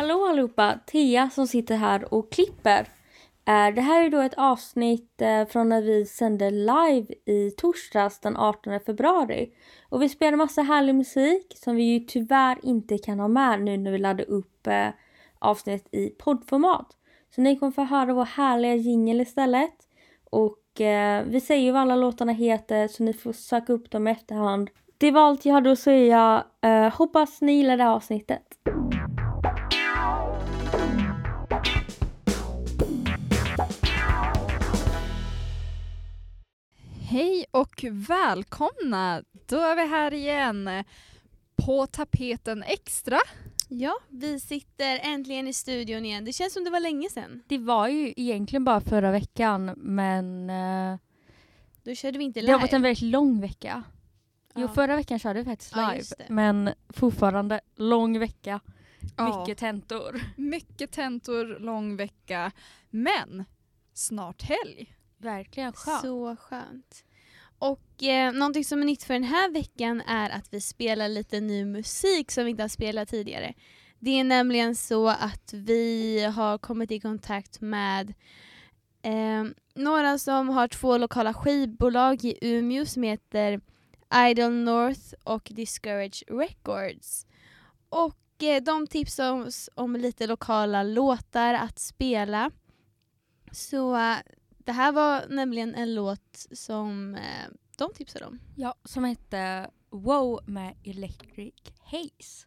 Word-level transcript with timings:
Hallå 0.00 0.26
allihopa! 0.26 0.78
Thea 0.86 1.30
som 1.30 1.46
sitter 1.46 1.76
här 1.76 2.14
och 2.14 2.32
klipper. 2.32 2.80
Eh, 3.44 3.74
det 3.74 3.80
här 3.80 4.04
är 4.04 4.10
då 4.10 4.20
ett 4.20 4.34
avsnitt 4.36 5.22
eh, 5.22 5.46
från 5.46 5.68
när 5.68 5.82
vi 5.82 6.06
sände 6.06 6.50
live 6.50 7.06
i 7.26 7.50
torsdags 7.56 8.20
den 8.20 8.36
18 8.36 8.80
februari. 8.80 9.52
Och 9.88 10.02
vi 10.02 10.08
spelade 10.08 10.36
massa 10.36 10.62
härlig 10.62 10.94
musik 10.94 11.52
som 11.56 11.76
vi 11.76 11.82
ju 11.82 12.00
tyvärr 12.00 12.58
inte 12.62 12.98
kan 12.98 13.20
ha 13.20 13.28
med 13.28 13.62
nu 13.62 13.76
när 13.76 13.92
vi 13.92 13.98
laddar 13.98 14.30
upp 14.30 14.66
eh, 14.66 14.88
avsnitt 15.38 15.88
i 15.92 16.08
poddformat. 16.08 16.86
Så 17.34 17.40
ni 17.40 17.56
kommer 17.56 17.72
få 17.72 17.84
höra 17.84 18.14
vår 18.14 18.24
härliga 18.24 18.74
jingel 18.74 19.20
istället. 19.20 19.76
Och 20.30 20.56
vi 21.24 21.40
säger 21.46 21.62
ju 21.62 21.70
vad 21.70 21.82
alla 21.82 21.96
låtarna 21.96 22.32
heter 22.32 22.88
så 22.88 23.02
ni 23.02 23.12
får 23.12 23.32
söka 23.32 23.72
upp 23.72 23.90
dem 23.90 24.08
i 24.08 24.10
efterhand. 24.10 24.70
Det 24.98 25.10
var 25.10 25.20
allt 25.20 25.44
jag 25.44 25.54
hade 25.54 25.72
att 25.72 25.78
säga. 25.78 26.44
Hoppas 26.92 27.40
ni 27.40 27.52
gillar 27.52 27.76
det 27.76 27.82
här 27.82 27.90
avsnittet. 27.90 28.42
Hej 37.10 37.44
och 37.50 37.84
välkomna! 38.08 39.22
Då 39.48 39.56
är 39.58 39.76
vi 39.76 39.86
här 39.88 40.14
igen 40.14 40.84
på 41.56 41.86
tapeten 41.86 42.62
extra. 42.62 43.18
Ja, 43.68 43.94
vi 44.08 44.40
sitter 44.40 44.98
äntligen 45.02 45.48
i 45.48 45.52
studion 45.52 46.04
igen. 46.04 46.24
Det 46.24 46.32
känns 46.32 46.52
som 46.52 46.64
det 46.64 46.70
var 46.70 46.80
länge 46.80 47.08
sedan. 47.10 47.42
Det 47.48 47.58
var 47.58 47.88
ju 47.88 48.14
egentligen 48.16 48.64
bara 48.64 48.80
förra 48.80 49.10
veckan 49.10 49.64
men 49.76 50.50
eh, 50.50 50.98
Då 51.82 51.94
körde 51.94 52.18
vi 52.18 52.24
inte 52.24 52.40
det 52.40 52.42
live. 52.42 52.52
har 52.52 52.60
varit 52.60 52.72
en 52.72 52.82
väldigt 52.82 53.02
lång 53.02 53.40
vecka. 53.40 53.82
Jo 54.54 54.60
Ja. 54.62 54.68
förra 54.68 54.96
veckan 54.96 55.18
körde 55.18 55.38
vi 55.38 55.44
faktiskt 55.44 55.72
Ja, 55.76 55.86
live 55.86 55.98
just 55.98 56.18
det. 56.18 56.24
men 56.28 56.70
fortfarande 56.88 57.60
lång 57.76 58.18
vecka. 58.18 58.60
Ja. 59.16 59.40
Mycket 59.40 59.58
tentor. 59.58 60.20
Mycket 60.36 60.92
tentor, 60.92 61.58
lång 61.60 61.96
vecka. 61.96 62.52
Men 62.90 63.44
snart 63.94 64.42
helg. 64.42 64.94
Verkligen 65.20 65.72
skönt. 65.72 66.02
Så 66.02 66.36
skönt. 66.36 67.04
Och 67.58 68.02
eh, 68.02 68.32
någonting 68.32 68.64
som 68.64 68.80
är 68.80 68.86
nytt 68.86 69.02
för 69.02 69.14
den 69.14 69.24
här 69.24 69.50
veckan 69.50 70.00
är 70.00 70.30
att 70.30 70.54
vi 70.54 70.60
spelar 70.60 71.08
lite 71.08 71.40
ny 71.40 71.64
musik 71.64 72.30
som 72.30 72.44
vi 72.44 72.50
inte 72.50 72.62
har 72.62 72.68
spelat 72.68 73.08
tidigare. 73.08 73.54
Det 73.98 74.10
är 74.10 74.24
nämligen 74.24 74.76
så 74.76 75.08
att 75.08 75.52
vi 75.52 76.24
har 76.24 76.58
kommit 76.58 76.90
i 76.90 77.00
kontakt 77.00 77.60
med 77.60 78.14
eh, 79.02 79.44
några 79.74 80.18
som 80.18 80.48
har 80.48 80.68
två 80.68 80.98
lokala 80.98 81.34
skivbolag 81.34 82.24
i 82.24 82.38
Umeå 82.40 82.86
som 82.86 83.02
heter 83.02 83.60
Idol 84.14 84.52
North 84.52 85.14
och 85.24 85.48
Discourage 85.50 86.24
Records. 86.28 87.26
Och 87.88 88.42
eh, 88.42 88.62
de 88.62 88.86
tipsar 88.86 89.32
oss 89.32 89.70
om 89.74 89.96
lite 89.96 90.26
lokala 90.26 90.82
låtar 90.82 91.54
att 91.54 91.78
spela. 91.78 92.50
Så 93.52 93.96
eh, 93.96 94.16
det 94.64 94.72
här 94.72 94.92
var 94.92 95.22
nämligen 95.28 95.74
en 95.74 95.94
låt 95.94 96.46
som 96.52 97.14
eh, 97.14 97.48
de 97.78 97.92
tipsade 97.94 98.24
om. 98.24 98.38
Ja, 98.56 98.74
som 98.84 99.04
hette 99.04 99.70
Wow 99.90 100.40
med 100.46 100.74
Electric 100.84 101.54
Haze. 101.84 102.46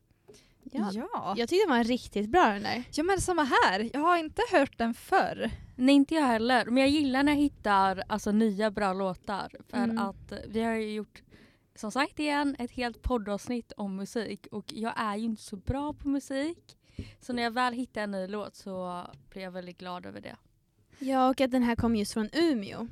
Ja. 0.71 0.91
Ja. 0.93 1.33
Jag 1.37 1.49
tyckte 1.49 1.67
den 1.67 1.77
var 1.77 1.83
riktigt 1.83 2.29
bra 2.29 2.45
den 2.45 2.63
där. 2.63 2.83
ja, 2.93 3.03
men 3.03 3.21
samma 3.21 3.43
här. 3.43 3.89
Jag 3.93 3.99
har 4.01 4.17
inte 4.17 4.41
hört 4.51 4.77
den 4.77 4.93
förr. 4.93 5.51
Nej 5.75 5.95
inte 5.95 6.15
jag 6.15 6.21
heller 6.27 6.65
men 6.65 6.77
jag 6.77 6.89
gillar 6.89 7.23
när 7.23 7.31
jag 7.31 7.39
hittar 7.39 8.03
alltså, 8.09 8.31
nya 8.31 8.71
bra 8.71 8.93
låtar. 8.93 9.51
För 9.69 9.77
Mm. 9.77 9.97
att 9.97 10.33
vi 10.47 10.61
har 10.61 10.73
ju 10.75 10.93
gjort 10.93 11.23
som 11.75 11.91
sagt 11.91 12.19
igen 12.19 12.55
ett 12.59 12.71
helt 12.71 13.01
poddavsnitt 13.01 13.71
om 13.77 13.95
musik 13.95 14.47
och 14.51 14.73
jag 14.73 14.93
är 14.95 15.15
ju 15.15 15.25
inte 15.25 15.41
så 15.43 15.55
bra 15.55 15.93
på 15.93 16.07
musik. 16.07 16.77
Så 17.21 17.33
när 17.33 17.43
jag 17.43 17.51
väl 17.51 17.73
hittar 17.73 18.01
en 18.01 18.11
ny 18.11 18.27
låt 18.27 18.55
så 18.55 19.03
blir 19.29 19.43
jag 19.43 19.51
väldigt 19.51 19.77
glad 19.77 20.05
över 20.05 20.21
det. 20.21 20.35
Ja, 21.03 21.29
och 21.29 21.41
att 21.41 21.51
den 21.51 21.63
här 21.63 21.75
kom 21.75 21.95
just 21.95 22.13
från 22.13 22.29
Umeå. 22.33 22.87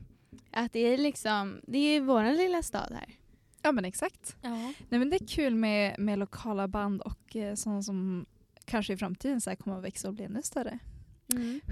Att 0.52 0.74
det 0.74 0.80
är 0.80 0.98
liksom, 0.98 1.62
det 1.68 1.78
är 1.78 2.02
vår 2.02 2.38
lilla 2.38 2.64
stad 2.64 2.92
här. 2.92 3.16
Ja 3.62 3.72
men 3.72 3.86
exakt. 3.86 4.36
Ja. 4.42 4.50
Nej, 4.90 5.00
men 5.00 5.10
det 5.10 5.16
är 5.16 5.28
kul 5.28 5.56
med, 5.56 6.00
med 6.00 6.20
lokala 6.20 6.68
band 6.68 7.02
och 7.02 7.36
eh, 7.36 7.56
sådana 7.56 7.84
som 7.84 8.26
kanske 8.66 8.94
i 8.94 8.98
framtiden 8.98 9.42
så 9.42 9.50
här 9.50 9.58
kommer 9.58 9.78
att 9.78 9.84
växa 9.84 10.08
och 10.08 10.14
bli 10.14 10.26
ännu 10.26 10.42
större. 10.44 10.80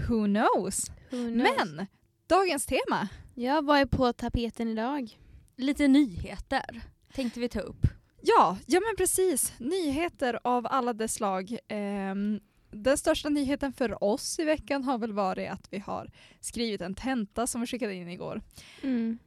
Who 0.07 0.25
knows? 0.25 0.91
Who 1.11 1.31
knows? 1.31 1.57
Men 1.67 1.87
dagens 2.27 2.65
tema. 2.65 3.09
Ja, 3.35 3.61
vad 3.61 3.79
är 3.79 3.85
på 3.85 4.13
tapeten 4.13 4.67
idag? 4.67 5.19
Lite 5.55 5.87
nyheter 5.87 6.81
tänkte 7.13 7.39
vi 7.39 7.49
ta 7.49 7.59
upp. 7.59 7.87
Ja, 8.21 8.57
ja 8.65 8.79
men 8.79 8.95
precis. 8.97 9.53
Nyheter 9.59 10.39
av 10.43 10.67
alla 10.69 10.93
dess 10.93 11.13
slag. 11.13 11.57
Ehm, 11.67 12.39
den 12.71 12.97
största 12.97 13.29
nyheten 13.29 13.73
för 13.73 14.03
oss 14.03 14.39
i 14.39 14.43
veckan 14.45 14.83
har 14.83 14.97
väl 14.97 15.13
varit 15.13 15.49
att 15.51 15.67
vi 15.71 15.79
har 15.79 16.11
skrivit 16.39 16.81
en 16.81 16.95
tenta 16.95 17.47
som 17.47 17.61
vi 17.61 17.67
skickade 17.67 17.93
in 17.93 18.09
igår. 18.09 18.41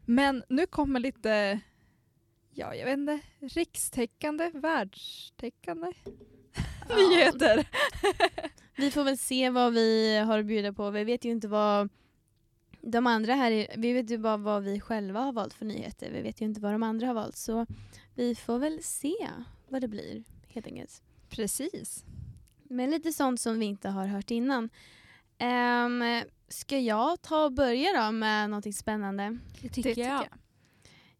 Men 0.04 0.44
nu 0.48 0.66
kommer 0.66 1.00
lite, 1.00 1.60
ja 2.50 2.74
jag 2.74 2.84
vet 2.84 2.98
inte, 2.98 3.20
rikstäckande, 3.40 4.50
världstäckande 4.54 5.92
Ja. 6.88 6.96
nyheter. 6.96 7.68
Vi 8.76 8.90
får 8.90 9.04
väl 9.04 9.18
se 9.18 9.50
vad 9.50 9.72
vi 9.72 10.16
har 10.18 10.38
att 10.38 10.46
bjuda 10.46 10.72
på. 10.72 10.90
Vi 10.90 11.04
vet 11.04 11.24
ju 11.24 11.30
inte 11.30 11.48
vad 11.48 11.88
de 12.80 13.06
andra 13.06 13.34
här, 13.34 13.66
vi 13.76 13.92
vet 13.92 14.10
ju 14.10 14.18
bara 14.18 14.36
vad 14.36 14.62
vi 14.62 14.80
själva 14.80 15.20
har 15.20 15.32
valt 15.32 15.54
för 15.54 15.64
nyheter. 15.64 16.10
Vi 16.10 16.22
vet 16.22 16.40
ju 16.40 16.44
inte 16.44 16.60
vad 16.60 16.72
de 16.72 16.82
andra 16.82 17.06
har 17.06 17.14
valt. 17.14 17.36
Så 17.36 17.66
vi 18.14 18.34
får 18.34 18.58
väl 18.58 18.82
se 18.82 19.14
vad 19.68 19.80
det 19.80 19.88
blir 19.88 20.24
helt 20.48 20.66
enkelt. 20.66 21.02
Precis. 21.28 22.04
Men 22.72 22.90
lite 22.90 23.12
sånt 23.12 23.40
som 23.40 23.58
vi 23.58 23.66
inte 23.66 23.88
har 23.88 24.06
hört 24.06 24.30
innan. 24.30 24.70
Um, 25.40 26.22
ska 26.48 26.78
jag 26.78 27.22
ta 27.22 27.44
och 27.44 27.52
börja 27.52 27.88
då 28.02 28.12
med 28.12 28.50
något 28.50 28.74
spännande? 28.74 29.38
Det 29.60 29.68
tycker 29.68 30.02
jag. 30.02 30.24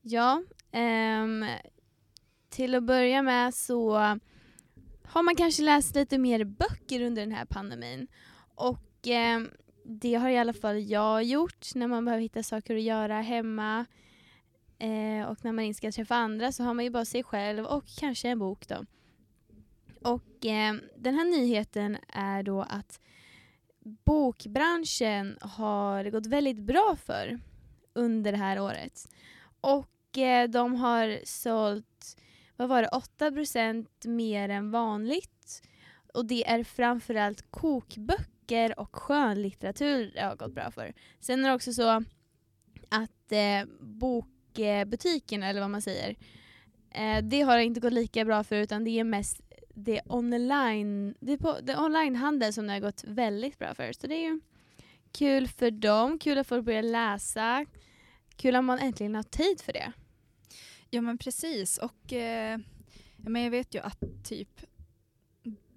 Ja, 0.01 0.43
ehm, 0.73 1.47
till 2.49 2.75
att 2.75 2.83
börja 2.83 3.23
med 3.23 3.55
så 3.55 3.93
har 5.05 5.23
man 5.23 5.37
kanske 5.37 5.63
läst 5.63 5.95
lite 5.95 6.19
mer 6.19 6.45
böcker 6.45 7.01
under 7.01 7.23
den 7.23 7.33
här 7.33 7.45
pandemin. 7.45 8.07
Och 8.55 9.07
ehm, 9.07 9.51
det 9.85 10.15
har 10.15 10.29
i 10.29 10.39
alla 10.39 10.53
fall 10.53 10.91
jag 10.91 11.25
gjort 11.25 11.75
när 11.75 11.87
man 11.87 12.05
behöver 12.05 12.23
hitta 12.23 12.43
saker 12.43 12.77
att 12.77 12.83
göra 12.83 13.21
hemma. 13.21 13.87
Eh, 14.79 15.27
och 15.29 15.45
när 15.45 15.53
man 15.53 15.65
inte 15.65 15.79
ska 15.79 15.93
träffa 15.93 16.15
andra 16.15 16.53
så 16.53 16.63
har 16.63 16.75
man 16.75 16.85
ju 16.85 16.91
bara 16.91 17.05
sig 17.05 17.23
själv 17.23 17.65
och 17.65 17.85
kanske 17.99 18.29
en 18.29 18.39
bok 18.39 18.69
då. 18.69 18.87
Och 20.05 20.47
eh, 20.47 20.75
den 20.97 21.15
här 21.15 21.25
nyheten 21.25 21.99
är 22.09 22.43
då 22.43 22.63
att 22.63 23.01
bokbranschen 24.05 25.39
har 25.41 26.11
gått 26.11 26.27
väldigt 26.27 26.59
bra 26.59 26.97
för 27.05 27.41
under 27.93 28.33
det 28.33 28.39
här 28.39 28.61
året. 28.61 29.09
Och 29.61 30.19
eh, 30.19 30.49
de 30.49 30.75
har 30.75 31.21
sålt, 31.25 32.17
vad 32.57 32.69
var 32.69 32.83
det, 32.83 32.89
8% 33.19 33.87
mer 34.09 34.49
än 34.49 34.71
vanligt. 34.71 35.63
Och 36.15 36.27
det 36.27 36.51
är 36.51 36.65
framförallt 36.65 37.51
kokböcker 37.51 38.81
och 38.81 38.97
skönlitteratur 38.97 40.11
det 40.15 40.21
har 40.21 40.37
gått 40.37 40.55
bra 40.55 40.71
för. 40.71 40.93
Sen 41.21 41.45
är 41.45 41.49
det 41.49 41.55
också 41.55 41.73
så 41.73 42.05
att 42.89 43.33
eh, 43.33 43.69
bokbutikerna, 43.81 45.49
eller 45.49 45.61
vad 45.61 45.71
man 45.71 45.83
säger, 45.83 46.17
eh, 46.91 47.19
det 47.23 47.43
har 47.43 47.59
inte 47.59 47.81
gått 47.81 47.93
lika 47.93 48.25
bra 48.25 48.45
för 48.45 48.57
utan 48.57 48.85
det 48.85 49.01
är 49.01 49.05
mest 49.05 49.42
det 49.75 50.01
online, 50.07 51.15
det 51.21 51.33
är 51.33 51.37
på, 51.37 51.59
det 51.63 51.77
onlinehandel 51.77 52.53
som 52.53 52.67
det 52.67 52.73
har 52.73 52.81
gått 52.81 53.05
väldigt 53.05 53.59
bra 53.59 53.75
för. 53.75 53.93
Så 53.93 54.07
det 54.07 54.15
är 54.15 54.25
ju 54.25 54.41
kul 55.13 55.49
för 55.49 55.71
dem, 55.71 56.19
kul 56.19 56.39
att 56.39 56.47
folk 56.47 56.65
börjar 56.65 56.83
läsa, 56.83 57.67
kul 58.37 58.57
att 58.57 58.65
man 58.65 58.79
äntligen 58.79 59.15
har 59.15 59.23
tid 59.23 59.61
för 59.61 59.73
det. 59.73 59.93
Ja 60.91 61.01
men 61.01 61.19
precis 61.19 61.79
och 61.79 62.13
eh, 62.13 62.59
men 63.17 63.43
jag 63.43 63.51
vet 63.51 63.75
ju 63.75 63.81
att 63.81 64.03
typ 64.25 64.61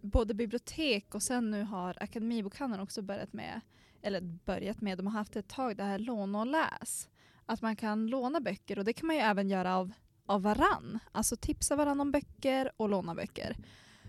både 0.02 0.34
bibliotek 0.34 1.16
och 1.16 1.24
sen 1.24 1.52
nu 1.52 1.64
har 1.64 1.98
Akademibokhandeln 2.04 2.84
också 2.84 3.02
börjat 3.02 3.34
med, 3.34 3.62
eller 4.02 4.22
börjat 4.22 4.82
med, 4.82 4.98
de 4.98 5.08
har 5.08 5.14
haft 5.14 5.36
ett 5.36 5.48
tag 5.48 5.78
det 5.78 5.84
här 5.84 6.00
låna 6.00 6.40
och 6.40 6.48
läs. 6.48 7.10
Att 7.46 7.62
man 7.62 7.76
kan 7.76 8.08
låna 8.08 8.40
böcker 8.40 8.80
och 8.80 8.86
det 8.86 8.94
kan 8.94 9.08
man 9.08 9.16
ju 9.16 9.22
även 9.22 9.50
göra 9.50 9.76
av, 9.76 9.92
av 10.26 10.42
varann. 10.42 11.00
Alltså 11.12 11.36
tipsa 11.36 11.76
varann 11.76 12.00
om 12.02 12.12
böcker 12.12 12.72
och 12.78 12.90
låna 12.90 13.16
böcker. 13.16 13.58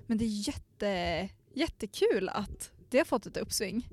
Men 0.07 0.19
det 0.19 0.25
är 0.25 0.49
jätte, 0.49 1.29
jättekul 1.55 2.29
att 2.29 2.73
det 2.89 2.99
har 2.99 3.05
fått 3.05 3.27
ett 3.27 3.37
uppsving. 3.37 3.89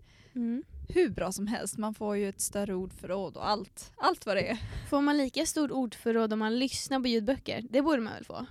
Hur 0.90 1.10
bra 1.10 1.32
som 1.32 1.48
helst, 1.48 1.78
man 1.78 1.94
får 1.94 2.18
ju 2.18 2.30
ett 2.30 2.42
större 2.42 2.74
ordförråd 2.74 3.38
och 3.38 3.50
allt, 3.50 3.92
allt 3.98 4.26
vad 4.26 4.36
det 4.36 4.50
är. 4.50 4.58
Får 4.90 5.02
man 5.02 5.18
lika 5.18 5.46
stort 5.46 5.72
ordförråd 5.72 6.34
om 6.34 6.40
man 6.40 6.60
lyssnar 6.60 7.00
på 7.00 7.08
ljudböcker? 7.08 7.64
Det 7.70 7.82
borde 7.82 8.02
man 8.02 8.14
väl 8.14 8.26
få? 8.26 8.46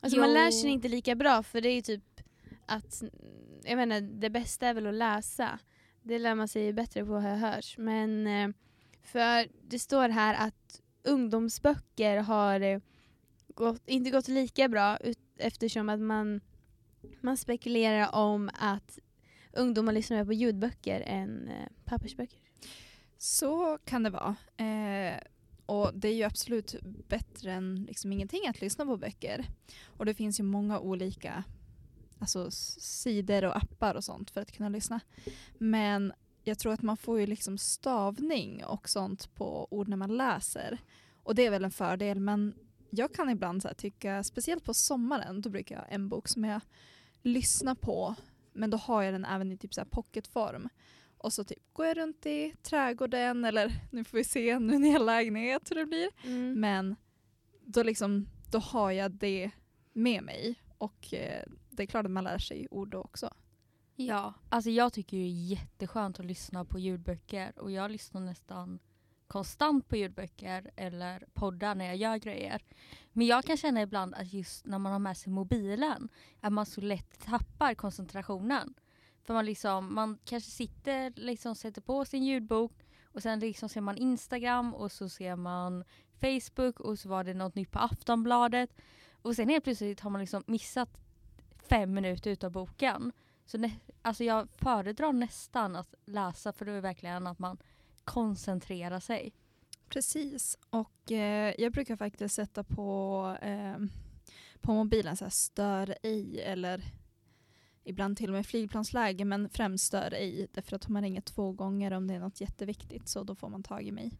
Alltså 0.00 0.16
Jo. 0.16 0.20
man 0.22 0.32
lär 0.32 0.50
sig 0.50 0.70
inte 0.70 0.88
lika 0.88 1.14
bra 1.14 1.42
för 1.42 1.60
det 1.60 1.68
är 1.68 1.74
ju 1.74 1.82
typ 1.82 2.20
att, 2.66 3.02
jag 3.64 3.76
menar 3.76 4.00
det 4.00 4.30
bästa 4.30 4.66
är 4.66 4.74
väl 4.74 4.86
att 4.86 4.94
läsa. 4.94 5.58
Det 6.02 6.18
lär 6.18 6.34
man 6.34 6.48
sig 6.48 6.72
bättre 6.72 7.04
på 7.04 7.12
har 7.12 7.28
jag 7.28 7.36
hört. 7.36 7.78
Men 7.78 8.26
eh, 8.26 8.48
för 9.02 9.48
det 9.68 9.78
står 9.78 10.08
här 10.08 10.46
att 10.46 10.82
ungdomsböcker 11.08 12.16
har 12.16 12.60
eh, 12.60 12.80
gått, 13.54 13.82
inte 13.88 14.10
gått 14.10 14.28
lika 14.28 14.68
bra 14.68 14.96
ut, 14.96 15.18
eftersom 15.36 15.88
att 15.88 16.00
man 16.00 16.40
Man 17.20 17.36
spekulerar 17.36 18.14
om 18.14 18.50
att 18.58 18.98
ungdomar 19.52 19.92
lyssnar 19.92 20.16
mer 20.16 20.24
på 20.24 20.32
ljudböcker 20.32 21.00
än 21.00 21.48
eh, 21.48 21.68
pappersböcker. 21.84 22.38
Så 23.18 23.78
kan 23.84 24.02
det 24.02 24.10
vara. 24.10 24.36
Eh, 24.56 25.18
och 25.66 25.90
det 25.94 26.08
är 26.08 26.14
ju 26.14 26.22
absolut 26.24 26.74
bättre 27.08 27.52
än 27.52 27.84
liksom 27.88 28.12
ingenting 28.12 28.46
att 28.48 28.60
lyssna 28.60 28.84
på 28.84 28.96
böcker. 28.96 29.44
Och 29.84 30.06
det 30.06 30.14
finns 30.14 30.40
ju 30.40 30.44
många 30.44 30.78
olika 30.78 31.44
alltså, 32.18 32.50
sidor 32.80 33.44
och 33.44 33.56
appar 33.56 33.94
och 33.94 34.04
sånt 34.04 34.30
för 34.30 34.40
att 34.40 34.52
kunna 34.52 34.68
lyssna. 34.68 35.00
Men 35.58 36.12
jag 36.48 36.58
tror 36.58 36.72
att 36.72 36.82
man 36.82 36.96
får 36.96 37.20
ju 37.20 37.26
liksom 37.26 37.58
stavning 37.58 38.64
och 38.64 38.88
sånt 38.88 39.34
på 39.34 39.68
ord 39.70 39.88
när 39.88 39.96
man 39.96 40.16
läser. 40.16 40.78
Och 41.22 41.34
det 41.34 41.46
är 41.46 41.50
väl 41.50 41.64
en 41.64 41.70
fördel 41.70 42.20
men 42.20 42.54
jag 42.90 43.14
kan 43.14 43.30
ibland 43.30 43.62
så 43.62 43.68
tycka, 43.76 44.22
speciellt 44.24 44.64
på 44.64 44.74
sommaren, 44.74 45.40
då 45.40 45.50
brukar 45.50 45.74
jag 45.74 45.82
ha 45.82 45.88
en 45.88 46.08
bok 46.08 46.28
som 46.28 46.44
jag 46.44 46.60
lyssnar 47.22 47.74
på 47.74 48.14
men 48.52 48.70
då 48.70 48.76
har 48.76 49.02
jag 49.02 49.14
den 49.14 49.24
även 49.24 49.52
i 49.52 49.56
typ 49.56 49.74
så 49.74 49.84
pocketform. 49.84 50.68
Och 51.18 51.32
så 51.32 51.44
typ 51.44 51.72
går 51.72 51.86
jag 51.86 51.96
runt 51.96 52.26
i 52.26 52.54
trädgården 52.62 53.44
eller 53.44 53.72
nu 53.90 54.04
får 54.04 54.18
vi 54.18 54.24
se 54.24 54.58
nu 54.58 54.78
när 54.78 54.92
jag 54.92 55.06
lägenhet 55.06 55.70
hur 55.70 55.76
det 55.76 55.86
blir. 55.86 56.10
Mm. 56.24 56.60
Men 56.60 56.96
då, 57.64 57.82
liksom, 57.82 58.28
då 58.50 58.58
har 58.58 58.90
jag 58.90 59.10
det 59.10 59.50
med 59.92 60.22
mig 60.22 60.62
och 60.78 61.14
eh, 61.14 61.44
det 61.70 61.82
är 61.82 61.86
klart 61.86 62.04
att 62.04 62.10
man 62.10 62.24
lär 62.24 62.38
sig 62.38 62.68
ord 62.70 62.88
då 62.88 62.98
också. 62.98 63.34
Ja, 64.00 64.34
alltså 64.48 64.70
jag 64.70 64.92
tycker 64.92 65.16
det 65.16 65.22
är 65.22 65.50
jätteskönt 65.50 66.20
att 66.20 66.26
lyssna 66.26 66.64
på 66.64 66.78
ljudböcker 66.78 67.58
och 67.58 67.70
jag 67.70 67.90
lyssnar 67.90 68.20
nästan 68.20 68.78
konstant 69.26 69.88
på 69.88 69.96
ljudböcker 69.96 70.70
eller 70.76 71.26
poddar 71.34 71.74
när 71.74 71.84
jag 71.84 71.96
gör 71.96 72.16
grejer. 72.16 72.62
Men 73.12 73.26
jag 73.26 73.44
kan 73.44 73.56
känna 73.56 73.82
ibland 73.82 74.14
att 74.14 74.32
just 74.32 74.66
när 74.66 74.78
man 74.78 74.92
har 74.92 74.98
med 74.98 75.16
sig 75.16 75.32
mobilen 75.32 76.08
att 76.40 76.52
man 76.52 76.66
så 76.66 76.80
lätt 76.80 77.20
tappar 77.20 77.74
koncentrationen. 77.74 78.74
För 79.22 79.34
man 79.34 79.46
liksom, 79.46 79.94
man 79.94 80.18
kanske 80.24 80.50
sitter 80.50 81.12
liksom 81.16 81.54
sätter 81.54 81.80
på 81.80 82.04
sin 82.04 82.24
ljudbok 82.24 82.72
och 83.04 83.22
sen 83.22 83.40
liksom 83.40 83.68
ser 83.68 83.80
man 83.80 83.96
Instagram 83.96 84.74
och 84.74 84.92
så 84.92 85.08
ser 85.08 85.36
man 85.36 85.84
Facebook 86.20 86.80
och 86.80 86.98
så 86.98 87.08
var 87.08 87.24
det 87.24 87.34
något 87.34 87.54
nytt 87.54 87.70
på 87.70 87.78
Aftonbladet. 87.78 88.70
Och 89.22 89.36
sen 89.36 89.48
helt 89.48 89.64
plötsligt 89.64 90.00
har 90.00 90.10
man 90.10 90.20
liksom 90.20 90.42
missat 90.46 90.90
fem 91.68 91.94
minuter 91.94 92.30
utav 92.30 92.52
boken. 92.52 93.12
Så 93.48 93.58
nä- 93.58 93.80
alltså 94.02 94.24
jag 94.24 94.48
föredrar 94.50 95.12
nästan 95.12 95.76
att 95.76 95.94
läsa 96.04 96.52
för 96.52 96.64
då 96.64 96.70
är 96.70 96.74
det 96.74 96.80
verkligen 96.80 97.26
att 97.26 97.38
man 97.38 97.58
koncentrerar 98.04 99.00
sig. 99.00 99.32
Precis. 99.88 100.58
Och 100.70 101.12
eh, 101.12 101.54
jag 101.58 101.72
brukar 101.72 101.96
faktiskt 101.96 102.34
sätta 102.34 102.64
på, 102.64 103.36
eh, 103.42 103.76
på 104.60 104.72
mobilen 104.72 105.16
så 105.16 105.24
här 105.24 105.30
stör 105.30 105.94
ej 106.02 106.40
eller 106.40 106.84
ibland 107.84 108.16
till 108.16 108.30
och 108.30 108.34
med 108.36 108.46
flygplansläge 108.46 109.24
men 109.24 109.48
främst 109.48 109.84
stör 109.84 110.14
ej 110.14 110.48
därför 110.52 110.76
att 110.76 110.86
om 110.86 110.92
man 110.92 111.02
ringer 111.02 111.20
två 111.20 111.52
gånger 111.52 111.92
om 111.92 112.06
det 112.06 112.14
är 112.14 112.20
något 112.20 112.40
jätteviktigt 112.40 113.08
så 113.08 113.22
då 113.24 113.34
får 113.34 113.48
man 113.48 113.62
tag 113.62 113.82
i 113.82 113.92
mig. 113.92 114.12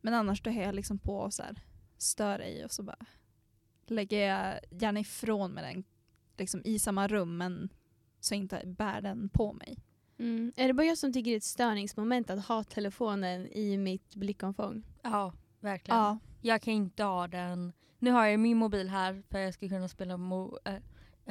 Men 0.00 0.14
annars 0.14 0.42
då 0.42 0.50
är 0.50 0.62
jag 0.62 0.74
liksom 0.74 0.98
på 0.98 1.30
så 1.30 1.42
här 1.42 1.60
stör 1.96 2.38
ej 2.38 2.64
och 2.64 2.72
så 2.72 2.82
bara 2.82 3.06
lägger 3.86 4.28
jag 4.28 4.60
gärna 4.70 5.00
ifrån 5.00 5.52
mig 5.52 5.74
den 5.74 5.84
liksom 6.36 6.62
i 6.64 6.78
samma 6.78 7.08
rum 7.08 7.36
men 7.36 7.68
så 8.20 8.34
jag 8.34 8.38
inte 8.40 8.62
bär 8.66 9.00
den 9.00 9.28
på 9.28 9.52
mig. 9.52 9.78
Mm. 10.18 10.52
Är 10.56 10.66
det 10.66 10.74
bara 10.74 10.86
jag 10.86 10.98
som 10.98 11.12
tycker 11.12 11.30
det 11.30 11.34
är 11.34 11.36
ett 11.36 11.42
störningsmoment 11.44 12.30
att 12.30 12.46
ha 12.46 12.64
telefonen 12.64 13.46
i 13.46 13.76
mitt 13.76 14.14
blickomfång? 14.14 14.82
Ja, 15.02 15.32
verkligen. 15.60 15.98
Ja, 16.00 16.18
Jag 16.42 16.62
kan 16.62 16.72
inte 16.74 17.02
ha 17.04 17.26
den. 17.28 17.72
Nu 17.98 18.10
har 18.10 18.26
jag 18.26 18.40
min 18.40 18.56
mobil 18.58 18.88
här 18.88 19.22
för 19.30 19.38
att 19.38 19.44
jag 19.44 19.54
ska 19.54 19.68
kunna 19.68 19.88
spela, 19.88 20.16
mo- 20.16 20.56
äh, 20.64 20.74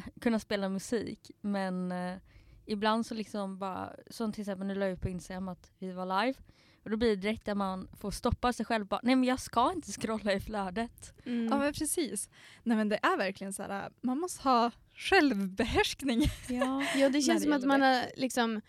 kunna 0.22 0.40
spela 0.40 0.70
musik. 0.70 1.32
Men 1.42 1.92
äh, 1.92 2.18
ibland 2.66 3.06
så 3.06 3.14
liksom 3.14 3.58
bara, 3.60 3.94
som 4.10 4.32
till 4.32 4.42
exempel 4.42 4.68
nu 4.68 4.76
la 4.76 4.86
jag 4.86 4.94
ut 4.94 5.02
på 5.02 5.10
Instagram 5.10 5.48
att 5.48 5.72
vi 5.80 5.92
var 5.92 6.06
live. 6.26 6.40
Och 6.84 6.90
då 6.92 6.98
blir 6.98 7.10
det 7.10 7.16
direkt 7.16 7.48
att 7.48 7.58
man 7.58 7.88
får 7.94 8.12
stoppa 8.12 8.54
sig 8.54 8.66
själv 8.66 8.86
bara, 8.88 9.00
nej 9.04 9.16
men 9.16 9.24
jag 9.24 9.40
ska 9.40 9.72
inte 9.72 9.92
scrolla 9.92 10.34
i 10.34 10.40
flödet. 10.40 11.14
Mm. 11.26 11.48
ja 11.48 11.58
men 11.58 11.74
precis. 11.74 12.30
Nej 12.64 12.78
men 12.78 12.90
det 12.90 13.00
är 13.04 13.18
verkligen 13.18 13.54
så 13.54 13.64
här, 13.64 13.92
man 14.02 14.20
måste 14.20 14.44
ha 14.50 14.72
självbehärskning. 14.98 16.22
Ja. 16.50 16.84
Ja 16.96 17.10
det 17.10 17.22
känns 17.28 17.44
som 17.44 17.54
att 17.54 17.64
man, 17.66 17.82
har, 17.82 18.06
liksom, 18.16 18.62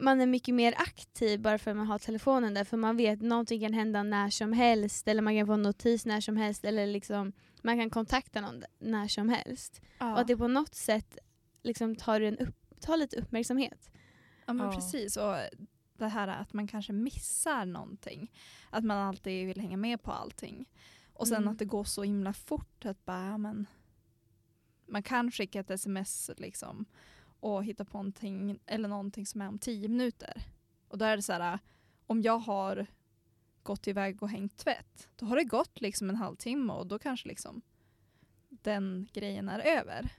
man 0.00 0.20
är 0.20 0.26
mycket 0.26 0.54
mer 0.54 0.74
aktiv 0.76 1.40
bara 1.40 1.58
för 1.58 1.70
att 1.70 1.76
man 1.76 1.86
har 1.86 1.98
telefonen 1.98 2.54
där. 2.54 2.64
För 2.64 2.76
man 2.76 2.96
vet 2.96 3.18
att 3.18 3.24
någonting 3.24 3.60
kan 3.60 3.72
hända 3.74 4.02
när 4.02 4.30
som 4.30 4.52
helst. 4.52 5.08
Eller 5.08 5.22
man 5.22 5.36
kan 5.38 5.46
få 5.46 5.52
en 5.52 5.62
notis 5.62 6.06
när 6.06 6.20
som 6.20 6.36
helst. 6.36 6.64
Eller 6.64 6.86
liksom, 6.86 7.32
man 7.62 7.78
kan 7.78 7.90
kontakta 7.90 8.40
någon 8.40 8.62
när 8.78 9.08
som 9.08 9.28
helst. 9.28 9.80
Och 10.00 10.20
att 10.20 10.26
det 10.26 10.36
på 10.36 10.48
något 10.48 10.74
sätt 10.74 11.18
liksom 11.62 11.96
tar, 11.96 12.20
en 12.20 12.38
upp, 12.38 12.56
tar 12.80 12.96
lite 12.96 13.16
uppmärksamhet. 13.16 13.90
Ja 14.46 14.52
men 14.52 14.66
Ja. 14.66 14.72
precis. 14.74 15.16
Och 15.16 15.34
det 15.98 16.08
här 16.08 16.28
att 16.28 16.52
man 16.52 16.68
kanske 16.68 16.92
missar 16.92 17.64
någonting. 17.66 18.32
Att 18.70 18.84
man 18.84 18.98
alltid 18.98 19.46
vill 19.46 19.60
hänga 19.60 19.76
med 19.76 20.02
på 20.02 20.12
allting. 20.12 20.68
Och 21.12 21.28
sen 21.28 21.36
Mm. 21.36 21.48
att 21.48 21.58
det 21.58 21.64
går 21.64 21.84
så 21.84 22.02
himla 22.02 22.32
fort 22.32 22.84
att 22.84 23.04
bara, 23.04 23.26
ja, 23.26 23.38
men 23.38 23.66
man 24.86 25.02
kan 25.02 25.30
skicka 25.30 25.60
ett 25.60 25.70
sms 25.70 26.30
liksom 26.36 26.84
och 27.40 27.64
hitta 27.64 27.84
på 27.84 27.96
någonting 27.98 28.58
eller 28.66 28.88
någonting 28.88 29.26
som 29.26 29.40
är 29.40 29.48
om 29.48 29.58
tio 29.58 29.88
minuter. 29.88 30.42
Och 30.88 30.98
då 30.98 31.04
är 31.04 31.16
det 31.16 31.22
så 31.22 31.32
här, 31.32 31.58
om 32.06 32.22
jag 32.22 32.38
har 32.38 32.86
gått 33.62 33.86
iväg 33.86 34.22
och 34.22 34.28
hängt 34.28 34.56
tvätt, 34.56 35.08
då 35.16 35.26
har 35.26 35.36
det 35.36 35.44
gått 35.44 35.80
liksom 35.80 36.10
en 36.10 36.16
halvtimme 36.16 36.72
och 36.72 36.86
då 36.86 36.98
kanske 36.98 37.28
liksom 37.28 37.62
den 38.48 39.08
grejen 39.12 39.48
är 39.48 39.58
över. 39.78 40.12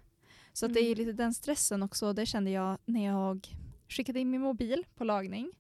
Så 0.54 0.66
att 0.66 0.74
det 0.74 0.80
är 0.80 0.86
Mm. 0.96 0.98
lite 0.98 1.14
den 1.14 1.34
stressen 1.34 1.84
också. 1.84 2.14
Det 2.14 2.26
kände 2.26 2.52
jag 2.52 2.78
när 2.86 3.06
jag 3.06 3.48
skickade 3.88 4.20
in 4.20 4.30
min 4.30 4.42
mobil 4.42 4.86
på 4.96 5.04
lagning. 5.04 5.52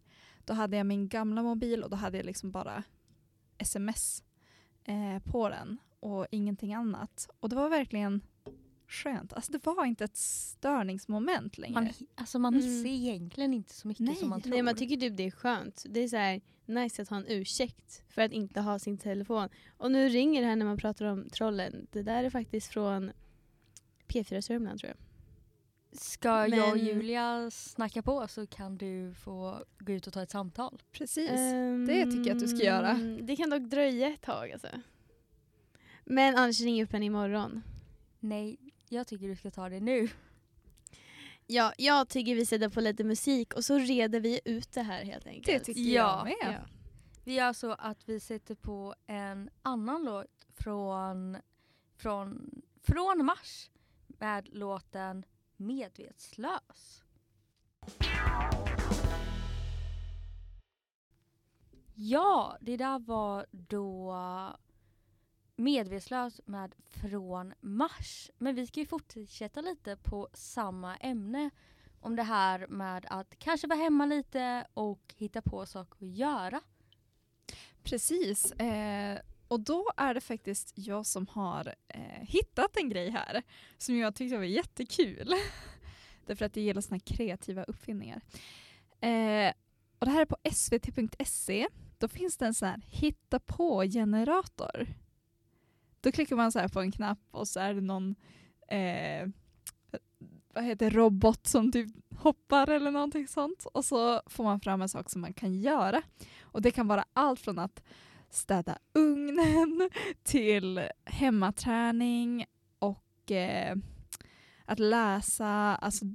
Då 0.45 0.53
hade 0.53 0.77
jag 0.77 0.85
min 0.85 1.07
gamla 1.07 1.43
mobil 1.43 1.83
och 1.83 1.89
då 1.89 1.95
hade 1.95 2.17
jag 2.17 2.25
liksom 2.25 2.51
bara 2.51 2.83
sms 3.57 4.23
eh, 4.83 5.19
på 5.31 5.49
den 5.49 5.77
och 5.99 6.27
ingenting 6.31 6.73
annat. 6.73 7.29
Och 7.39 7.49
det 7.49 7.55
var 7.55 7.69
verkligen 7.69 8.21
skönt. 8.87 9.33
Alltså 9.33 9.51
det 9.51 9.65
var 9.65 9.85
inte 9.85 10.03
ett 10.03 10.17
störningsmoment 10.17 11.57
längre. 11.57 11.73
Man, 11.73 11.89
alltså 12.15 12.39
man 12.39 12.53
Mm. 12.53 12.65
missar 12.65 12.89
egentligen 12.89 13.53
inte 13.53 13.73
så 13.73 13.87
mycket 13.87 14.05
Nej. 14.05 14.15
som 14.15 14.29
man 14.29 14.41
tror. 14.41 14.49
Nej, 14.53 14.61
man 14.61 14.75
tycker 14.75 14.97
typ 14.97 15.17
det 15.17 15.23
är 15.23 15.31
skönt. 15.31 15.85
Det 15.89 15.99
är 15.99 16.07
så 16.07 16.17
här 16.17 16.41
nice 16.65 17.01
att 17.01 17.09
ha 17.09 17.17
en 17.17 17.25
ursäkt 17.27 18.03
för 18.09 18.21
att 18.21 18.31
inte 18.31 18.61
ha 18.61 18.79
sin 18.79 18.97
telefon. 18.97 19.49
Och 19.77 19.91
nu 19.91 20.09
ringer 20.09 20.41
det 20.41 20.47
här 20.47 20.55
när 20.55 20.65
man 20.65 20.77
pratar 20.77 21.05
om 21.05 21.29
trollen. 21.29 21.87
Det 21.91 22.01
där 22.03 22.23
är 22.23 22.29
faktiskt 22.29 22.67
från 22.67 23.11
P4 24.07 24.41
Sörmland 24.41 24.79
tror 24.79 24.89
jag. 24.89 24.97
Ska 25.99 26.47
jag 26.47 26.69
och 26.71 26.77
Men- 26.77 26.85
Julia 26.85 27.51
snacka 27.51 28.01
på 28.01 28.27
så 28.27 28.47
kan 28.47 28.77
du 28.77 29.13
få 29.13 29.63
gå 29.79 29.93
ut 29.93 30.07
och 30.07 30.13
ta 30.13 30.21
ett 30.23 30.31
samtal. 30.31 30.81
Precis. 30.91 31.31
Ehm, 31.31 31.85
det 31.87 32.03
tycker 32.05 32.27
jag 32.27 32.35
att 32.37 32.39
du 32.43 32.47
ska 32.47 32.65
göra. 32.65 32.93
Det 33.21 33.35
kan 33.35 33.49
dock 33.49 33.61
dröja 33.61 34.07
ett 34.07 34.21
tag 34.21 34.51
alltså. 34.51 34.67
Men 36.05 36.35
annars 36.35 36.61
ring 36.61 36.83
upp 36.83 36.91
henne 36.91 37.05
imorgon. 37.05 37.61
Nej, 38.19 38.57
jag 38.95 39.07
tycker 39.07 39.27
du 39.27 39.35
ska 39.35 39.51
ta 39.51 39.69
det 39.69 39.79
nu. 39.79 40.09
Ja, 41.47 41.73
jag 41.77 42.09
tycker 42.09 42.35
vi 42.35 42.45
sätter 42.45 42.69
på 42.69 42.81
lite 42.81 43.03
musik 43.03 43.53
och 43.53 43.65
så 43.65 43.77
reder 43.77 44.19
vi 44.19 44.39
ut 44.45 44.71
det 44.71 44.81
här 44.81 45.03
helt 45.03 45.27
enkelt. 45.27 45.45
det 45.45 45.59
tycker 45.59 45.81
Ja. 45.81 46.17
jag 46.17 46.23
med. 46.25 46.53
Ja. 46.61 46.69
Vi 47.23 47.33
gör 47.33 47.53
så 47.53 47.71
att 47.71 48.09
vi 48.09 48.19
sätter 48.19 48.55
på 48.55 48.95
en 49.07 49.49
annan 49.61 50.03
låt 50.03 50.45
från, 50.53 51.37
från, 51.97 52.51
från 52.83 53.25
Mars 53.25 53.69
med 54.07 54.47
låten 54.53 55.25
Medvetslös. 55.57 57.03
Ja, 61.95 62.57
det 62.61 62.77
där 62.77 62.99
var 62.99 63.45
då 63.51 64.13
Medvetslös 65.55 66.41
med 66.45 66.75
Från 66.89 67.53
Mars. 67.61 68.31
Men 68.37 68.55
vi 68.55 68.67
ska 68.67 68.79
ju 68.79 68.85
fortsätta 68.85 69.61
lite 69.61 69.95
på 69.95 70.29
samma 70.33 70.97
ämne. 70.97 71.49
Om 71.99 72.15
det 72.15 72.23
här 72.23 72.67
med 72.67 73.05
att 73.09 73.39
kanske 73.39 73.67
vara 73.67 73.79
hemma 73.79 74.05
lite 74.05 74.67
och 74.73 75.13
hitta 75.17 75.41
på 75.41 75.65
saker 75.65 76.05
att 76.05 76.15
göra. 76.15 76.61
Precis. 77.83 78.51
Eh, 78.51 79.19
och 79.47 79.59
då 79.59 79.91
är 79.97 80.13
det 80.13 80.21
faktiskt 80.21 80.73
jag 80.75 81.05
som 81.05 81.27
har 81.27 81.75
eh, 81.87 82.21
hittat 82.21 82.77
en 82.77 82.89
grej 82.89 83.09
här 83.09 83.43
som 83.77 83.97
jag 83.97 84.15
tyckte 84.15 84.37
var 84.37 84.43
jättekul. 84.43 85.33
Därför 86.25 86.45
att 86.45 86.55
jag 86.55 86.65
gillar 86.65 86.81
såna 86.81 86.95
här 86.95 87.15
kreativa 87.15 87.63
uppfinningar. 87.63 88.21
Eh, 89.01 89.53
och 89.99 90.05
det 90.05 90.11
här 90.11 90.21
är 90.21 90.25
på 90.25 90.37
svt.se. 90.51 91.67
Då 91.97 92.07
finns 92.07 92.37
det 92.37 92.45
en 92.45 92.53
sån 92.53 92.67
här 92.67 92.81
hitta 92.87 93.39
på-generator. 93.39 94.87
Då 96.05 96.11
klickar 96.11 96.35
man 96.35 96.51
så 96.51 96.59
här 96.59 96.67
på 96.67 96.81
en 96.81 96.91
knapp 96.91 97.19
och 97.31 97.47
så 97.47 97.59
är 97.59 97.73
det 97.73 97.81
någon 97.81 98.15
eh, 98.67 99.27
vad 100.53 100.63
heter 100.63 100.89
det, 100.89 100.97
robot 100.97 101.47
som 101.47 101.71
typ 101.71 101.87
hoppar 102.17 102.69
eller 102.69 102.91
någonting 102.91 103.27
sånt. 103.27 103.65
Och 103.73 103.85
så 103.85 104.21
får 104.25 104.43
man 104.43 104.59
fram 104.59 104.81
en 104.81 104.89
sak 104.89 105.09
som 105.09 105.21
man 105.21 105.33
kan 105.33 105.53
göra. 105.53 106.01
Och 106.41 106.61
det 106.61 106.71
kan 106.71 106.87
vara 106.87 107.05
allt 107.13 107.39
från 107.39 107.59
att 107.59 107.83
städa 108.29 108.77
ugnen 108.93 109.89
till 110.23 110.81
hemmaträning 111.05 112.45
och 112.79 113.31
eh, 113.31 113.75
att 114.65 114.79
läsa. 114.79 115.47
Alltså, 115.75 116.05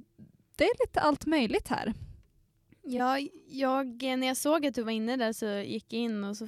det 0.55 0.63
är 0.63 0.87
lite 0.87 0.99
allt 1.01 1.25
möjligt 1.25 1.67
här. 1.67 1.93
Ja, 2.81 3.19
jag, 3.47 4.01
när 4.01 4.27
jag 4.27 4.37
såg 4.37 4.65
att 4.65 4.75
du 4.75 4.83
var 4.83 4.91
inne 4.91 5.17
där 5.17 5.33
så 5.33 5.45
gick 5.45 5.93
jag 5.93 6.01
in 6.01 6.23
och 6.23 6.37
så 6.37 6.47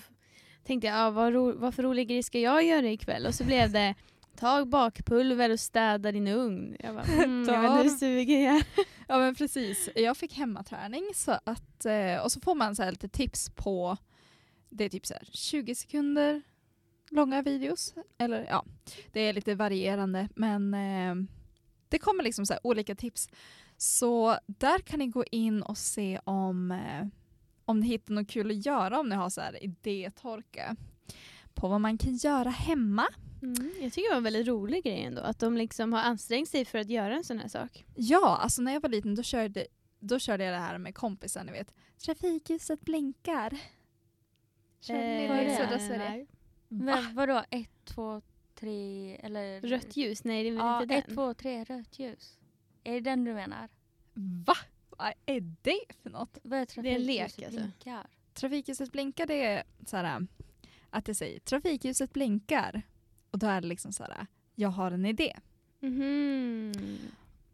tänkte 0.64 0.88
jag, 0.88 0.98
ah, 0.98 1.10
vad, 1.10 1.34
ro, 1.34 1.54
vad 1.58 1.76
för 1.76 1.84
rolig 1.84 2.08
grej 2.08 2.24
ska 2.24 2.40
jag 2.40 2.64
göra 2.64 2.90
ikväll? 2.90 3.26
Och 3.26 3.36
så 3.36 3.44
blev 3.44 3.72
det, 3.72 3.96
tag 4.36 4.68
bakpulver 4.68 5.50
och 5.50 5.60
städa 5.60 6.12
din 6.12 6.28
ugn. 6.28 6.76
Jag 6.80 6.96
bara, 6.96 7.04
mm, 7.04 7.46
jag 7.50 7.62
vet 7.62 7.86
hur 7.86 7.90
sugen 7.90 8.42
jag. 8.42 8.64
Ja 9.08 9.20
men 9.20 9.36
precis. 9.36 9.90
Jag 9.96 10.18
fick 10.18 10.34
hemmaträning 10.34 11.04
så 11.16 11.32
att, 11.32 11.86
eh, 11.86 12.24
och 12.24 12.32
så 12.32 12.40
får 12.40 12.56
man 12.56 12.76
så 12.76 12.90
lite 12.90 13.10
tips 13.10 13.50
på, 13.50 13.98
det 14.70 14.84
är 14.84 14.90
typ 14.90 15.06
så 15.06 15.14
här 15.14 15.28
20 15.32 15.76
sekunder 15.76 16.42
långa 17.10 17.42
videos. 17.42 17.94
Eller 18.18 18.46
ja, 18.50 18.66
det 19.12 19.20
är 19.20 19.34
lite 19.34 19.56
varierande 19.56 20.30
men 20.36 20.74
eh, 20.74 21.16
det 21.90 22.00
kommer 22.00 22.24
liksom 22.24 22.46
så 22.46 22.54
olika 22.64 22.96
tips. 22.96 23.30
Så 23.78 24.38
där 24.48 24.80
kan 24.80 25.00
ni 25.00 25.08
gå 25.08 25.24
in 25.32 25.64
och 25.64 25.78
se 25.78 26.20
om, 26.24 26.72
eh, 26.72 27.08
om 27.74 27.80
ni 27.80 27.88
hittar 27.88 28.14
något 28.14 28.28
kul 28.30 28.52
att 28.52 28.66
göra 28.66 29.00
om 29.00 29.10
ni 29.10 29.16
har 29.16 29.30
så 29.30 29.42
här 29.42 29.64
idétorka 29.64 30.76
på 31.54 31.68
vad 31.68 31.82
man 31.82 31.98
kan 31.98 32.16
göra 32.16 32.50
hemma. 32.50 33.08
Mm, 33.42 33.72
jag 33.82 33.94
tycker 33.94 34.10
det 34.10 34.14
var 34.14 34.18
en 34.18 34.24
väldigt 34.24 34.48
rolig 34.48 34.84
grej 34.84 35.04
ändå, 35.04 35.22
att 35.22 35.40
de 35.40 35.58
liksom 35.58 35.94
har 35.94 36.02
ansträngt 36.02 36.50
sig 36.50 36.66
för 36.66 36.80
att 36.80 36.90
göra 36.90 37.16
en 37.16 37.24
sån 37.24 37.40
här 37.40 37.48
sak. 37.48 37.86
Ja, 37.96 38.38
alltså 38.38 38.62
när 38.62 38.74
jag 38.74 38.82
var 38.82 38.90
liten 38.90 39.16
då 39.16 39.24
körde, 39.24 39.68
då 40.00 40.20
körde 40.20 40.44
jag 40.44 40.54
det 40.54 40.60
här 40.60 40.78
med 40.78 40.96
kompisar, 40.96 41.44
ni 41.44 41.52
vet. 41.52 41.74
Trafikljuset 42.06 42.82
blinkar. 42.82 43.58
Körde 44.80 45.00
ni 45.00 45.28
det 45.28 45.56
södra 45.58 45.80
Sverige? 45.80 46.26
Men 46.68 47.16
vadå, 47.16 47.44
ett, 47.50 47.86
två, 47.86 48.22
tre 48.56 49.16
eller? 49.16 49.62
Rött 49.62 49.98
ljus, 49.98 50.24
nej 50.24 50.44
det 50.44 50.50
är 50.50 50.54
väl 50.54 50.60
Ja, 50.62 50.82
inte 50.82 50.96
ett, 50.96 51.06
den. 51.06 51.16
två, 51.16 51.34
tre, 51.34 51.64
rött 51.64 52.00
ljus. 52.00 52.40
Är 52.84 52.94
det 52.94 53.00
den 53.00 53.24
du 53.24 53.34
menar? 53.34 53.70
Va? 54.46 54.56
Vad 54.98 55.14
är 55.26 55.42
det 55.62 55.96
för 56.04 56.10
något? 56.10 56.38
Vad 56.44 56.60
är 56.60 56.82
Det 56.84 56.90
är 56.90 56.96
en 56.96 57.04
lek, 57.04 57.22
alltså. 57.22 57.60
blinkar? 57.60 58.08
Trafikljuset 58.34 58.92
blinkar 58.92 59.26
det 59.26 59.46
är 59.46 59.64
så 59.86 59.98
här 59.98 60.28
att 60.90 61.06
det 61.06 61.16
säger 61.16 61.40
trafikljuset 61.40 62.14
blinkar 62.14 62.82
och 63.32 63.40
då 63.40 63.48
är 63.48 63.62
det 63.62 63.68
liksom 63.68 63.94
så 63.94 64.04
här 64.04 64.28
jag 64.56 64.70
har 64.70 64.92
en 64.92 65.06
idé. 65.06 65.40
Mhm. 65.80 66.72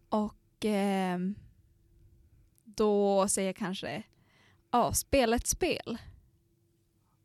Och 0.10 0.66
ehm, 0.66 1.36
då 2.64 3.28
säger 3.28 3.50
jag 3.50 3.56
kanske 3.56 4.04
ja, 4.72 4.94
spela 4.94 5.36
ett 5.36 5.48
spel. 5.48 5.98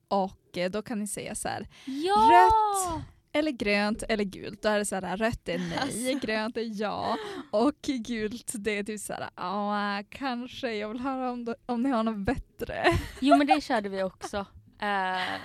Och 0.08 0.58
eh, 0.58 0.70
då 0.70 0.82
kan 0.82 0.98
ni 0.98 1.06
säga 1.06 1.34
så 1.34 1.48
här 1.48 1.68
Ja! 1.84 2.30
Rött! 2.32 3.04
Eller 3.34 3.50
grönt 3.50 4.02
eller 4.08 4.24
gult. 4.24 4.62
Då 4.62 4.68
är 4.68 4.78
det 4.78 4.84
så 4.84 4.94
här 4.94 5.16
rött 5.16 5.48
är 5.48 5.58
nej, 5.58 5.78
Alltså. 5.78 6.26
grönt 6.26 6.56
är 6.56 6.80
ja 6.80 7.16
och 7.50 7.82
gult 7.82 8.52
det 8.54 8.78
är 8.78 8.84
typ 8.84 9.00
så 9.00 9.12
här 9.12 9.30
ja 9.36 10.02
kanske 10.08 10.74
jag 10.74 10.88
vill 10.88 11.00
höra 11.00 11.30
om, 11.30 11.44
det, 11.44 11.54
om 11.66 11.82
ni 11.82 11.90
har 11.90 12.02
något 12.02 12.18
bättre. 12.18 12.84
Jo 13.20 13.36
men 13.36 13.46
det 13.46 13.60
körde 13.60 13.88
vi 13.88 14.02
också. 14.02 14.38
Uh, 14.82 15.40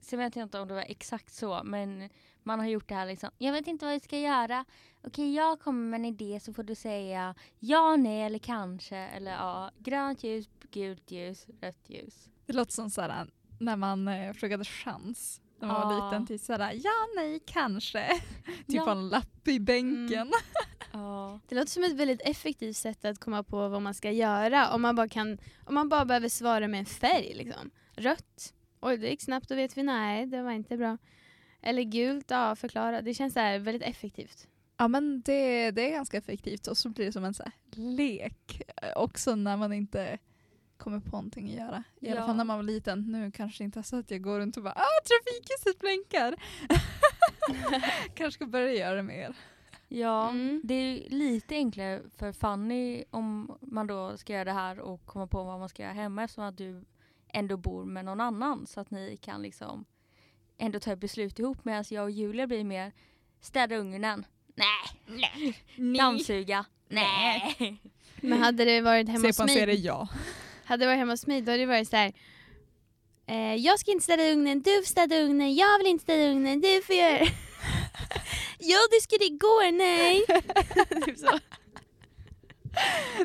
sen 0.00 0.18
vet 0.18 0.36
jag 0.36 0.42
inte 0.42 0.60
om 0.60 0.68
det 0.68 0.74
var 0.74 0.84
exakt 0.88 1.34
så 1.34 1.60
men 1.64 2.10
man 2.42 2.58
har 2.58 2.66
gjort 2.66 2.88
det 2.88 2.94
här 2.94 3.06
liksom. 3.06 3.30
Jag 3.38 3.52
vet 3.52 3.66
inte 3.66 3.84
vad 3.84 3.94
vi 3.94 4.00
ska 4.00 4.18
göra. 4.18 4.64
Okej 5.04 5.34
jag 5.34 5.60
kommer 5.60 5.90
med 5.90 5.98
en 5.98 6.04
idé 6.04 6.40
så 6.40 6.52
får 6.52 6.62
du 6.62 6.74
säga 6.74 7.34
ja, 7.58 7.96
nej 7.96 8.22
eller 8.22 8.38
kanske 8.38 8.96
eller 8.96 9.32
ja. 9.32 9.70
Grönt 9.78 10.24
ljus, 10.24 10.48
gult 10.70 11.10
ljus, 11.10 11.46
rött 11.60 11.84
ljus. 11.86 12.28
Det 12.46 12.52
låter 12.52 12.72
som 12.72 12.90
så 12.90 13.00
här 13.00 13.26
när 13.60 13.76
man 13.76 14.08
eh, 14.08 14.32
frågade 14.32 14.64
chans 14.64 15.41
när 15.62 15.68
man 15.68 15.88
var 15.88 16.10
liten. 16.10 16.26
Typ 16.26 16.40
så 16.40 16.52
här 16.52 16.80
ja 16.84 16.90
nej 17.16 17.40
kanske. 17.46 18.08
typ 18.46 18.64
Ja. 18.66 18.92
en 18.92 19.08
lapp 19.08 19.48
i 19.48 19.60
bänken. 19.60 20.32
Ja. 20.94 21.40
Det 21.48 21.54
låter 21.54 21.70
som 21.70 21.84
ett 21.84 21.92
väldigt 21.92 22.20
effektivt 22.24 22.76
sätt 22.76 23.04
att 23.04 23.18
komma 23.20 23.42
på 23.42 23.68
vad 23.68 23.82
man 23.82 23.94
ska 23.94 24.10
göra 24.10 24.74
om 24.74 24.82
man 24.82 24.96
bara, 24.96 25.08
kan, 25.08 25.38
om 25.66 25.74
man 25.74 25.88
bara 25.88 26.04
behöver 26.04 26.28
svara 26.28 26.68
med 26.68 26.80
en 26.80 26.86
färg. 26.86 27.32
Liksom. 27.34 27.70
Rött, 27.96 28.54
oj 28.80 28.96
det 28.96 29.08
gick 29.08 29.22
snabbt, 29.22 29.48
då 29.48 29.54
vet 29.54 29.76
vi 29.76 29.82
nej 29.82 30.26
det 30.26 30.42
var 30.42 30.50
inte 30.52 30.76
bra. 30.76 30.98
Eller 31.62 31.82
gult, 31.82 32.30
ja 32.30 32.56
förklara. 32.56 33.02
Det 33.02 33.14
känns 33.14 33.34
så 33.34 33.40
här 33.40 33.58
väldigt 33.58 33.82
effektivt. 33.88 34.48
Ja 34.76 34.88
men 34.88 35.22
det, 35.22 35.70
det 35.70 35.86
är 35.88 35.90
ganska 35.90 36.16
effektivt 36.16 36.66
och 36.66 36.76
så 36.76 36.88
blir 36.88 37.06
det 37.06 37.12
som 37.12 37.24
en 37.24 37.34
så 37.34 37.44
lek 37.72 38.62
eh, 38.82 38.92
också 38.96 39.34
när 39.34 39.56
man 39.56 39.72
inte 39.72 40.18
kommer 40.82 41.00
på 41.00 41.10
någonting 41.10 41.48
att 41.50 41.54
göra. 41.66 41.82
I 42.00 42.10
alla 42.10 42.20
Ja. 42.20 42.26
fall 42.26 42.36
när 42.36 42.44
man 42.44 42.56
var 42.56 42.62
liten. 42.62 43.12
Nu 43.12 43.30
kanske 43.30 43.64
inte 43.64 43.82
så 43.82 43.96
att 43.98 44.10
jag 44.10 44.22
går 44.22 44.38
runt 44.40 44.56
och 44.56 44.62
bara 44.62 44.74
ah 44.74 45.00
trafikljuset 45.08 45.78
blinkar. 45.80 46.34
kanske 48.14 48.30
ska 48.38 48.46
börja 48.46 48.72
göra 48.72 48.94
det 48.94 49.02
mer. 49.02 49.34
Ja, 49.88 50.28
Mm. 50.30 50.60
det 50.64 50.74
är 50.74 50.82
ju 50.96 51.08
lite 51.08 51.54
enklare 51.54 52.02
för 52.16 52.32
Fanny 52.32 53.04
om 53.10 53.58
man 53.60 53.86
då 53.86 54.16
ska 54.16 54.32
göra 54.32 54.44
det 54.44 54.52
här 54.52 54.78
och 54.80 55.06
komma 55.06 55.26
på 55.26 55.42
vad 55.44 55.58
man 55.60 55.68
ska 55.68 55.82
göra 55.82 55.92
hemma 55.92 56.24
eftersom 56.24 56.44
att 56.44 56.56
du 56.58 56.84
ändå 57.28 57.56
bor 57.56 57.84
med 57.84 58.04
någon 58.04 58.20
annan 58.20 58.66
så 58.66 58.80
att 58.80 58.90
ni 58.90 59.16
kan 59.16 59.42
liksom 59.42 59.84
ändå 60.58 60.80
ta 60.80 60.96
beslut 60.96 61.38
ihop 61.38 61.64
medan 61.64 61.84
jag 61.90 62.04
och 62.04 62.10
Julia 62.10 62.46
blir 62.46 62.64
mer 62.64 62.92
städa 63.40 63.76
ugnen. 63.76 64.26
Nej. 64.54 65.56
Dammsuga. 65.98 66.64
Nej. 66.88 67.76
Men 68.20 68.38
hade 68.42 68.64
det 68.64 68.80
varit 68.80 69.08
hemma 69.08 69.20
Se 69.20 69.26
hos 69.28 69.36
på 69.36 69.42
en 69.42 69.46
mig, 69.46 69.54
serie 69.56 69.74
ja. 69.74 70.08
Hade 70.64 70.82
det 70.82 70.86
varit 70.86 70.98
hemma 70.98 71.12
hos 71.12 71.26
mig 71.26 71.42
då 71.42 71.50
hade 71.50 71.62
det 71.62 71.66
varit 71.66 71.88
så 71.88 71.96
här. 71.96 72.12
Eh, 73.26 73.54
jag 73.54 73.78
ska 73.78 73.90
inte 73.90 74.04
städa 74.04 74.30
ugnen, 74.30 74.62
du 74.62 74.76
får 74.76 74.88
städa 74.88 75.16
ugnen, 75.16 75.54
jag 75.54 75.78
vill 75.78 75.86
inte 75.86 76.02
städa 76.02 76.30
ugnen, 76.30 76.60
du 76.60 76.82
får 76.82 76.94
göra 76.94 77.18
du 78.90 79.00
skulle 79.00 79.24
igår, 79.24 79.72
nej. 79.72 80.24
typ 81.06 81.18
så. 81.18 81.38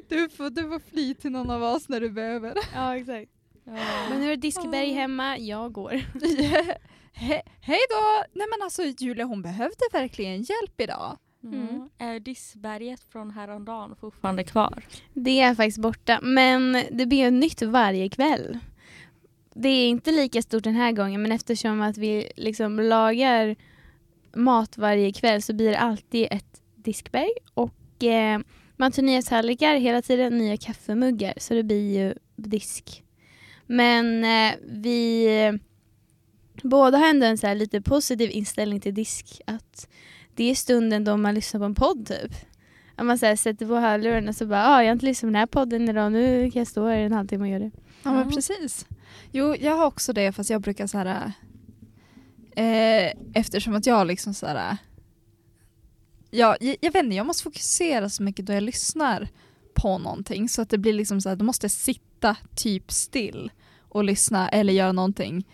Du 0.08 0.30
får, 0.30 0.50
du 0.50 0.62
får 0.70 0.80
fly 0.80 1.16
till 1.16 1.32
någon 1.32 1.50
av 1.50 1.64
oss 1.64 1.90
när 1.90 2.02
du 2.02 2.10
behöver. 2.10 2.54
Ja 2.74 2.98
exakt. 2.98 3.32
Ja. 3.64 3.74
Men 4.10 4.20
nu 4.20 4.26
är 4.26 4.30
det 4.30 4.36
diskberg 4.36 4.92
hemma, 4.92 5.38
jag 5.38 5.72
går. 5.72 5.92
He, 7.14 7.42
hej 7.62 7.80
då! 7.90 8.24
Nej 8.34 8.48
men 8.50 8.62
alltså 8.64 8.84
Julia 8.84 9.26
hon 9.26 9.42
behövde 9.42 9.86
verkligen 9.92 10.42
hjälp 10.42 10.82
idag. 10.82 11.18
Mm. 11.44 11.90
Är 11.98 12.20
dissberget 12.20 13.04
från 13.04 13.32
häromdagen 13.32 13.96
fortfarande 13.96 14.44
kvar? 14.44 14.84
Det 15.14 15.40
är 15.40 15.56
faktiskt 15.56 15.78
borta, 15.78 16.20
men 16.22 16.86
det 16.92 17.06
blir 17.06 17.32
nytt 17.32 17.62
varje 17.62 18.10
kväll. 18.10 18.60
Det 19.54 19.70
är 19.70 19.88
inte 19.88 20.12
lika 20.12 20.42
stort 20.42 20.64
den 20.64 20.76
här 20.76 20.92
gången 20.92 21.22
men 21.22 21.32
eftersom 21.32 21.82
att 21.82 21.98
vi 21.98 22.32
liksom 22.36 22.80
lagar 22.80 23.56
mat 24.36 24.78
varje 24.78 25.12
kväll 25.12 25.42
så 25.42 25.54
blir 25.54 25.70
det 25.70 25.80
alltid 25.80 26.28
ett 26.32 26.62
diskberg 26.76 27.32
och 27.54 28.04
eh, 28.04 28.40
man 28.76 28.92
tar 28.92 29.04
nya 29.04 29.22
tallrikar 29.22 29.76
hela 29.76 30.02
tiden, 30.02 30.38
nya 30.38 30.58
kaffemuggar 30.58 31.34
så 31.38 31.54
det 31.54 31.64
blir 31.64 31.98
ju 31.98 32.14
disk. 32.36 33.04
Men 33.66 34.24
eh, 34.24 34.56
vi 34.68 35.60
båda 36.64 36.98
har 36.98 37.10
ändå 37.10 37.26
en 37.26 37.38
så 37.38 37.48
här 37.48 37.56
lite 37.56 37.82
positiv 37.82 38.32
inställning 38.32 38.80
till 38.80 38.94
disk 38.94 39.42
att 39.46 39.88
det 40.38 40.44
är 40.52 40.56
stunden 40.56 41.04
då 41.04 41.18
man 41.18 41.36
lyssnar 41.36 41.60
på 41.60 41.66
en 41.66 41.76
podd 41.76 42.08
typ. 42.08 42.32
Om 42.98 43.08
man 43.08 43.18
så 43.18 43.26
här, 43.26 43.36
sätter 43.36 43.68
på 43.68 43.76
hörlurarna 43.76 44.30
och 44.30 44.36
så 44.36 44.46
bara 44.46 44.68
ah, 44.68 44.82
jag 44.82 44.90
har 44.90 44.94
inte 44.94 45.06
lyssnat 45.06 45.22
på 45.28 45.32
den 45.32 45.36
här 45.36 45.46
podden 45.46 45.90
idag, 45.90 46.12
nu 46.12 46.52
kan 46.52 46.60
jag 46.60 46.68
stå 46.68 46.88
här 46.88 46.98
i 46.98 47.04
en 47.04 47.12
halvtimme 47.14 47.44
och 47.44 47.50
göra 47.50 47.60
det. 47.60 47.72
Ja 48.04 48.12
men 48.12 48.30
Ja. 48.30 48.36
precis. 48.36 48.86
Jo 49.32 49.56
jag 49.60 49.76
har 49.76 49.86
också 49.86 50.14
det 50.14 50.32
fast 50.32 50.50
jag 50.50 50.62
brukar 50.62 50.88
så 50.88 50.98
här 50.98 51.32
eh, 52.56 53.14
eftersom 53.34 53.76
att 53.76 53.86
jag 53.86 54.08
liksom 54.08 54.34
så 54.34 54.46
här 54.46 54.78
ja, 56.32 56.58
jag, 56.60 56.78
jag 56.82 56.92
vet 56.92 57.04
inte, 57.04 57.16
jag 57.16 57.26
måste 57.26 57.44
fokusera 57.44 58.10
så 58.10 58.24
mycket 58.24 58.46
då 58.46 58.54
jag 58.54 58.64
lyssnar 58.64 59.28
på 59.74 59.98
någonting 59.98 60.50
så 60.50 60.62
att 60.62 60.70
det 60.70 60.78
blir 60.78 60.94
liksom 60.94 61.22
så 61.22 61.30
här, 61.30 61.36
då 61.36 61.46
måste 61.46 61.64
jag 61.66 61.72
sitta 61.72 62.36
typ 62.56 62.92
still 62.92 63.52
och 63.80 64.04
lyssna 64.04 64.50
eller 64.50 64.74
göra 64.74 64.92
någonting 64.92 65.48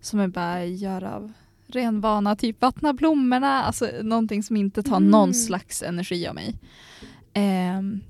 som 0.00 0.18
jag 0.18 0.30
bara 0.30 0.64
gör 0.64 1.04
av 1.04 1.32
ren 1.74 2.00
vana, 2.00 2.36
typ 2.36 2.62
vattna 2.62 2.92
blommorna, 2.92 3.62
alltså 3.64 3.90
någonting 4.02 4.42
som 4.42 4.56
inte 4.56 4.82
tar 4.82 4.96
Mm. 4.96 5.10
någon 5.10 5.34
slags 5.34 5.82
energi 5.82 6.26
av 6.26 6.34
mig. 6.34 6.54
Ehm, 7.34 8.00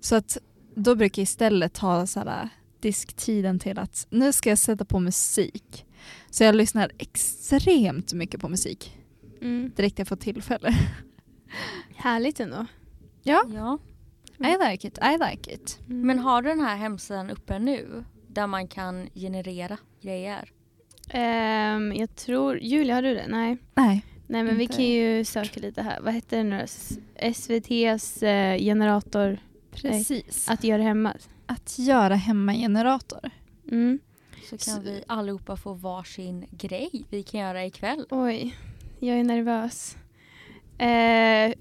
så 0.00 0.16
att 0.16 0.38
då 0.74 0.94
brukar 0.94 1.20
jag 1.20 1.24
istället 1.24 1.72
ta 1.74 2.06
så 2.06 2.20
här, 2.20 2.48
disktiden 2.80 3.58
till 3.58 3.78
att 3.78 4.06
nu 4.10 4.32
ska 4.32 4.48
jag 4.48 4.58
sätta 4.58 4.84
på 4.84 5.00
musik. 5.00 5.86
Så 6.30 6.44
jag 6.44 6.54
lyssnar 6.54 6.90
extremt 6.98 8.12
mycket 8.12 8.40
på 8.40 8.48
musik 8.48 8.96
Mm. 9.40 9.72
direkt 9.76 9.98
jag 9.98 10.08
får 10.08 10.16
tillfälle. 10.16 10.74
Härligt 11.96 12.40
ändå. 12.40 12.66
Ja, 13.22 13.44
Ja. 13.54 13.78
I 14.38 14.70
like 14.70 14.88
it, 14.88 14.98
I 14.98 15.18
like 15.30 15.54
it. 15.54 15.78
Mm. 15.86 16.06
Men 16.06 16.18
har 16.18 16.42
du 16.42 16.48
den 16.48 16.60
här 16.60 16.76
hemsidan 16.76 17.30
uppe 17.30 17.58
nu? 17.58 18.04
Där 18.28 18.46
man 18.46 18.68
kan 18.68 19.08
generera 19.14 19.78
grejer? 20.02 20.50
Ehm, 21.12 21.92
jag 21.92 22.16
tror, 22.16 22.58
Julia 22.58 22.94
har 22.94 23.02
du 23.02 23.14
det? 23.14 23.26
Nej. 23.28 23.56
Nej. 23.74 24.04
Nej 24.26 24.42
men 24.44 24.56
vi 24.58 24.66
kan 24.66 24.84
ju 24.84 25.24
söka 25.24 25.60
lite 25.60 25.82
här. 25.82 26.00
Vad 26.00 26.14
heter 26.14 26.36
det 26.36 26.42
nu 26.44 26.66
SVTs 27.16 28.22
eh, 28.22 28.58
generator 28.58 29.38
Precis. 29.70 30.48
att 30.50 30.64
göra 30.64 30.82
hemma. 30.82 31.14
Att 31.46 31.78
göra 31.78 32.14
hemma-generator. 32.14 33.30
Mm. 33.70 33.98
Så 34.50 34.58
Så- 34.58 34.70
kan 34.70 34.82
vi 34.84 35.04
allihopa 35.06 35.56
få 35.56 35.72
varsin 35.74 36.46
grej 36.50 37.04
vi 37.10 37.22
kan 37.22 37.40
göra 37.40 37.64
ikväll. 37.64 38.06
Oj, 38.10 38.56
jag 39.00 39.18
är 39.18 39.24
nervös. 39.24 39.96
Eh, 40.78 41.54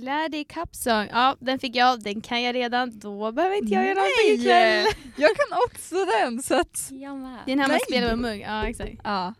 lär 0.00 0.28
dig 0.28 0.44
kappsång. 0.44 1.08
Ja, 1.10 1.36
den 1.40 1.58
fick 1.58 1.76
jag. 1.76 2.02
Den 2.02 2.20
kan 2.20 2.42
jag 2.42 2.54
redan. 2.54 2.98
Då 2.98 3.32
behöver 3.32 3.56
inte 3.56 3.74
jag 3.74 3.84
göra 3.84 3.94
någonting 3.94 4.40
ikväll. 4.40 4.86
Jag 5.16 5.30
kan 5.36 5.58
också 5.66 5.94
den 6.04 6.42
så 6.42 6.60
att... 6.60 6.90
Jag 6.90 7.16
med. 7.16 7.38
Den 7.46 7.58
här 7.58 7.68
man 7.68 7.78
spelar 7.88 8.08
med 8.08 8.18
mugg. 8.18 8.40
Ja, 8.40 8.68
exakt. 8.68 9.00
Ja. 9.04 9.34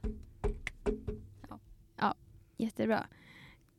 Jättebra. 2.59 3.07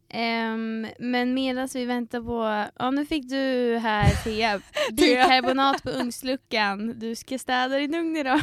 Ehm, 0.09 0.87
men 0.99 1.33
medan 1.33 1.69
vi 1.73 1.85
väntar 1.85 2.21
på... 2.21 2.69
Ja, 2.79 2.91
nu 2.91 3.05
fick 3.05 3.29
du 3.29 3.77
här 3.77 4.23
Thea. 4.23 4.61
Bikarbonat 4.91 5.83
på 5.83 5.89
ugnsluckan. 6.01 6.99
Du 6.99 7.15
ska 7.15 7.39
städa 7.39 7.77
din 7.77 7.95
ugn 7.95 8.17
idag. 8.17 8.41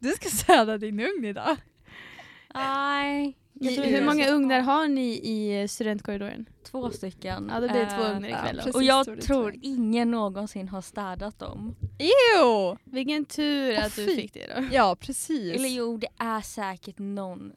Du 0.00 0.10
ska 0.10 0.28
städa 0.28 0.78
din 0.78 1.00
ugn 1.00 1.24
idag. 1.24 1.56
Nej. 2.54 3.36
hur 3.60 3.76
det 3.76 3.96
är 3.96 4.04
många 4.04 4.28
ugnar 4.28 4.60
har 4.60 4.88
ni 4.88 5.20
i 5.22 5.68
studentkorridoren? 5.68 6.46
Två 6.64 6.90
stycken. 6.90 7.50
Ja, 7.54 7.60
det 7.60 7.68
blir 7.68 7.86
två 7.86 8.02
Eh, 8.02 8.16
ugnar 8.16 8.28
ja, 8.28 8.38
ikväll. 8.38 8.56
precis. 8.56 8.74
Och 8.74 8.82
jag 8.82 9.20
tror 9.22 9.54
ingen 9.62 10.10
någonsin 10.10 10.68
har 10.68 10.80
städat 10.80 11.38
dem. 11.38 11.76
Ew! 11.98 12.78
Vilken 12.84 13.24
tur 13.24 13.78
att 13.78 13.96
du 13.96 14.06
fick 14.06 14.34
det 14.34 14.46
då. 14.56 14.68
Ja, 14.72 14.96
precis. 15.00 15.54
Eller 15.54 15.68
jo, 15.68 15.96
det 15.96 16.08
är 16.18 16.40
säkert 16.40 16.98
någon 16.98 17.52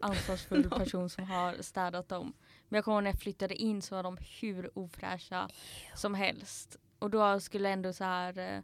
ansvarsfull 0.00 0.70
person 0.78 1.10
som 1.10 1.24
har 1.24 1.62
städat 1.62 2.08
dem. 2.08 2.32
Men 2.68 2.76
jag 2.76 2.84
kommer 2.84 2.96
ihåg 2.96 3.02
när 3.04 3.10
jag 3.10 3.20
flyttade 3.20 3.54
in 3.54 3.82
så 3.82 3.94
var 3.94 4.02
de 4.02 4.16
hur 4.40 4.78
ofräscha 4.78 5.48
som 5.94 6.14
helst. 6.14 6.76
Och 6.98 7.10
då 7.10 7.40
skulle 7.40 7.68
ändå 7.68 7.92
så 7.92 8.04
här, 8.04 8.38
eh, 8.38 8.60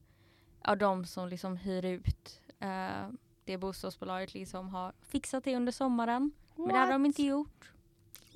ja 0.64 0.74
de 0.76 1.04
som 1.04 1.28
liksom 1.28 1.56
hyr 1.56 1.84
ut 1.84 2.40
eh, 2.60 3.08
det 3.44 3.58
bostadsbolaget 3.58 4.34
liksom 4.34 4.68
har 4.68 4.92
fixat 5.08 5.44
det 5.44 5.56
under 5.56 5.72
sommaren. 5.72 6.30
Men 6.56 6.68
det 6.68 6.74
hade 6.74 6.92
de 6.92 7.06
inte 7.06 7.22
gjort. 7.22 7.72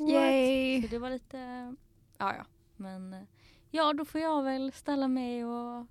Yay! 0.08 0.82
Så 0.82 0.88
det 0.88 0.98
var 0.98 1.10
lite, 1.10 1.38
ja 2.18 2.34
ja. 2.36 2.44
Men 2.76 3.12
eh, 3.12 3.20
ja, 3.70 3.92
då 3.92 4.04
får 4.04 4.20
jag 4.20 4.42
väl 4.42 4.72
ställa 4.72 5.08
mig 5.08 5.44
och 5.44 5.86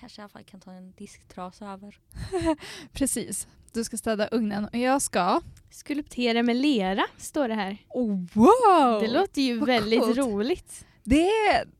kanske 0.00 0.20
i 0.20 0.22
alla 0.22 0.28
fall 0.28 0.44
kan 0.44 0.60
ta 0.60 0.72
en 0.72 0.92
disktrasa 0.92 1.66
över. 1.72 1.98
Precis. 2.92 3.48
Du 3.72 3.84
ska 3.84 3.96
städa 3.96 4.26
ugnen 4.28 4.64
och 4.64 4.74
jag 4.78 5.02
ska... 5.02 5.40
Skulptera 5.70 6.42
med 6.42 6.56
lera, 6.56 7.04
står 7.16 7.48
det 7.48 7.54
här. 7.54 7.76
Oh, 7.88 8.26
wow! 8.32 9.00
Det 9.00 9.08
låter 9.08 9.42
ju 9.42 9.58
vad 9.58 9.66
väldigt 9.66 10.00
coolt. 10.00 10.16
roligt. 10.18 10.86
Det, 11.04 11.30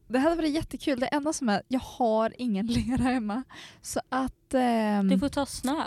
det 0.09 0.19
hade 0.19 0.37
varit 0.37 0.51
jättekul. 0.55 1.01
Det 1.01 1.07
enda 1.07 1.33
som 1.33 1.49
är, 1.49 1.63
jag 1.69 1.81
har 1.81 2.35
ingen 2.39 2.67
lera 2.73 3.03
hemma. 3.03 3.43
Så 3.83 4.01
att... 4.09 4.55
ehm, 4.55 5.09
Du 5.09 5.19
får 5.19 5.29
ta 5.29 5.47
snö. 5.47 5.87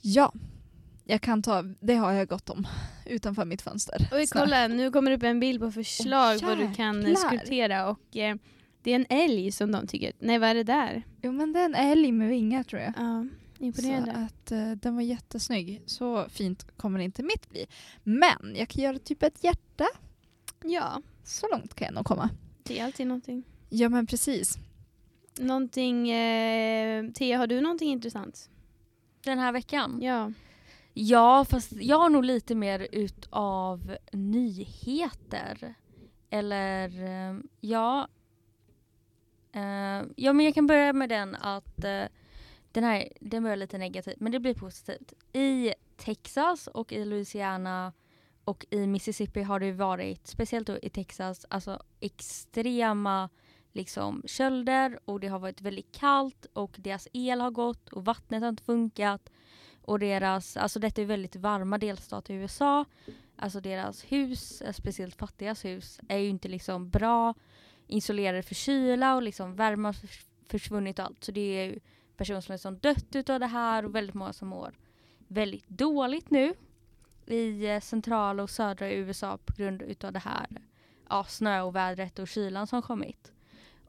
Ja, 0.00 0.32
jag 1.10 1.20
kan 1.20 1.42
ta, 1.42 1.62
det 1.80 1.94
har 1.94 2.12
jag 2.12 2.28
gott 2.28 2.50
om 2.50 2.66
utanför 3.06 3.44
mitt 3.44 3.62
fönster. 3.62 4.08
Oj, 4.12 4.26
kolla, 4.26 4.68
nu 4.68 4.90
kommer 4.90 5.10
det 5.10 5.16
upp 5.16 5.22
en 5.22 5.40
bild 5.40 5.60
på 5.60 5.72
förslag 5.72 6.38
Åh, 6.42 6.48
vad 6.48 6.58
du 6.58 6.74
kan 6.74 7.16
skulptera 7.16 7.88
och 7.90 8.16
eh, 8.16 8.36
det 8.82 8.90
är 8.90 8.96
en 8.96 9.06
älg 9.08 9.52
som 9.52 9.72
de 9.72 9.86
tycker. 9.86 10.12
Nej, 10.18 10.38
vad 10.38 10.48
är 10.48 10.54
det 10.54 10.62
där? 10.62 11.02
Jo 11.22 11.32
men 11.32 11.52
det 11.52 11.60
är 11.60 11.64
en 11.64 11.74
älg 11.74 12.12
med 12.12 12.28
vingar 12.28 12.62
tror 12.62 12.82
jag. 12.82 12.92
Ja, 12.96 13.26
Så 13.58 13.64
imponerande. 13.64 14.12
att 14.12 14.52
eh, 14.52 14.70
den 14.70 14.94
var 14.94 15.02
jättesnygg. 15.02 15.82
Så 15.86 16.26
fint 16.28 16.66
kommer 16.76 16.98
inte 17.00 17.22
mitt 17.22 17.50
bli. 17.50 17.66
Men 18.02 18.54
jag 18.56 18.68
kan 18.68 18.84
göra 18.84 18.98
typ 18.98 19.22
ett 19.22 19.44
hjärta. 19.44 19.86
Ja, 20.64 21.02
Så 21.24 21.48
långt 21.48 21.74
kan 21.74 21.84
jag 21.86 21.94
nog 21.94 22.04
komma. 22.04 22.30
det 22.62 22.78
är 22.80 22.84
alltid 22.84 23.06
någonting. 23.06 23.42
Ja 23.68 23.88
men 23.88 24.06
precis. 24.06 24.58
Någonting, 25.38 26.10
eh, 26.10 27.10
Thea, 27.10 27.38
har 27.38 27.46
du 27.46 27.60
någonting 27.60 27.90
intressant? 27.90 28.50
Den 29.24 29.38
här 29.38 29.52
veckan? 29.52 29.98
Ja. 30.02 30.32
Ja, 30.94 31.44
fast 31.44 31.72
jag 31.72 31.98
har 31.98 32.10
nog 32.10 32.24
lite 32.24 32.54
mer 32.54 32.88
utav 32.92 33.96
nyheter. 34.12 35.74
Eller 36.30 37.02
eh, 37.02 37.36
ja. 37.60 38.08
Eh, 39.52 40.06
ja 40.16 40.32
men 40.32 40.40
jag 40.40 40.54
kan 40.54 40.66
börja 40.66 40.92
med 40.92 41.08
den 41.08 41.34
att 41.34 41.84
eh, 41.84 42.04
den 42.72 42.84
här, 42.84 43.08
den 43.20 43.42
börjar 43.42 43.56
lite 43.56 43.78
negativt 43.78 44.20
men 44.20 44.32
det 44.32 44.40
blir 44.40 44.54
positivt. 44.54 45.12
I 45.32 45.74
Texas 45.96 46.66
och 46.66 46.92
i 46.92 47.04
Louisiana 47.04 47.92
och 48.44 48.66
i 48.70 48.86
Mississippi 48.86 49.42
har 49.42 49.60
det 49.60 49.72
varit, 49.72 50.26
speciellt 50.26 50.66
då 50.66 50.78
i 50.82 50.90
Texas, 50.90 51.46
alltså 51.50 51.82
extrema 52.00 53.28
liksom 53.72 54.22
kölder 54.26 54.98
och 55.04 55.20
det 55.20 55.28
har 55.28 55.38
varit 55.38 55.60
väldigt 55.60 55.92
kallt 55.92 56.46
och 56.52 56.76
deras 56.78 57.08
el 57.12 57.40
har 57.40 57.50
gått 57.50 57.88
och 57.88 58.04
vattnet 58.04 58.42
har 58.42 58.48
inte 58.48 58.62
funkat. 58.62 59.30
Och 59.88 59.98
deras, 59.98 60.56
alltså 60.56 60.78
detta 60.78 61.02
är 61.02 61.06
väldigt 61.06 61.36
varma 61.36 61.78
delstater 61.78 62.34
i 62.34 62.36
USA. 62.36 62.84
Alltså 63.36 63.60
deras 63.60 64.04
hus, 64.04 64.62
eh, 64.62 64.72
speciellt 64.72 65.14
fattigas 65.14 65.64
hus, 65.64 66.00
är 66.08 66.18
ju 66.18 66.28
inte 66.28 66.48
liksom 66.48 66.90
bra 66.90 67.34
isolerade 67.86 68.42
för 68.42 68.54
kyla 68.54 69.14
och 69.14 69.22
liksom 69.22 69.56
värme 69.56 69.88
har 69.88 69.96
försvunnit 70.48 70.98
och 70.98 71.04
allt. 71.04 71.24
Så 71.24 71.32
det 71.32 71.40
är 71.40 71.64
ju 71.64 71.80
personer 72.16 72.40
som 72.40 72.52
är 72.52 72.56
som 72.56 72.78
dött 72.78 73.14
utav 73.14 73.40
det 73.40 73.46
här 73.46 73.84
och 73.84 73.94
väldigt 73.94 74.14
många 74.14 74.32
som 74.32 74.48
mår 74.48 74.74
väldigt 75.28 75.68
dåligt 75.68 76.30
nu 76.30 76.54
i 77.26 77.66
eh, 77.66 77.80
centrala 77.80 78.42
och 78.42 78.50
södra 78.50 78.92
USA 78.92 79.38
på 79.44 79.52
grund 79.56 79.82
utav 79.82 80.12
det 80.12 80.18
här 80.18 80.46
ja, 81.08 81.24
snöovädret 81.24 82.18
och 82.18 82.28
kylan 82.28 82.66
som 82.66 82.82
kommit. 82.82 83.32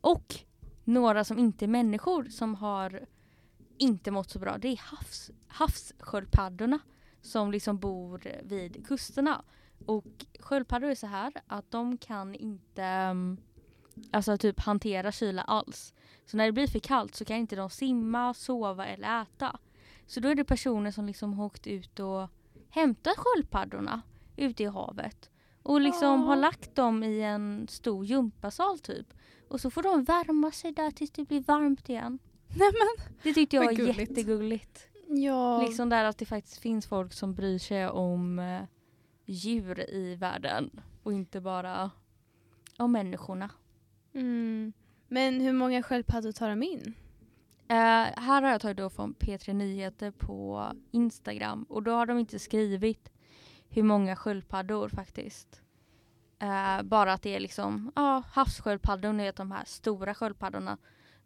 Och 0.02 0.36
några 0.84 1.24
som 1.24 1.40
inte 1.40 1.66
är 1.66 1.68
människor 1.68 2.24
som 2.24 2.56
har 2.56 3.06
inte 3.80 4.12
mått 4.12 4.30
så 4.30 4.40
bra, 4.40 4.58
det 4.58 4.68
är 4.68 4.78
havs, 4.78 5.32
havssköldpaddorna 5.48 6.80
som 7.22 7.52
liksom 7.52 7.78
bor 7.78 8.22
vid 8.44 8.88
kusterna. 8.88 9.44
Och 9.86 10.26
sköldpaddor 10.40 10.90
är 10.90 10.96
så 10.96 11.08
här 11.08 11.34
att 11.48 11.72
de 11.72 11.98
kan 11.98 12.36
inte 12.36 12.84
mm, 12.84 13.38
alltså 14.12 14.38
typ 14.38 14.60
hantera 14.60 15.12
kyla 15.12 15.42
alls. 15.42 15.94
Så 16.26 16.38
när 16.38 16.46
det 16.46 16.52
blir 16.52 16.68
för 16.68 16.80
kallt 16.80 17.16
så 17.16 17.26
kan 17.26 17.38
inte 17.38 17.56
de 17.56 17.70
simma, 17.70 18.34
sova 18.34 18.86
eller 18.86 19.22
äta. 19.22 19.60
Så 20.08 20.20
då 20.20 20.30
är 20.30 20.36
det 20.36 20.44
personer 20.44 20.92
som 20.92 21.06
liksom 21.06 21.34
har 21.34 21.46
åkt 21.46 21.68
ut 21.68 22.00
och 22.00 22.30
hämtat 22.70 23.16
sköldpaddorna 23.18 24.02
ute 24.36 24.64
i 24.64 24.66
havet. 24.66 25.30
Och 25.64 25.82
liksom 25.82 26.22
Åh. 26.22 26.28
har 26.28 26.36
lagt 26.36 26.76
dem 26.76 27.04
i 27.04 27.22
en 27.22 27.68
stor 27.70 28.06
gympasal 28.06 28.80
typ. 28.80 29.14
Och 29.48 29.62
så 29.62 29.70
får 29.70 29.84
de 29.84 30.04
värma 30.04 30.52
sig 30.52 30.72
där 30.72 30.92
tills 30.92 31.12
det 31.12 31.24
blir 31.24 31.42
varmt 31.42 31.90
igen. 31.90 32.20
Nej 32.56 32.72
men. 32.74 33.06
Det 33.24 33.34
tyckte 33.34 33.56
jag 33.56 33.66
var 33.66 33.74
gulligt. 33.74 34.00
jättegulligt. 34.00 34.88
Ja. 35.08 35.62
Liksom 35.62 35.90
där 35.90 36.04
att 36.04 36.18
det 36.18 36.26
faktiskt 36.26 36.58
finns 36.58 36.88
folk 36.88 37.14
som 37.14 37.34
bryr 37.34 37.60
sig 37.60 37.90
om 37.90 38.40
eh, 38.40 38.62
djur 39.26 39.90
i 39.90 40.16
världen. 40.16 40.82
Och 41.04 41.14
inte 41.14 41.42
bara 41.42 41.92
om 42.78 42.92
människorna. 42.92 43.50
Mm. 44.14 44.74
Men 45.08 45.42
hur 45.42 45.54
många 45.54 45.84
sköldpaddor 45.84 46.32
tar 46.32 46.50
de 46.50 46.64
in? 46.64 46.94
Eh, 47.68 47.76
här 48.16 48.42
har 48.42 48.50
jag 48.50 48.62
tagit 48.62 48.78
då 48.78 48.90
från 48.90 49.16
P3 49.16 49.54
Nyheter 49.54 50.12
på 50.12 50.72
Instagram. 50.92 51.64
Och 51.64 51.84
då 51.84 51.92
har 51.92 52.06
de 52.06 52.20
inte 52.20 52.40
skrivit 52.40 53.12
hur 53.70 53.84
många 53.84 54.16
sköldpaddor 54.16 54.90
faktiskt. 54.90 55.62
Eh, 56.40 56.84
bara 56.84 57.14
att 57.14 57.22
det 57.22 57.36
är 57.36 57.40
liksom 57.40 57.92
ja, 57.96 58.24
havssköldpaddor, 58.32 59.14
ni 59.14 59.24
vet 59.24 59.36
de 59.36 59.52
här 59.52 59.64
stora 59.66 60.14
sköldpaddorna 60.14 60.78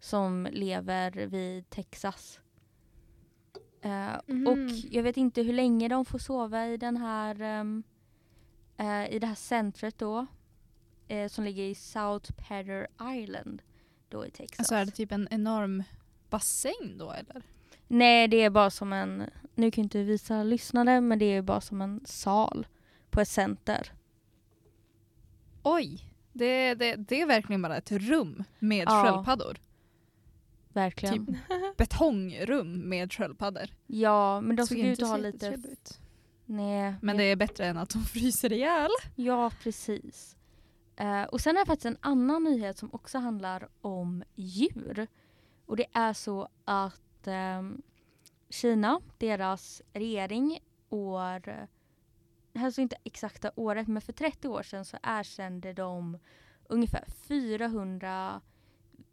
som 0.04 0.48
lever 0.52 1.12
vid 1.12 1.70
Texas. 1.70 2.40
Eh, 3.82 4.10
Mhm. 4.28 4.48
Och 4.48 4.58
jag 4.92 5.04
vet 5.04 5.18
inte 5.18 5.42
hur 5.42 5.54
länge 5.54 5.88
de 5.88 6.06
får 6.06 6.20
sova 6.20 6.68
i 6.68 6.78
den 6.78 6.98
här 6.98 7.42
ehm, 7.42 7.84
eh, 8.78 9.14
i 9.16 9.20
det 9.20 9.28
här 9.28 9.36
centret 9.36 9.98
då. 9.98 10.26
Eh, 11.08 11.28
som 11.30 11.44
ligger 11.44 11.64
i 11.64 11.76
South 11.76 12.32
Padder 12.34 12.88
Island 13.18 13.62
då 14.10 14.26
i 14.26 14.32
Texas. 14.32 14.60
Alltså 14.60 14.76
är 14.76 14.86
det 14.86 14.92
typ 14.92 15.12
en 15.12 15.28
enorm 15.32 15.84
bassäng 16.30 16.98
då 16.98 17.12
eller? 17.12 17.42
Nej, 17.88 18.28
det 18.28 18.38
är 18.38 18.50
bara 18.50 18.70
som 18.70 18.94
en, 18.94 19.18
nu 19.56 19.72
kan 19.72 19.82
jag 19.82 19.86
inte 19.86 20.04
visa 20.04 20.44
lyssnare, 20.44 21.02
men 21.02 21.20
det 21.20 21.26
är 21.26 21.42
bara 21.42 21.62
som 21.62 21.82
en 21.82 22.02
sal 22.06 22.68
på 23.10 23.22
ett 23.22 23.28
center. 23.30 23.92
Oj! 25.64 26.02
Det, 26.34 26.74
det, 26.76 26.96
det 26.96 27.22
är 27.22 27.26
verkligen 27.26 27.62
bara 27.62 27.78
ett 27.78 27.92
rum 27.92 28.44
med 28.60 28.88
Ja. 28.88 29.04
sköldpaddor. 29.04 29.58
Verkligen. 30.74 31.26
Typ 31.26 31.36
betongrum 31.78 32.90
med 32.90 33.14
sköldpaddor. 33.14 33.70
Ja, 33.88 34.42
men 34.42 34.56
de 34.56 34.68
Såg 34.68 34.78
ut 34.78 35.04
att 35.04 35.10
ha 35.10 35.18
lite... 35.18 35.58
Nej, 36.46 36.96
Men 37.02 37.18
det 37.18 37.24
är 37.24 37.36
bättre 37.36 37.66
än 37.66 37.78
att 37.78 37.90
de 37.90 38.04
fryser 38.04 38.54
ihjäl. 38.54 38.90
Ja, 39.16 39.52
precis. 39.64 40.38
Eh, 40.96 41.24
och 41.24 41.42
sen 41.42 41.56
är 41.56 41.60
det 41.60 41.66
faktiskt 41.66 41.86
en 41.86 41.98
annan 42.02 42.44
nyhet 42.44 42.78
som 42.78 42.90
också 42.94 43.18
handlar 43.18 43.70
om 43.82 44.24
djur. 44.36 45.08
Och 45.66 45.78
det 45.78 45.86
är 45.94 46.14
så 46.14 46.48
att 46.66 47.28
ehm, 47.28 47.82
Kina, 48.50 49.02
deras 49.18 49.82
regering, 49.94 50.60
år... 50.90 51.68
Det 52.52 52.60
här 52.60 52.68
är 52.68 52.72
så 52.72 52.82
inte 52.82 52.98
exakta 53.04 53.52
året, 53.56 53.88
men 53.88 54.02
för 54.02 54.14
30 54.14 54.48
år 54.48 54.64
sedan 54.64 54.86
så 54.86 54.98
erkände 55.04 55.74
de 55.74 56.18
ungefär 56.68 57.06
400 57.28 58.42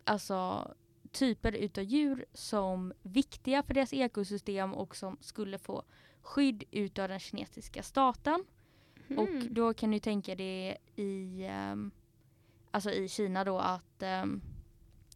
alltså, 0.05 0.71
typer 1.13 1.53
utav 1.53 1.85
djur 1.85 2.25
som 2.33 2.93
viktiga 3.03 3.63
för 3.63 3.75
deras 3.75 3.93
ekosystem 3.93 4.75
och 4.75 4.97
som 4.97 5.17
skulle 5.21 5.59
få 5.59 5.83
skydd 6.23 6.65
utav 6.71 7.09
den 7.09 7.19
kinesiska 7.21 7.83
staten. 7.83 8.45
Och 9.17 9.29
Mm. 9.29 9.55
då 9.55 9.75
kan 9.75 9.91
du 9.91 9.99
tänka 9.99 10.35
dig 10.35 10.77
i 10.97 11.45
ehm, 11.49 11.91
alltså 12.71 12.91
i 12.91 13.09
Kina 13.09 13.45
då 13.45 13.59
att 13.59 14.03
ehm, 14.03 14.41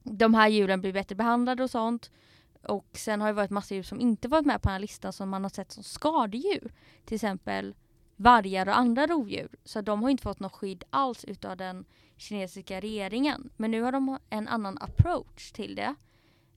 de 0.03 0.35
här 0.35 0.49
djuren 0.49 0.81
blir 0.81 0.93
bättre 0.93 1.15
behandlade 1.15 1.63
och 1.63 1.71
sånt. 1.71 2.11
Och 2.63 2.87
sen 2.93 3.21
har 3.21 3.29
det 3.29 3.33
varit 3.35 3.51
massa 3.51 3.75
djur 3.75 3.83
som 3.83 4.01
inte 4.01 4.29
varit 4.29 4.47
med 4.47 4.63
på 4.63 4.69
den 4.69 4.73
här 4.73 4.81
listan 4.81 5.13
som 5.13 5.29
man 5.29 5.43
har 5.43 5.51
sett 5.51 5.73
som 5.73 5.83
skadedjur. 5.83 6.73
Till 7.05 7.15
exempel 7.15 7.75
vargar 8.17 8.69
och 8.69 8.77
andra 8.79 9.07
rovdjur. 9.07 9.49
Så 9.65 9.81
de 9.81 10.03
har 10.03 10.11
inte 10.11 10.23
fått 10.23 10.41
något 10.41 10.53
skydd 10.53 10.85
alls 10.91 11.25
utav 11.25 11.57
den 11.57 11.85
kinesiska 12.17 12.81
regeringen. 12.81 13.51
Men 13.57 13.71
nu 13.71 13.83
har 13.83 13.93
de 13.93 14.19
en 14.31 14.49
annan 14.49 14.79
approach 14.81 15.53
till 15.53 15.75
det. 15.75 15.95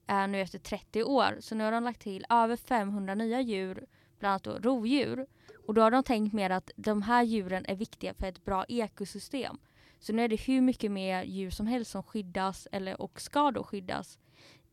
eh, 0.06 0.28
nu 0.28 0.40
efter 0.40 0.58
30 0.58 1.02
år. 1.04 1.36
Så 1.40 1.54
nu 1.54 1.64
har 1.64 1.72
de 1.72 1.84
lagt 1.84 2.00
till 2.00 2.26
över 2.30 2.56
500 2.56 3.14
nya 3.14 3.40
djur, 3.40 3.86
bland 4.18 4.30
annat 4.30 4.44
då 4.44 4.58
rovdjur. 4.70 5.26
Och 5.66 5.74
då 5.74 5.82
har 5.82 5.90
de 5.90 6.02
tänkt 6.02 6.32
mer 6.32 6.50
att 6.50 6.70
de 6.76 7.02
här 7.02 7.22
djuren 7.22 7.64
är 7.68 7.74
viktiga 7.76 8.14
för 8.14 8.26
ett 8.26 8.44
bra 8.44 8.64
ekosystem. 8.68 9.58
Så 10.00 10.12
nu 10.12 10.24
är 10.24 10.28
det 10.28 10.36
hur 10.40 10.60
mycket 10.60 10.90
mer 10.90 11.22
djur 11.22 11.50
som 11.50 11.66
helst 11.66 11.90
som 11.90 12.02
skyddas 12.02 12.68
eller 12.72 13.00
och 13.02 13.20
ska 13.20 13.50
då 13.50 13.64
skyddas 13.64 14.18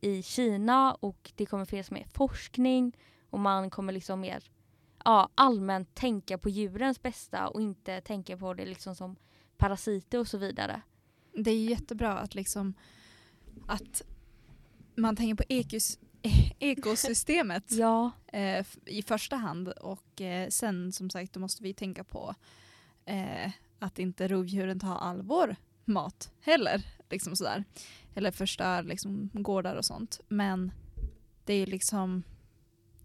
i 0.00 0.22
Kina 0.22 0.94
och 0.94 1.32
det 1.34 1.46
kommer 1.46 1.64
finnas 1.64 1.90
mer 1.90 2.06
forskning 2.14 2.96
och 3.30 3.40
man 3.40 3.70
kommer 3.70 3.92
liksom 3.92 4.20
mer 4.20 4.42
ja, 5.06 5.28
allmänt 5.34 5.94
tänka 5.94 6.38
på 6.38 6.48
djurens 6.48 7.02
bästa 7.02 7.48
och 7.48 7.60
inte 7.60 8.00
tänka 8.00 8.36
på 8.36 8.54
det 8.54 8.66
liksom 8.66 8.94
som 8.94 9.16
parasiter 9.56 10.18
och 10.18 10.28
så 10.28 10.38
vidare. 10.38 10.82
Det 11.32 11.50
är 11.50 11.64
jättebra 11.64 12.18
att 12.18 12.34
liksom 12.34 12.74
att 13.66 14.02
man 14.94 15.16
tänker 15.16 15.34
på 15.34 15.44
ekos, 15.48 15.98
ekosystemet 16.58 17.72
ja. 17.72 18.10
eh, 18.26 18.66
i 18.86 19.02
första 19.02 19.36
hand 19.36 19.68
och 19.68 20.20
eh, 20.20 20.48
sen 20.48 20.92
som 20.92 21.10
sagt 21.10 21.32
då 21.32 21.40
måste 21.40 21.62
vi 21.62 21.74
tänka 21.74 22.04
på 22.04 22.34
eh, 23.04 23.50
att 23.78 23.98
inte 23.98 24.28
rovdjuren 24.28 24.80
tar 24.80 24.96
all 24.96 25.22
vår 25.22 25.56
mat 25.84 26.32
heller. 26.40 26.86
Liksom 27.10 27.36
sådär. 27.36 27.64
Eller 28.14 28.30
förstör 28.30 28.82
liksom 28.82 29.30
gårdar 29.32 29.76
och 29.76 29.84
sånt. 29.84 30.20
Men 30.28 30.72
det 31.44 31.54
är 31.54 31.66
liksom 31.66 32.22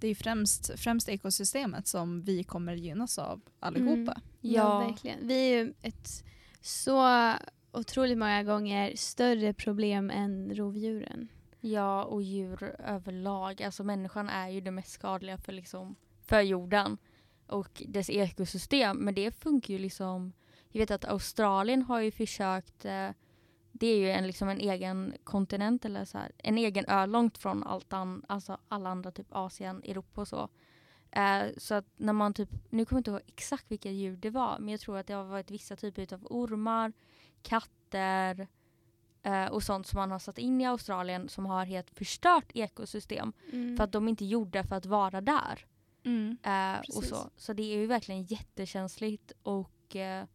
det 0.01 0.07
är 0.07 0.15
främst, 0.15 0.79
främst 0.79 1.09
ekosystemet 1.09 1.87
som 1.87 2.21
vi 2.21 2.43
kommer 2.43 2.75
gynnas 2.75 3.19
av 3.19 3.41
allihopa. 3.59 4.11
Mm. 4.11 4.13
Ja. 4.41 4.51
ja, 4.51 4.79
verkligen. 4.87 5.27
Vi 5.27 5.33
är 5.33 5.63
ju 5.63 5.73
ett 5.81 6.23
så 6.61 7.33
otroligt 7.71 8.17
många 8.17 8.43
gånger 8.43 8.95
större 8.95 9.53
problem 9.53 10.09
än 10.09 10.55
rovdjuren. 10.55 11.27
Ja, 11.59 12.03
och 12.03 12.21
djur 12.21 12.75
överlag. 12.87 13.61
Alltså 13.61 13.83
människan 13.83 14.29
är 14.29 14.49
ju 14.49 14.61
det 14.61 14.71
mest 14.71 14.91
skadliga 14.91 15.37
för, 15.37 15.51
liksom, 15.51 15.95
för 16.25 16.41
jorden 16.41 16.97
och 17.47 17.83
dess 17.87 18.09
ekosystem. 18.09 18.97
Men 18.97 19.13
det 19.13 19.31
funkar 19.31 19.73
ju 19.73 19.79
liksom... 19.79 20.33
Jag 20.69 20.79
vet 20.79 20.91
att 20.91 21.05
Australien 21.05 21.81
har 21.81 21.99
ju 21.99 22.11
försökt 22.11 22.85
eh, 22.85 23.09
det 23.71 23.88
är 23.88 23.97
ju 23.97 24.10
en, 24.12 24.27
liksom 24.27 24.49
en 24.49 24.60
egen 24.60 25.13
kontinent 25.23 25.86
eller 25.86 26.05
så 26.05 26.17
här, 26.17 26.31
en 26.38 26.57
egen 26.57 26.86
ö 26.88 27.05
långt 27.05 27.38
från 27.38 27.63
allt 27.63 27.93
an, 27.93 28.25
alltså 28.27 28.57
alla 28.67 28.89
andra, 28.89 29.12
typ 29.12 29.27
Asien, 29.29 29.81
Europa 29.84 30.21
och 30.21 30.27
så. 30.27 30.49
Eh, 31.12 31.43
så 31.57 31.75
att 31.75 31.86
när 31.97 32.13
man 32.13 32.34
typ, 32.34 32.49
nu 32.69 32.86
kommer 32.86 32.97
jag 32.97 32.99
inte 32.99 33.12
ihåg 33.12 33.21
exakt 33.27 33.71
vilka 33.71 33.91
djur 33.91 34.17
det 34.17 34.29
var, 34.29 34.60
men 34.60 34.69
jag 34.69 34.79
tror 34.79 34.97
att 34.97 35.07
det 35.07 35.13
har 35.13 35.23
varit 35.23 35.51
vissa 35.51 35.75
typer 35.75 36.13
av 36.13 36.27
ormar, 36.29 36.93
katter 37.41 38.47
eh, 39.23 39.45
och 39.45 39.63
sånt 39.63 39.88
som 39.88 39.97
man 39.97 40.12
har 40.12 40.19
satt 40.19 40.38
in 40.38 40.62
i 40.62 40.65
Australien 40.65 41.29
som 41.29 41.45
har 41.45 41.65
helt 41.65 41.89
förstört 41.89 42.51
ekosystem 42.53 43.34
mm. 43.53 43.77
för 43.77 43.84
att 43.84 43.91
de 43.91 44.07
inte 44.07 44.25
gjorde 44.25 44.63
för 44.63 44.75
att 44.75 44.86
vara 44.86 45.21
där. 45.21 45.65
Mm, 46.03 46.38
eh, 46.43 46.79
och 46.95 47.03
så. 47.03 47.29
så 47.38 47.53
det 47.53 47.63
är 47.63 47.77
ju 47.77 47.88
verkligen 47.88 48.23
jättekänsligt 48.23 49.31
och 49.43 49.95
eh, 49.95 50.25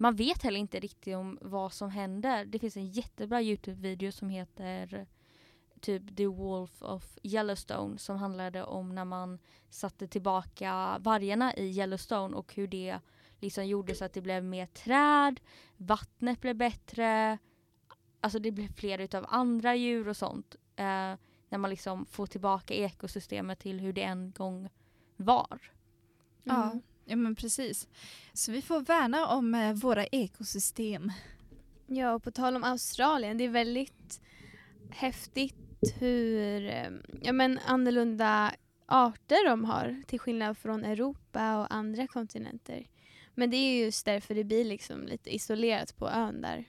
man 0.00 0.14
vet 0.14 0.42
heller 0.42 0.60
inte 0.60 0.80
riktigt 0.80 1.16
om 1.16 1.38
vad 1.40 1.72
som 1.72 1.90
händer. 1.90 2.44
Det 2.44 2.58
finns 2.58 2.76
en 2.76 2.86
jättebra 2.86 3.42
Youtube-video 3.42 4.12
som 4.12 4.28
heter 4.28 5.06
typ 5.80 6.16
The 6.16 6.26
Wolf 6.26 6.82
of 6.82 7.18
Yellowstone 7.22 7.98
som 7.98 8.16
handlade 8.16 8.64
om 8.64 8.94
när 8.94 9.04
man 9.04 9.38
satte 9.70 10.08
tillbaka 10.08 10.98
vargarna 11.00 11.54
i 11.54 11.78
Yellowstone 11.78 12.36
och 12.36 12.54
hur 12.54 12.66
det 12.66 12.98
liksom 13.40 13.66
gjorde 13.66 13.94
så 13.94 14.04
att 14.04 14.12
det 14.12 14.20
blev 14.20 14.44
mer 14.44 14.66
träd, 14.66 15.40
vattnet 15.76 16.40
blev 16.40 16.56
bättre, 16.56 17.38
alltså 18.20 18.38
det 18.38 18.50
blev 18.52 18.72
fler 18.72 18.98
utav 18.98 19.26
andra 19.28 19.74
djur 19.74 20.08
och 20.08 20.16
sånt. 20.16 20.56
Eh, 20.76 21.14
när 21.48 21.58
man 21.58 21.70
liksom 21.70 22.06
får 22.06 22.26
tillbaka 22.26 22.74
ekosystemet 22.74 23.58
till 23.58 23.80
hur 23.80 23.92
det 23.92 24.02
en 24.02 24.32
gång 24.32 24.68
var. 25.16 25.60
Mm. 26.44 26.60
Ja, 26.60 26.80
Ja 27.10 27.16
men 27.16 27.34
precis. 27.34 27.88
Så 28.32 28.52
vi 28.52 28.62
får 28.62 28.80
värna 28.80 29.26
om 29.26 29.54
eh, 29.54 29.72
våra 29.72 30.06
ekosystem. 30.06 31.12
Ja 31.86 32.14
och 32.14 32.22
på 32.22 32.30
tal 32.30 32.56
om 32.56 32.64
Australien, 32.64 33.38
det 33.38 33.44
är 33.44 33.48
väldigt 33.48 34.20
häftigt 34.90 35.54
hur 35.98 36.66
eh, 36.66 36.90
ja, 37.22 37.32
men 37.32 37.58
annorlunda 37.66 38.54
arter 38.86 39.48
de 39.48 39.64
har 39.64 40.02
till 40.06 40.20
skillnad 40.20 40.58
från 40.58 40.84
Europa 40.84 41.58
och 41.58 41.74
andra 41.74 42.06
kontinenter. 42.06 42.86
Men 43.34 43.50
det 43.50 43.56
är 43.56 43.84
just 43.84 44.04
därför 44.04 44.34
det 44.34 44.44
blir 44.44 44.64
liksom 44.64 45.06
lite 45.06 45.34
isolerat 45.34 45.96
på 45.96 46.08
ön 46.08 46.40
där. 46.40 46.64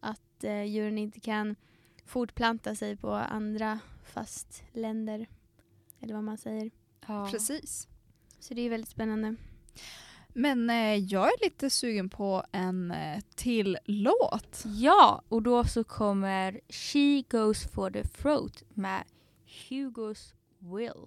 Att 0.00 0.44
eh, 0.44 0.62
djuren 0.62 0.98
inte 0.98 1.20
kan 1.20 1.56
fortplanta 2.04 2.74
sig 2.74 2.96
på 2.96 3.12
andra 3.12 3.78
fastländer. 4.04 5.26
Eller 6.00 6.14
vad 6.14 6.24
man 6.24 6.38
säger. 6.38 6.70
Ja. 7.06 7.28
Precis. 7.30 7.88
Så 8.40 8.54
det 8.54 8.62
är 8.62 8.70
väldigt 8.70 8.90
spännande. 8.90 9.36
Men 10.34 10.70
eh, 10.70 10.96
jag 10.96 11.26
är 11.26 11.44
lite 11.44 11.70
sugen 11.70 12.08
på 12.08 12.44
en 12.52 12.90
eh, 12.90 13.20
till 13.34 13.78
låt. 13.84 14.64
Ja, 14.64 15.22
och 15.28 15.42
då 15.42 15.64
så 15.64 15.84
kommer 15.84 16.60
She 16.68 17.22
Goes 17.30 17.66
for 17.72 17.90
the 17.90 18.04
Throat 18.04 18.62
med 18.74 19.04
Hugos 19.68 20.34
Will. 20.58 21.06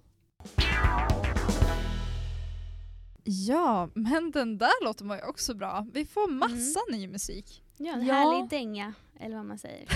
Ja, 3.24 3.90
men 3.94 4.30
den 4.30 4.58
där 4.58 4.84
låten 4.84 5.08
var 5.08 5.16
ju 5.16 5.22
också 5.22 5.54
bra. 5.54 5.86
Vi 5.92 6.06
får 6.06 6.30
massa 6.30 6.80
mm. 6.88 7.00
ny 7.00 7.08
musik. 7.08 7.62
Ja, 7.76 7.92
en 7.92 8.06
ja. 8.06 8.14
härlig 8.14 8.50
dänga, 8.50 8.94
eller 9.20 9.36
vad 9.36 9.44
man 9.44 9.58
säger. 9.58 9.88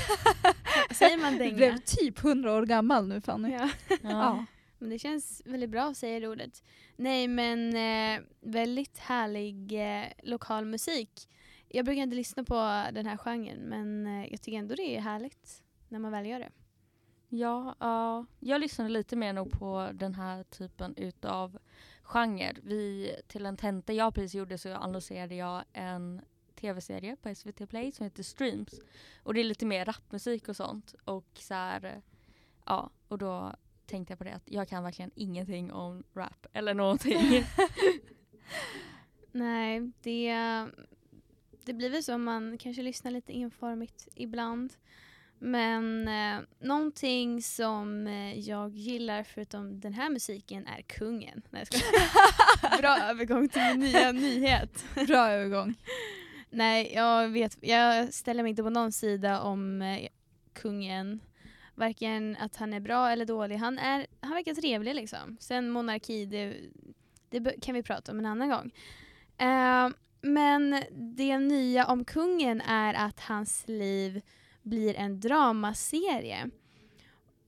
säger 0.94 1.16
man 1.16 1.38
dänga? 1.38 1.50
Du 1.50 1.57
blev 1.57 1.79
typ 1.79 2.18
hundra 2.18 2.52
år 2.52 2.66
gammal 2.66 3.09
nu 3.09 3.20
Fanny. 3.20 3.52
Ja. 3.52 3.68
ja. 4.02 4.44
Men 4.78 4.90
det 4.90 4.98
känns 4.98 5.42
väldigt 5.44 5.70
bra 5.70 5.82
att 5.82 5.96
säga 5.96 6.20
det 6.20 6.28
ordet. 6.28 6.62
Nej 6.96 7.28
men 7.28 7.76
eh, 7.76 8.24
väldigt 8.40 8.98
härlig 8.98 9.72
eh, 9.72 10.06
lokal 10.22 10.64
musik. 10.64 11.28
Jag 11.68 11.84
brukar 11.84 12.02
inte 12.02 12.16
lyssna 12.16 12.44
på 12.44 12.84
den 12.92 13.06
här 13.06 13.16
genren 13.16 13.58
men 13.58 14.06
eh, 14.06 14.30
jag 14.30 14.42
tycker 14.42 14.58
ändå 14.58 14.74
det 14.74 14.96
är 14.96 15.00
härligt 15.00 15.62
när 15.88 15.98
man 15.98 16.12
väl 16.12 16.26
gör 16.26 16.40
det. 16.40 16.50
Ja, 17.28 17.74
uh, 17.82 18.48
jag 18.48 18.60
lyssnade 18.60 18.90
lite 18.90 19.16
mer 19.16 19.32
nog 19.32 19.50
på 19.50 19.90
den 19.94 20.14
här 20.14 20.42
typen 20.44 20.94
utav 20.96 21.58
genre. 22.02 22.54
Vi, 22.62 23.16
till 23.26 23.46
en 23.46 23.56
tenta 23.56 23.92
jag 23.92 24.14
precis 24.14 24.34
gjorde 24.34 24.58
så 24.58 24.74
annonserade 24.74 25.34
jag 25.34 25.64
en 25.72 26.20
tv-serie 26.60 27.16
på 27.16 27.34
SVT 27.34 27.68
Play 27.68 27.92
som 27.92 28.04
heter 28.04 28.22
Streams. 28.22 28.80
Och 29.22 29.34
det 29.34 29.40
är 29.40 29.44
lite 29.44 29.66
mer 29.66 29.84
rapmusik 29.84 30.48
och 30.48 30.56
sånt. 30.56 30.94
Och 31.04 31.26
så 31.34 31.54
här, 31.54 31.84
eh, 31.84 32.02
ja, 32.64 32.90
och 33.08 33.18
då 33.18 33.54
tänkte 33.87 34.12
jag 34.12 34.18
på 34.18 34.25
det 34.25 34.35
att 34.35 34.42
jag 34.51 34.68
kan 34.68 34.83
verkligen 34.83 35.11
ingenting 35.14 35.72
om 35.72 36.05
rap 36.14 36.46
eller 36.53 36.75
någonting. 36.75 37.18
Nej, 39.33 39.92
det, 40.03 40.35
det 41.64 41.72
blir 41.72 41.90
väl 41.90 42.03
så 42.03 42.18
man 42.18 42.59
kanske 42.59 42.83
lyssnar 42.83 43.11
lite 43.11 43.38
enformigt 43.38 44.09
ibland. 44.14 44.72
Men 45.38 46.09
eh, 46.09 46.40
någonting 46.59 47.42
som 47.42 48.07
eh, 48.07 48.38
jag 48.38 48.77
gillar 48.77 49.22
förutom 49.22 49.81
den 49.81 49.94
här 49.94 50.11
musiken 50.11 50.66
är 50.66 50.83
kungen. 50.83 51.42
Nej, 51.51 51.64
jag 51.70 52.79
Bra 52.81 52.99
övergång 52.99 53.49
till 53.49 53.62
min 53.62 53.81
nya 53.81 54.12
nyhet. 54.12 54.85
Bra 55.07 55.29
övergång. 55.29 55.75
Nej, 56.51 56.92
jag 56.94 57.29
vet, 57.29 57.59
jag 57.61 58.14
ställer 58.14 58.42
mig 58.42 58.51
inte 58.51 58.62
på 58.62 58.70
någon 58.70 58.92
sida 58.92 59.40
om 59.40 59.83
eh, 59.83 60.09
kungen 60.53 61.20
varken 61.76 62.36
att 62.40 62.56
han 62.56 62.72
är 62.72 62.80
bra 62.80 63.10
eller 63.10 63.24
dålig. 63.24 63.56
Han, 63.56 63.78
är, 63.78 64.06
han 64.20 64.34
verkar 64.34 64.54
trevlig 64.54 64.94
liksom. 64.94 65.36
Sen 65.40 65.70
monarki, 65.70 66.26
det, 66.26 66.56
det 67.30 67.60
kan 67.60 67.74
vi 67.74 67.82
prata 67.82 68.12
om 68.12 68.18
en 68.18 68.26
annan 68.26 68.48
gång. 68.48 68.72
Uh, 69.42 69.96
men 70.20 70.82
det 70.92 71.38
nya 71.38 71.86
om 71.86 72.04
kungen 72.04 72.60
är 72.60 72.94
att 72.94 73.20
hans 73.20 73.64
liv 73.68 74.22
blir 74.62 74.94
en 74.94 75.20
dramaserie. 75.20 76.50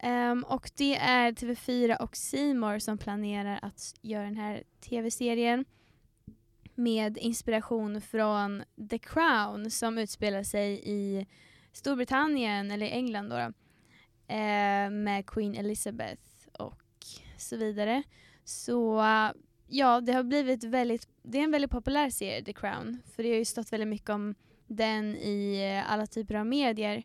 Um, 0.02 0.42
och 0.42 0.70
det 0.76 0.96
är 0.96 1.32
TV4 1.32 1.96
och 2.02 2.16
Simor 2.16 2.78
som 2.78 2.98
planerar 2.98 3.58
att 3.62 3.94
göra 4.00 4.24
den 4.24 4.36
här 4.36 4.62
tv-serien 4.80 5.64
med 6.74 7.18
inspiration 7.18 8.00
från 8.00 8.64
The 8.90 8.98
Crown 8.98 9.70
som 9.70 9.98
utspelar 9.98 10.42
sig 10.42 10.80
i 10.84 11.26
Storbritannien, 11.72 12.70
eller 12.70 12.86
England 12.86 13.28
då. 13.28 13.36
då 13.36 13.52
eh, 14.28 14.90
med 14.90 15.26
Queen 15.26 15.54
Elizabeth 15.54 16.22
och 16.52 16.82
så 17.36 17.56
vidare. 17.56 18.02
Så 18.44 19.02
ja, 19.68 20.00
det 20.00 20.12
har 20.12 20.22
blivit 20.22 20.64
väldigt, 20.64 21.08
det 21.22 21.38
är 21.38 21.42
en 21.44 21.50
väldigt 21.50 21.70
populär 21.70 22.10
serie, 22.10 22.44
The 22.44 22.52
Crown. 22.52 22.98
För 23.14 23.22
det 23.22 23.28
har 23.28 23.36
ju 23.36 23.44
stått 23.44 23.72
väldigt 23.72 23.88
mycket 23.88 24.10
om 24.10 24.34
den 24.66 25.16
i 25.16 25.72
eh, 25.76 25.92
alla 25.92 26.06
typer 26.06 26.34
av 26.34 26.46
medier. 26.46 27.02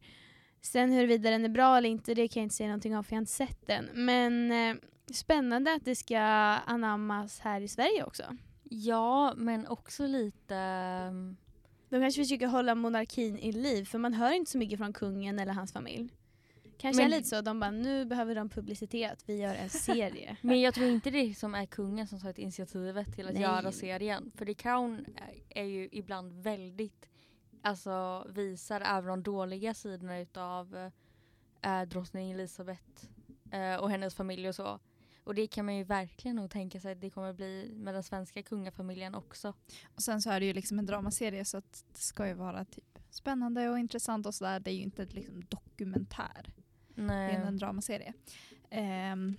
Sen 0.62 0.92
huruvida 0.92 1.30
den 1.30 1.46
är 1.46 1.50
bra 1.50 1.78
eller 1.78 1.90
inte, 1.90 2.14
det 2.14 2.28
kan 2.28 2.42
jag 2.42 2.46
inte 2.46 2.56
säga 2.56 2.68
någonting 2.68 2.98
om 2.98 3.04
för 3.04 3.12
jag 3.12 3.18
har 3.18 3.22
inte 3.22 3.32
sett 3.32 3.68
den. 3.68 3.90
Men 3.94 4.52
eh, 4.52 4.76
spännande 5.14 5.74
att 5.74 5.86
det 5.86 5.96
ska 5.96 6.20
anammas 6.20 7.40
här 7.40 7.62
i 7.62 7.68
Sverige 7.68 8.04
också. 8.04 8.24
Ja, 8.64 9.34
men 9.36 9.68
också 9.68 10.08
lite... 10.08 10.56
ehm, 10.56 11.38
De 11.90 12.02
kanske 12.02 12.22
försöker 12.22 12.48
hålla 12.48 12.76
monarkin 12.76 13.38
i 13.38 13.52
liv 13.52 13.86
för 13.86 13.98
man 14.00 14.14
hör 14.14 14.32
inte 14.32 14.52
så 14.52 14.58
mycket 14.58 14.80
från 14.80 14.94
kungen 14.94 15.40
eller 15.40 15.54
hans 15.54 15.74
familj. 15.74 16.10
Kanske 16.78 17.04
Men- 17.04 17.14
är 17.14 17.18
lite 17.18 17.30
så, 17.30 17.42
de 17.42 17.60
bara 17.60 17.72
nu 17.72 18.06
behöver 18.06 18.36
de 18.36 18.50
publicitet, 18.50 19.24
vi 19.26 19.36
gör 19.36 19.56
en 19.56 19.70
serie. 19.70 20.38
Men 20.42 20.62
jag 20.62 20.74
tror 20.74 20.88
inte 20.88 21.10
det 21.10 21.36
som 21.38 21.56
är 21.56 21.66
kungen 21.66 22.08
som 22.08 22.20
tagit 22.20 22.38
initiativet 22.38 23.14
till 23.16 23.28
att 23.28 23.34
Nej. 23.34 23.42
göra 23.44 23.72
serien. 23.72 24.32
För 24.36 24.46
The 24.46 24.54
Crown 24.54 25.06
är- 25.50 25.64
ju 25.64 25.90
ibland 25.92 26.34
väldigt, 26.44 27.10
alltså 27.62 28.26
visar 28.30 28.82
även 28.82 29.06
de 29.06 29.24
dåliga 29.24 29.74
sidorna 29.74 30.20
utav 30.20 30.92
äh, 31.62 31.82
drottning 31.82 32.32
Elizabeth 32.32 33.06
eh, 33.52 33.76
och 33.76 33.90
hennes 33.92 34.16
familj 34.16 34.50
och 34.50 34.56
så. 34.56 34.80
Och 35.26 35.36
det 35.36 35.48
kan 35.48 35.66
man 35.66 35.76
ju 35.78 35.84
verkligen 35.84 36.36
nog 36.36 36.50
tänka 36.52 36.80
sig 36.80 36.92
att 36.92 37.02
det 37.02 37.10
kommer 37.10 37.34
bli 37.34 37.72
med 37.76 37.94
den 37.94 38.04
svenska 38.04 38.44
kungafamiljen 38.44 39.16
också. 39.16 39.54
Och 39.96 40.02
sen 40.04 40.22
så 40.22 40.30
är 40.30 40.40
det 40.40 40.46
ju 40.46 40.54
liksom 40.54 40.80
en 40.80 40.86
dramaserie 40.86 41.46
så 41.46 41.58
att 41.58 41.86
det 41.94 42.00
ska 42.00 42.28
ju 42.28 42.34
vara 42.34 42.66
typ 42.66 43.00
spännande 43.10 43.70
och 43.70 43.80
intressant 43.80 44.26
och 44.26 44.36
sådär. 44.36 44.60
Det 44.60 44.72
är 44.72 44.76
ju 44.76 44.82
inte 44.82 45.06
liksom 45.06 45.44
dokumentär. 45.50 46.54
Nej. 46.96 47.36
en 47.36 47.58
dramaserie. 47.58 48.14
Ehm, 48.70 49.36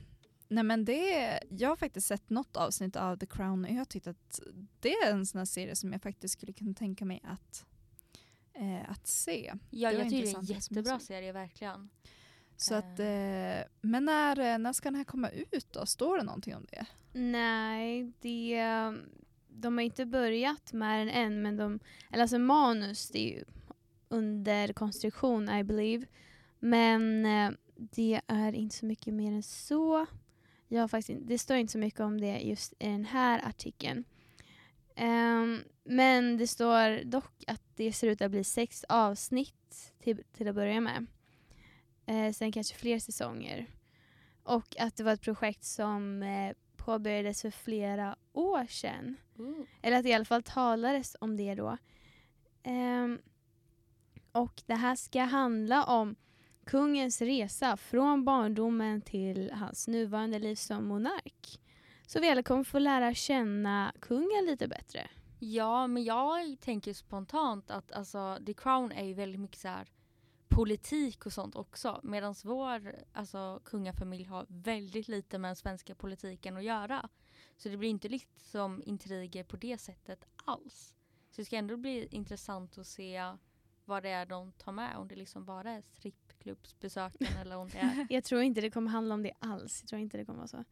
nej 0.49 0.65
men 0.65 0.85
det, 0.85 1.41
jag 1.51 1.69
har 1.69 1.77
faktiskt 1.77 2.07
sett 2.07 2.31
något 2.31 2.57
avsnitt 2.57 2.97
av 2.97 3.17
The 3.17 3.27
Crown 3.27 3.65
och 3.65 3.71
jag 3.71 3.89
tyckte 3.89 4.11
att 4.11 4.41
det 4.81 4.93
är 4.93 5.11
en 5.11 5.27
sån 5.27 5.39
här 5.39 5.45
serie 5.45 5.77
som 5.77 5.93
jag 5.93 6.03
faktiskt 6.03 6.33
skulle 6.35 6.53
kunna 6.53 6.75
tänka 6.75 7.05
mig 7.05 7.23
att, 7.25 7.67
eh, 8.55 8.91
att 8.91 9.07
se. 9.07 9.53
Ja, 9.71 9.91
det 9.91 9.97
jag 9.99 10.09
tycker 10.09 10.23
det 10.23 10.33
är 10.33 10.39
en 10.39 10.45
jättebra 10.45 11.01
serie 11.01 11.33
verkligen. 11.33 11.91
Så 12.57 12.75
att, 12.75 12.99
eh, 13.01 13.67
men 13.81 14.05
när, 14.05 14.39
eh, 14.39 14.59
när 14.59 14.73
ska 14.73 14.89
den 14.89 14.95
här 14.95 15.05
komma 15.05 15.29
ut 15.29 15.73
då? 15.73 15.87
Står 15.87 16.19
det 16.19 16.25
någonting 16.25 16.57
om 16.57 16.67
det? 16.71 16.87
Nej, 17.13 18.13
det, 18.21 18.63
de 19.49 19.79
har 19.79 19.85
inte 19.85 20.07
börjat 20.07 20.73
med 20.73 21.01
den 21.01 21.09
än 21.09 21.43
men 21.43 21.57
de, 21.57 21.81
eller 22.11 22.23
alltså 22.23 22.39
manus 22.39 23.09
det 23.09 23.19
är 23.19 23.39
ju 23.39 23.45
under 24.09 24.73
konstruktion 24.73 25.49
I 25.49 25.65
believe. 25.65 26.07
Men 26.65 27.27
eh, 27.27 27.51
det 27.75 28.21
är 28.27 28.53
inte 28.53 28.77
så 28.77 28.87
mycket 28.87 29.15
mer 29.15 29.33
än 29.33 29.43
så. 29.43 30.07
Jag 30.69 30.81
har 30.81 30.89
faktiskt, 30.89 31.21
det 31.23 31.39
står 31.39 31.57
inte 31.57 31.73
så 31.73 31.79
mycket 31.79 32.01
om 32.01 32.21
det 32.21 32.39
just 32.39 32.73
i 32.73 32.87
den 32.87 33.05
här 33.05 33.49
artikeln. 33.49 34.05
Ehm, 34.95 35.61
men 35.85 36.37
det 36.37 36.47
står 36.47 37.05
dock 37.05 37.45
att 37.47 37.63
det 37.75 37.93
ser 37.93 38.09
ut 38.09 38.23
att 38.23 38.31
bli 38.31 38.45
sex 38.45 38.85
avsnitt 38.89 39.93
till, 39.99 40.25
till 40.33 40.49
att 40.49 40.55
börja 40.55 40.81
med. 40.81 41.07
Eh, 42.07 42.33
sen 42.33 42.53
kanske 42.53 42.77
fler 42.77 42.99
säsonger. 42.99 43.67
Och 44.43 44.77
att 44.81 44.97
det 44.97 45.03
var 45.03 45.13
ett 45.13 45.23
projekt 45.23 45.65
som 45.65 46.23
eh, 46.23 46.57
påbörjades 46.77 47.43
för 47.43 47.51
flera 47.51 48.17
år 48.33 48.67
sedan. 48.67 49.17
Eller 49.83 49.97
att 49.97 50.03
det 50.03 50.11
i 50.11 50.15
alla 50.15 50.25
fall 50.25 50.43
talades 50.43 51.17
om 51.21 51.37
det 51.37 51.55
då. 51.55 51.77
Ehm, 52.63 53.19
och 54.33 54.63
det 54.67 54.75
här 54.75 54.97
ska 54.97 55.23
handla 55.23 55.85
om 55.85 56.17
kungens 56.65 57.23
resa 57.23 57.77
från 57.77 58.25
barndomen 58.25 59.01
till 59.01 59.51
hans 59.53 59.89
nuvarande 59.89 60.39
liv 60.39 60.55
som 60.55 60.87
monark. 60.87 61.61
Så 62.07 62.21
vi 62.21 62.31
alla 62.31 62.43
kommer 62.43 62.65
få 62.65 62.79
lära 62.79 63.15
känna 63.15 63.93
kungen 64.01 64.45
lite 64.47 64.69
bättre. 64.69 65.09
Ja, 65.39 65.87
men 65.87 66.05
jag 66.05 66.61
tänker 66.61 66.93
spontant 66.93 67.71
att 67.71 67.93
alltså, 67.93 68.39
The 68.47 68.55
Crown 68.55 68.93
är 68.93 69.05
ju 69.05 69.15
väldigt 69.15 69.41
mycket 69.41 69.61
så 69.61 69.69
här 69.69 69.89
politik 70.49 71.27
och 71.27 71.33
sånt 71.33 71.57
också. 71.57 72.01
Medan 72.03 72.35
vår 72.45 72.95
alltså, 73.13 73.61
kungafamilj 73.65 74.25
har 74.25 74.47
väldigt 74.49 75.09
lite 75.09 75.39
med 75.39 75.49
den 75.49 75.57
svenska 75.57 75.95
politiken 75.95 76.57
att 76.57 76.65
göra. 76.65 77.09
Så 77.57 77.69
det 77.69 77.77
blir 77.77 77.89
inte 77.89 78.09
liksom 78.09 78.83
intriger 78.87 79.45
på 79.45 79.57
det 79.57 79.79
sättet 79.79 80.25
alls. 80.45 80.95
Så 81.31 81.41
det 81.41 81.45
ska 81.45 81.57
ändå 81.57 81.77
bli 81.77 82.09
intressant 82.11 82.79
att 82.79 82.87
se 82.87 83.33
vad 83.85 84.03
det 84.03 84.09
är 84.09 84.27
de 84.27 84.53
tar 84.53 84.73
med. 84.73 84.97
Om 84.97 85.09
det 85.09 85.17
liksom 85.17 85.45
bara 85.45 85.71
är 85.71 85.83
strippklubbsbesöken 86.45 87.27
eller 87.41 87.57
om 87.57 87.69
det 87.69 87.79
är... 87.79 88.07
Jag 88.11 88.25
tror 88.25 88.43
inte 88.43 88.61
det 88.61 88.71
kommer 88.71 88.91
handla 88.91 89.15
om 89.15 89.23
det 89.23 89.33
alls. 89.39 89.81
Jag 89.83 89.89
tror 89.89 90.01
inte 90.01 90.17
det 90.17 90.25
kommer 90.25 90.39
vara 90.39 90.49
så. 90.49 90.65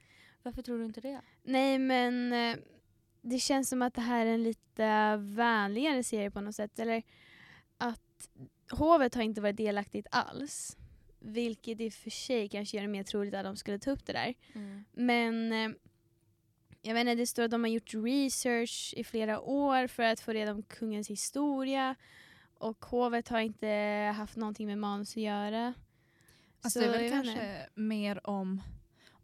Varför 0.43 0.63
tror 0.63 0.79
du 0.79 0.85
inte 0.85 1.01
det? 1.01 1.21
Nej 1.43 1.79
men 1.79 2.33
eh, 2.33 2.57
det 3.23 3.39
känns 3.39 3.69
som 3.69 3.83
att 3.83 3.95
det 3.95 4.01
här 4.01 4.27
är 4.27 4.35
en 4.35 4.43
lite 4.43 5.17
vänligare 5.17 6.03
serie 6.03 6.31
på 6.31 6.41
något 6.41 6.55
sätt. 6.55 6.79
Eller 6.79 7.03
att 7.79 8.29
hovet 8.71 9.15
har 9.15 9.23
inte 9.23 9.41
varit 9.41 9.57
delaktigt 9.57 10.07
alls. 10.11 10.77
Vilket 11.19 11.81
i 11.81 11.89
och 11.89 11.93
för 11.93 12.11
sig 12.11 12.49
kanske 12.49 12.77
gör 12.77 12.83
det 12.83 12.89
mer 12.89 13.03
troligt 13.03 13.35
att 13.35 13.45
de 13.45 13.57
skulle 13.57 13.79
ta 13.79 13.91
upp 13.91 14.07
det 14.07 14.13
där. 14.13 14.35
Mm. 14.55 14.85
Men 14.93 15.53
eh, 15.53 15.77
jag 16.83 16.95
vet 16.95 17.01
inte, 17.01 17.15
det 17.15 17.27
står 17.27 17.43
att 17.43 17.51
de 17.51 17.65
har 17.65 17.71
gjort 17.71 17.95
research 17.95 18.95
i 18.97 19.05
flera 19.05 19.41
år 19.41 19.87
för 19.87 20.03
att 20.03 20.21
få 20.21 20.33
reda 20.33 20.55
på 20.55 20.63
kungens 20.63 21.11
historia. 21.11 21.97
Och 22.63 22.85
hovet 22.85 23.29
har 23.29 23.41
inte 23.41 23.67
haft 24.17 24.37
någonting 24.37 24.67
med 24.67 24.79
manus 24.79 25.11
att 25.11 25.23
göra. 25.23 25.75
Alltså 26.61 26.81
Så 26.81 26.87
det 26.87 26.87
är 26.87 26.93
väl 26.93 27.05
inte. 27.05 27.17
kanske 27.17 27.69
mer 27.75 28.27
om, 28.27 28.63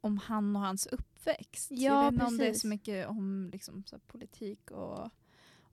om 0.00 0.18
han 0.18 0.56
och 0.56 0.62
hans 0.62 0.86
uppväxt. 0.86 1.70
Ja, 1.70 1.76
jag 1.78 2.04
vet 2.04 2.12
inte 2.12 2.24
om 2.24 2.36
det 2.38 2.48
är 2.48 2.54
så 2.54 2.66
mycket 2.66 3.08
om 3.08 3.50
liksom, 3.52 3.84
så 3.84 3.98
politik 3.98 4.70
och, 4.70 5.10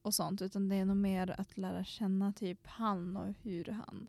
och 0.02 0.14
sånt 0.14 0.42
utan 0.42 0.70
det 0.70 0.76
är 0.76 0.86
nog 0.86 0.98
mer 0.98 1.36
att 1.40 1.58
lära 1.58 1.84
känna 1.84 2.34
typ 2.34 2.68
han 2.68 3.18
och 3.18 3.34
hur 3.42 3.66
han 3.66 4.08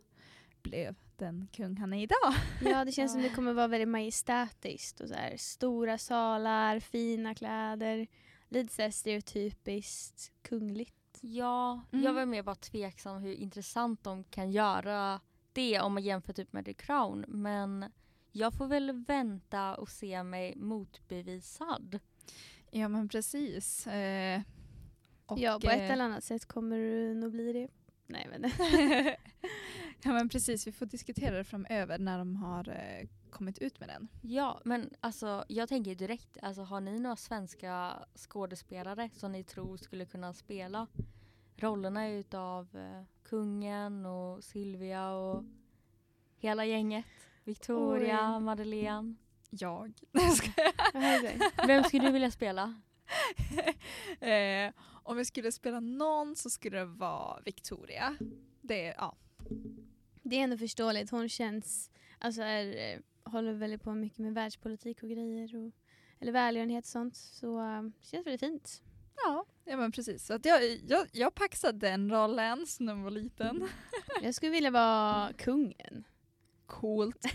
blev 0.61 0.95
den 1.15 1.47
kung 1.51 1.77
han 1.77 1.93
är 1.93 2.03
idag. 2.03 2.33
Ja, 2.61 2.85
det 2.85 2.91
känns 2.91 3.11
som 3.11 3.21
det 3.21 3.29
kommer 3.35 3.53
vara 3.53 3.67
väldigt 3.67 3.89
majestätiskt. 3.89 4.99
Och 4.99 5.07
så 5.07 5.13
här, 5.13 5.37
stora 5.37 5.97
salar, 5.97 6.79
fina 6.79 7.35
kläder. 7.35 8.07
Lite 8.49 8.73
så 8.73 8.91
stereotypiskt 8.91 10.31
kungligt. 10.41 10.96
Ja, 11.21 11.81
Mm. 11.91 12.05
jag 12.05 12.13
var 12.13 12.25
mer 12.25 12.43
bara 12.43 12.55
tveksam 12.55 13.17
hur 13.21 13.33
intressant 13.33 14.03
de 14.03 14.23
kan 14.23 14.51
göra 14.51 15.19
det 15.53 15.79
om 15.81 15.93
man 15.93 16.03
jämför 16.03 16.33
typ 16.33 16.53
med 16.53 16.65
The 16.65 16.73
Crown. 16.73 17.25
Men 17.27 17.85
jag 18.31 18.53
får 18.53 18.67
väl 18.67 18.91
vänta 19.07 19.75
och 19.75 19.89
se 19.89 20.23
mig 20.23 20.55
motbevisad. 20.55 21.99
Ja 22.71 22.87
men 22.87 23.09
precis. 23.09 23.87
Eh, 23.87 24.41
och, 25.25 25.39
ja, 25.39 25.59
på 25.63 25.69
ett 25.69 25.79
eh, 25.79 25.91
eller 25.91 26.05
annat 26.05 26.23
sätt 26.23 26.45
kommer 26.45 26.77
du 26.77 27.13
nog 27.13 27.31
bli 27.31 27.53
det. 27.53 27.67
Nej, 28.07 28.27
inte. 28.35 28.51
ja 30.03 30.11
men 30.13 30.29
precis, 30.29 30.67
vi 30.67 30.71
får 30.71 30.85
diskutera 30.85 31.37
det 31.37 31.43
framöver 31.43 31.99
när 31.99 32.17
de 32.17 32.35
har 32.35 32.69
eh, 32.69 33.07
kommit 33.37 33.57
ut 33.57 33.79
med 33.79 33.89
den. 33.89 34.07
Ja, 34.21 34.61
men 34.65 34.89
alltså 34.99 35.45
jag 35.47 35.69
tänker 35.69 35.95
direkt, 35.95 36.37
alltså 36.41 36.61
har 36.61 36.81
ni 36.81 36.99
några 36.99 37.15
svenska 37.15 38.05
skådespelare 38.15 39.09
som 39.13 39.31
ni 39.31 39.43
tror 39.43 39.77
skulle 39.77 40.05
kunna 40.05 40.33
spela 40.33 40.87
rollerna 41.55 42.09
utav 42.09 42.75
eh, 42.75 43.03
kungen 43.23 44.05
och 44.05 44.43
Silvia 44.43 45.11
och 45.11 45.43
hela 46.37 46.65
gänget? 46.65 47.05
Victoria, 47.43 48.35
Oj. 48.37 49.15
Jag. 49.49 49.93
Madeleine. 50.11 51.19
Okej. 51.19 51.39
Vem 51.67 51.83
skulle 51.83 52.05
du 52.05 52.11
vilja 52.11 52.31
spela? 52.31 52.81
eh, 54.19 54.73
om 55.03 55.17
jag 55.17 55.27
skulle 55.27 55.51
spela 55.51 55.79
någon 55.79 56.35
så 56.35 56.49
skulle 56.49 56.77
det 56.77 56.85
vara 56.85 57.41
Victoria. 57.45 58.17
Det, 58.61 58.95
ja. 58.97 59.15
det 60.23 60.35
är 60.39 60.43
ändå 60.43 60.57
förståeligt. 60.57 61.11
Hon 61.11 61.29
känns, 61.29 61.91
alltså 62.19 62.41
är, 62.41 62.93
eh, 62.93 62.99
håller 63.27 63.53
väldigt 63.53 63.83
på 63.83 63.93
mycket 63.93 64.19
med 64.19 64.33
världspolitik 64.33 65.03
och 65.03 65.09
grejer. 65.09 65.55
Och, 65.55 65.71
eller 66.19 66.31
välgörenhet 66.31 66.83
och 66.85 66.89
sånt. 66.89 67.15
Så 67.15 67.59
eh, 67.59 67.81
det 67.81 68.07
känns 68.07 68.27
väldigt 68.27 68.39
fint. 68.39 68.81
Ja, 69.23 69.45
ja 69.65 69.77
men 69.77 69.91
precis. 69.91 70.25
Så 70.25 70.33
att 70.33 70.45
jag, 70.45 70.63
jag, 70.87 71.07
jag 71.11 71.35
paxade 71.35 71.77
den 71.77 72.11
rollen 72.11 72.65
när 72.79 72.95
jag 72.95 73.03
var 73.03 73.11
liten. 73.11 73.69
Jag 74.23 74.35
skulle 74.35 74.51
vilja 74.51 74.71
vara 74.71 75.33
kungen. 75.33 76.03
Coolt. 76.65 77.25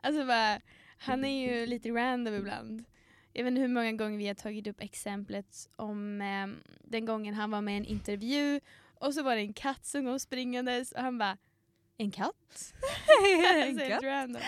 Alltså 0.00 0.26
bara, 0.26 0.60
han 0.98 1.24
är 1.24 1.48
ju 1.48 1.66
lite 1.66 1.90
random 1.90 2.34
ibland. 2.34 2.84
Jag 3.32 3.44
vet 3.44 3.50
inte 3.50 3.60
hur 3.60 3.68
många 3.68 3.92
gånger 3.92 4.18
vi 4.18 4.26
har 4.26 4.34
tagit 4.34 4.66
upp 4.66 4.80
exemplet 4.80 5.68
om 5.76 6.20
eh, 6.20 6.72
den 6.84 7.04
gången 7.04 7.34
han 7.34 7.50
var 7.50 7.60
med 7.60 7.74
i 7.74 7.76
en 7.76 7.84
intervju 7.84 8.60
och 8.94 9.14
så 9.14 9.22
var 9.22 9.34
det 9.36 9.40
en 9.40 9.52
katt 9.52 9.86
som 9.86 10.04
kom 10.04 10.18
springandes 10.18 10.92
och 10.92 11.00
han 11.00 11.18
bara 11.18 11.38
En 11.96 12.10
katt? 12.10 12.74
En 13.54 13.62
alltså, 13.62 13.84
helt 13.84 13.94
katt. 13.94 14.02
random. 14.02 14.42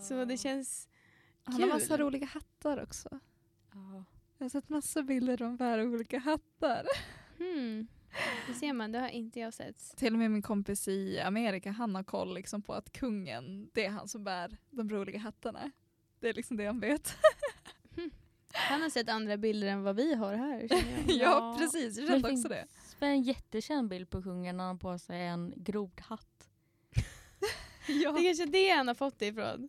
Så 0.00 0.24
det 0.24 0.36
känns 0.36 0.88
Han 1.44 1.62
har 1.62 1.68
massa 1.68 1.96
Kul. 1.96 2.06
roliga 2.06 2.26
hattar 2.26 2.82
också. 2.82 3.08
Ja. 3.72 4.04
Jag 4.38 4.44
har 4.44 4.48
sett 4.48 4.68
massa 4.68 5.02
bilder 5.02 5.42
om 5.42 5.56
bär 5.56 5.86
olika 5.86 6.18
hattar. 6.18 6.86
Hmm. 7.38 7.86
Det 8.48 8.54
ser 8.54 8.72
man, 8.72 8.92
det 8.92 8.98
har 8.98 9.08
inte 9.08 9.40
jag 9.40 9.54
sett. 9.54 9.96
Till 9.96 10.12
och 10.12 10.18
med 10.18 10.30
min 10.30 10.42
kompis 10.42 10.88
i 10.88 11.20
Amerika, 11.20 11.70
han 11.70 11.94
har 11.94 12.02
koll 12.04 12.34
liksom 12.34 12.62
på 12.62 12.72
att 12.72 12.92
kungen, 12.92 13.70
det 13.74 13.84
är 13.86 13.90
han 13.90 14.08
som 14.08 14.24
bär 14.24 14.56
de 14.70 14.90
roliga 14.90 15.18
hattarna. 15.18 15.70
Det 16.20 16.28
är 16.28 16.34
liksom 16.34 16.56
det 16.56 16.66
han 16.66 16.80
vet. 16.80 17.16
Han 18.52 18.82
har 18.82 18.90
sett 18.90 19.08
andra 19.08 19.36
bilder 19.36 19.68
än 19.68 19.82
vad 19.82 19.96
vi 19.96 20.14
har 20.14 20.34
här. 20.34 20.66
jag. 20.70 20.80
ja, 21.08 21.14
Ja, 21.16 21.56
precis. 21.58 21.98
Jag 21.98 22.08
kände 22.08 22.28
det 22.28 22.34
också 22.34 22.48
det. 22.48 22.66
finns 22.70 22.96
en 23.00 23.22
jättekänd 23.22 23.88
bild 23.88 24.10
på 24.10 24.22
kungen 24.22 24.56
när 24.56 24.64
han 24.64 24.74
har 24.76 24.80
på 24.80 24.98
sig 24.98 25.26
en 25.26 25.52
grodhatt. 25.56 26.48
Ja. 27.88 28.12
Det 28.12 28.18
är 28.18 28.22
kanske 28.24 28.44
det 28.46 28.70
han 28.70 28.88
har 28.88 28.94
fått 28.94 29.18
det 29.18 29.26
ifrån. 29.26 29.68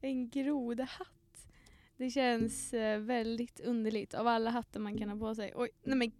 En 0.00 0.28
grodahatt. 0.30 1.46
Det 1.96 2.10
känns 2.10 2.74
eh, 2.74 2.98
väldigt 3.00 3.60
underligt 3.60 4.14
av 4.14 4.26
alla 4.26 4.50
hattar 4.50 4.80
man 4.80 4.98
kan 4.98 5.08
ha 5.08 5.16
på 5.18 5.34
sig. 5.34 5.52
Oj, 5.56 5.68
nej 5.82 5.96
men, 5.98 6.12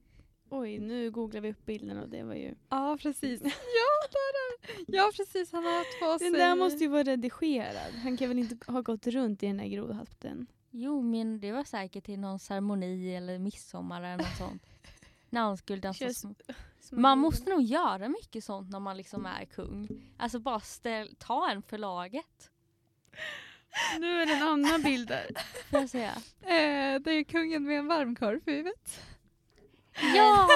oj 0.48 0.78
nu 0.78 1.10
googlar 1.10 1.40
vi 1.40 1.50
upp 1.50 1.64
bilden 1.66 1.98
och 1.98 2.08
det 2.08 2.22
var 2.22 2.34
ju... 2.34 2.54
ja, 2.68 2.98
precis. 3.02 3.40
Ja, 3.44 4.08
där 4.10 4.34
är 4.36 4.84
Ja, 4.96 5.10
precis. 5.16 5.52
Han 5.52 5.64
har 5.64 6.00
på 6.12 6.18
sig... 6.18 6.30
Den 6.30 6.38
där 6.40 6.56
måste 6.56 6.78
ju 6.84 6.88
vara 6.88 7.02
redigerad. 7.02 7.92
Han 7.94 8.16
kan 8.16 8.28
väl 8.28 8.38
inte 8.38 8.72
ha 8.72 8.80
gått 8.80 9.06
runt 9.06 9.42
i 9.42 9.46
den 9.46 9.56
där 9.56 9.66
grodahatten. 9.66 10.46
Jo, 10.70 11.02
men 11.02 11.40
det 11.40 11.52
var 11.52 11.64
säkert 11.64 12.04
till 12.04 12.18
någon 12.20 12.38
ceremoni 12.38 13.14
eller 13.14 13.38
midsommar 13.38 14.02
eller 14.02 14.16
något 14.16 14.36
sånt. 14.38 14.62
När 15.30 15.40
han 15.40 15.56
skulle 15.56 15.80
dansa. 15.80 15.98
Känns- 16.04 16.20
som- 16.20 16.34
Små 16.80 17.00
Man 17.00 17.18
måste 17.18 17.50
nog 17.50 17.62
göra 17.62 18.08
mycket 18.08 18.44
sånt 18.44 18.70
när 18.70 18.80
man 18.80 18.96
liksom 18.96 19.26
är 19.26 19.44
kung. 19.44 19.88
Alltså 20.16 20.38
bara 20.38 20.60
ställ, 20.60 21.16
ta 21.18 21.50
en 21.50 21.62
för 21.62 21.78
laget. 21.78 22.50
Nu 24.00 24.22
är 24.22 24.26
det 24.26 24.32
en 24.32 24.42
annan 24.42 24.82
bild 24.82 25.08
där. 25.08 25.26
Får 25.70 25.80
jag 25.80 25.90
säga. 25.90 26.12
Eh, 26.42 27.00
det 27.00 27.10
är 27.10 27.24
kungen 27.24 27.64
med 27.64 27.78
en 27.78 27.86
varmkorv 27.86 28.40
på 28.40 28.50
huvudet. 28.50 29.00
Ja! 30.14 30.48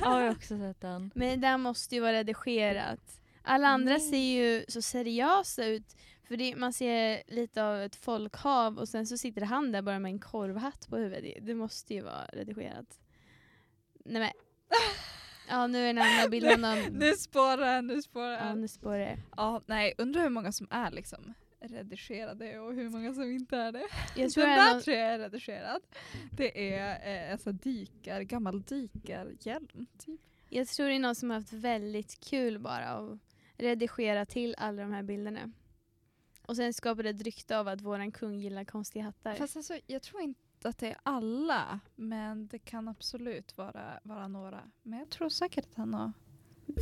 Jag 0.00 0.08
har 0.08 0.20
jag 0.20 0.32
också 0.32 0.58
sett 0.58 0.80
den. 0.80 1.10
Men 1.14 1.28
det 1.28 1.48
där 1.48 1.58
måste 1.58 1.94
ju 1.94 2.00
vara 2.00 2.12
redigerat. 2.12 3.20
Alla 3.42 3.68
andra 3.68 3.92
Nej. 3.92 4.00
ser 4.10 4.16
ju 4.16 4.64
så 4.68 4.82
seriösa 4.82 5.64
ut. 5.64 5.96
För 6.28 6.36
det, 6.36 6.56
man 6.56 6.72
ser 6.72 7.22
lite 7.26 7.64
av 7.64 7.82
ett 7.82 7.96
folkhav 7.96 8.78
och 8.78 8.88
sen 8.88 9.06
så 9.06 9.18
sitter 9.18 9.42
han 9.42 9.72
där 9.72 9.82
bara 9.82 9.98
med 9.98 10.10
en 10.10 10.18
korvhatt 10.18 10.88
på 10.88 10.96
huvudet. 10.96 11.22
Det, 11.22 11.46
det 11.46 11.54
måste 11.54 11.94
ju 11.94 12.00
vara 12.02 12.24
redigerat. 12.32 13.00
Nej 14.04 14.22
men. 14.22 14.30
Ja 15.50 15.66
nu 15.66 15.82
är 15.82 15.94
den 15.94 15.98
andra 15.98 16.28
bilden 16.28 16.64
av... 16.64 16.78
Nu 16.90 17.12
spårar 17.12 17.82
nu 17.82 17.94
Ja 17.94 18.02
spårar 18.02 18.54
nu 18.54 18.68
spårar 18.68 18.98
det. 18.98 19.18
Ja, 19.36 19.62
nej, 19.66 19.94
undrar 19.98 20.22
hur 20.22 20.28
många 20.28 20.52
som 20.52 20.66
är 20.70 20.90
liksom 20.90 21.34
redigerade 21.60 22.58
och 22.58 22.74
hur 22.74 22.90
många 22.90 23.14
som 23.14 23.22
inte 23.22 23.56
är 23.56 23.72
det. 23.72 23.86
Jag 24.16 24.30
tror 24.30 24.44
Den 24.44 24.52
en 24.52 24.58
där 24.58 24.76
av, 24.76 24.80
tror 24.80 24.96
jag 24.96 25.06
är 25.06 25.18
redigerad. 25.18 25.82
Det 26.32 26.74
är 26.74 27.26
eh, 27.26 27.32
alltså 27.32 27.52
dykar, 27.52 28.20
gammal 28.22 28.62
dykarhjälm. 28.62 29.86
Typ. 29.98 30.20
jag 30.48 30.68
tror 30.68 30.86
det 30.86 30.94
är 30.94 30.98
någon 30.98 31.14
som 31.14 31.30
har 31.30 31.38
haft 31.38 31.52
väldigt 31.52 32.20
kul 32.20 32.58
bara 32.58 32.98
och 32.98 33.18
redigera 33.56 34.24
till 34.24 34.54
alla 34.58 34.82
de 34.82 34.92
här 34.92 35.02
bilderna. 35.02 35.52
Och 36.46 36.56
sen 36.56 36.74
skapar 36.74 37.02
det 37.02 37.10
ett 37.10 37.22
rykte 37.22 37.58
av 37.58 37.68
att 37.68 37.80
våran 37.80 38.12
kung 38.12 38.38
gillar 38.38 38.64
konstiga 38.64 39.04
hattar. 39.04 39.34
Fast 39.34 39.56
alltså, 39.56 39.78
jag 39.86 40.02
tror 40.02 40.22
inte 40.22 40.68
att 40.68 40.78
det 40.78 40.88
är 40.88 40.96
alla, 41.02 41.80
men 41.96 42.48
det 42.48 42.58
kan 42.58 42.88
absolut 42.88 43.56
vara, 43.56 44.00
vara 44.02 44.28
några. 44.28 44.62
Men 44.82 44.98
jag 44.98 45.10
tror 45.10 45.28
säkert 45.28 45.66
att 45.66 45.74
han 45.74 45.94
har... 45.94 46.12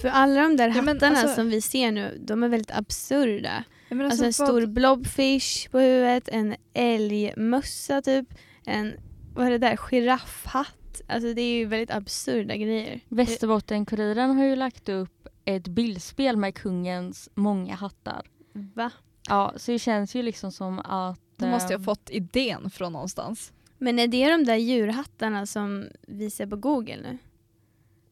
För 0.01 0.09
alla 0.09 0.43
de 0.43 0.57
där 0.57 0.69
Ja, 0.69 0.75
hattarna 0.83 1.19
alltså- 1.19 1.35
som 1.35 1.49
vi 1.49 1.61
ser 1.61 1.93
nu, 1.93 2.19
de 2.21 2.43
är 2.43 2.49
väldigt 2.49 2.71
absurda. 2.71 3.65
Jag 3.89 3.97
menar, 3.97 4.11
Alltså 4.11 4.25
en 4.25 4.33
vad- 4.39 4.49
stor 4.49 4.67
blobfish 4.67 5.71
på 5.71 5.79
huvudet, 5.79 6.29
en 6.29 6.57
älgmössa 6.75 8.03
typ, 8.03 8.27
en, 8.67 8.93
vad 9.35 9.47
är 9.47 9.51
det 9.51 9.59
där, 9.59 9.77
giraffhatt. 9.77 11.01
Alltså 11.09 11.35
det 11.35 11.43
är 11.43 11.59
ju 11.59 11.65
väldigt 11.65 11.91
absurda 11.91 12.57
grejer. 12.57 13.01
Västerbotten-Kuriren 13.09 14.37
har 14.37 14.45
ju 14.45 14.57
lagt 14.57 14.89
upp 14.89 15.29
ett 15.45 15.69
bildspel 15.69 16.37
med 16.37 16.55
kungens 16.55 17.29
många 17.35 17.75
hattar. 17.75 18.27
Va? 18.53 18.91
Ja, 19.29 19.53
så 19.57 19.71
det 19.73 19.79
känns 19.79 20.15
ju 20.15 20.23
liksom 20.23 20.53
som 20.53 20.79
att... 20.79 21.21
De 21.37 21.49
måste 21.51 21.73
ju 21.73 21.75
eh, 21.75 21.81
ha 21.81 21.85
fått 21.85 22.11
idén 22.11 22.71
från 22.71 22.93
någonstans. 22.93 23.53
Men 23.79 23.99
är 23.99 24.07
det 24.09 24.31
de 24.31 24.45
där 24.45 24.57
djurhattarna 24.57 25.47
som 25.47 25.85
vi 26.09 26.31
ser 26.31 26.47
på 26.47 26.57
google 26.57 26.97
nu? 27.03 27.19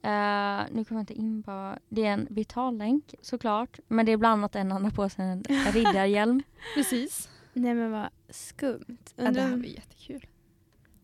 Eh, 0.04 0.66
nu 0.72 0.84
kommer 0.84 1.00
jag 1.00 1.02
inte 1.02 1.14
in 1.14 1.42
på... 1.42 1.76
Det 1.88 2.04
är 2.06 2.12
en 2.12 2.26
vitallänk 2.30 3.14
såklart. 3.22 3.78
Men 3.88 4.06
det 4.06 4.12
är 4.12 4.16
bland 4.16 4.32
annat 4.40 4.56
en 4.56 4.70
han 4.72 4.84
har 4.84 4.90
på 4.90 5.08
sig 5.08 5.24
en 5.24 5.42
riddarhjälm. 5.72 6.42
Precis. 6.74 7.28
Nej 7.52 7.74
men 7.74 7.90
vad 7.90 8.08
skumt. 8.30 8.96
Ja, 9.16 9.30
det 9.30 9.40
här 9.40 9.56
var 9.56 9.64
jättekul. 9.64 10.26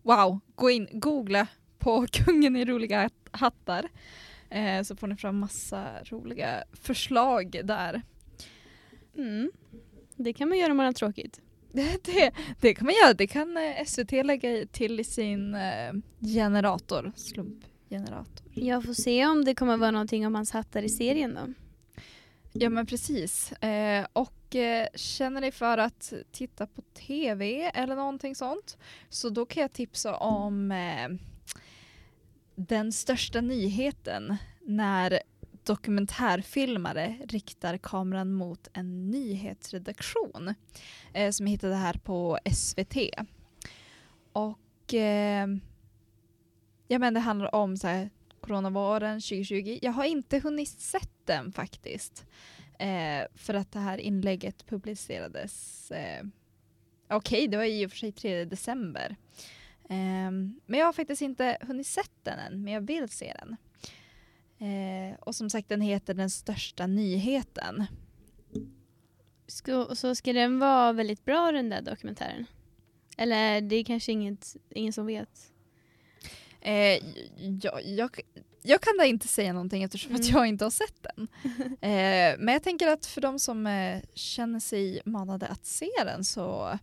Wow, 0.02 0.40
gå 0.54 0.70
in, 0.70 0.88
googla 0.92 1.46
på 1.78 2.06
kungen 2.12 2.56
i 2.56 2.64
roliga 2.64 3.02
hatt- 3.02 3.28
hattar. 3.30 3.88
Eh, 4.50 4.82
så 4.82 4.96
får 4.96 5.06
ni 5.06 5.16
fram 5.16 5.38
massa 5.38 5.86
roliga 6.04 6.64
förslag 6.72 7.60
där. 7.64 8.02
mm. 9.16 9.50
Det 10.16 10.32
kan 10.32 10.48
man 10.48 10.58
göra 10.58 10.70
om 10.70 10.76
man 10.76 10.86
har 10.86 10.92
tråkigt. 10.92 11.40
Det, 11.72 12.04
det, 12.04 12.32
det 12.60 12.74
kan 12.74 12.86
man 12.86 12.94
göra, 13.04 13.14
det 13.14 13.26
kan 13.26 13.56
eh, 13.56 13.84
SVT 13.86 14.12
lägga 14.12 14.66
till 14.66 15.00
i 15.00 15.04
sin 15.04 15.54
eh, 15.54 15.92
generator, 16.20 17.12
slumpgenerator. 17.16 18.39
Jag 18.62 18.84
får 18.84 18.92
se 18.92 19.26
om 19.26 19.44
det 19.44 19.54
kommer 19.54 19.76
vara 19.76 19.90
någonting 19.90 20.26
om 20.26 20.34
hans 20.34 20.50
hattar 20.50 20.82
i 20.82 20.88
serien 20.88 21.34
då. 21.34 21.52
Ja 22.52 22.70
men 22.70 22.86
precis. 22.86 23.52
Eh, 23.52 24.06
och 24.12 24.56
eh, 24.56 24.86
känner 24.94 25.40
ni 25.40 25.52
för 25.52 25.78
att 25.78 26.12
titta 26.32 26.66
på 26.66 26.82
TV 26.82 27.70
eller 27.74 27.96
någonting 27.96 28.34
sånt 28.34 28.78
så 29.08 29.28
då 29.28 29.46
kan 29.46 29.60
jag 29.60 29.72
tipsa 29.72 30.16
om 30.16 30.72
eh, 30.72 31.08
den 32.54 32.92
största 32.92 33.40
nyheten 33.40 34.36
när 34.60 35.20
dokumentärfilmare 35.64 37.18
riktar 37.28 37.76
kameran 37.78 38.32
mot 38.32 38.68
en 38.72 39.10
nyhetsredaktion 39.10 40.54
eh, 41.12 41.30
som 41.30 41.46
jag 41.46 41.50
hittade 41.50 41.74
här 41.74 41.94
på 41.94 42.38
SVT. 42.54 42.96
Och 44.32 44.94
eh, 44.94 45.46
ja 46.88 46.98
men 46.98 47.14
det 47.14 47.20
handlar 47.20 47.54
om 47.54 47.76
så 47.76 47.86
här, 47.86 48.10
coronavåren 48.40 49.20
2020. 49.20 49.78
Jag 49.82 49.92
har 49.92 50.04
inte 50.04 50.38
hunnit 50.38 50.68
sett 50.68 51.12
den 51.24 51.52
faktiskt. 51.52 52.26
Eh, 52.78 53.26
för 53.34 53.54
att 53.54 53.72
det 53.72 53.78
här 53.78 53.98
inlägget 53.98 54.66
publicerades 54.66 55.90
eh, 55.90 56.24
Okej, 57.12 57.48
det 57.48 57.56
var 57.56 57.64
i 57.64 57.86
och 57.86 57.90
för 57.90 57.98
sig 57.98 58.12
3 58.12 58.44
december. 58.44 59.16
Eh, 59.88 60.30
men 60.66 60.80
jag 60.80 60.86
har 60.86 60.92
faktiskt 60.92 61.22
inte 61.22 61.58
hunnit 61.60 61.86
sett 61.86 62.12
den 62.22 62.38
än, 62.38 62.62
men 62.62 62.72
jag 62.72 62.80
vill 62.80 63.08
se 63.08 63.34
den. 63.38 63.56
Eh, 64.60 65.18
och 65.20 65.34
som 65.34 65.50
sagt, 65.50 65.68
den 65.68 65.80
heter 65.80 66.14
Den 66.14 66.30
största 66.30 66.86
nyheten. 66.86 67.86
Ska, 69.46 69.94
så 69.94 70.14
ska 70.14 70.32
den 70.32 70.58
vara 70.58 70.92
väldigt 70.92 71.24
bra 71.24 71.52
den 71.52 71.68
där 71.68 71.82
dokumentären? 71.82 72.46
Eller 73.16 73.60
det 73.60 73.76
är 73.76 73.84
kanske 73.84 74.12
inget, 74.12 74.56
ingen 74.70 74.92
som 74.92 75.06
vet? 75.06 75.49
Eh, 76.60 77.02
jag, 77.62 77.82
jag, 77.84 78.20
jag 78.62 78.80
kan 78.80 78.96
da 78.98 79.04
inte 79.04 79.28
säga 79.28 79.52
någonting 79.52 79.82
eftersom 79.82 80.14
att 80.14 80.20
Mm. 80.20 80.32
jag 80.36 80.46
inte 80.46 80.64
har 80.64 80.70
sett 80.70 81.02
den. 81.02 81.28
Eh, 81.80 82.36
men 82.38 82.48
jag 82.48 82.62
tänker 82.62 82.88
att 82.88 83.06
för 83.06 83.20
de 83.20 83.38
som 83.38 83.66
eh, 83.66 84.02
känner 84.14 84.60
sig 84.60 85.00
manade 85.04 85.46
att 85.46 85.66
se 85.66 85.90
den 86.04 86.24
så 86.24 86.78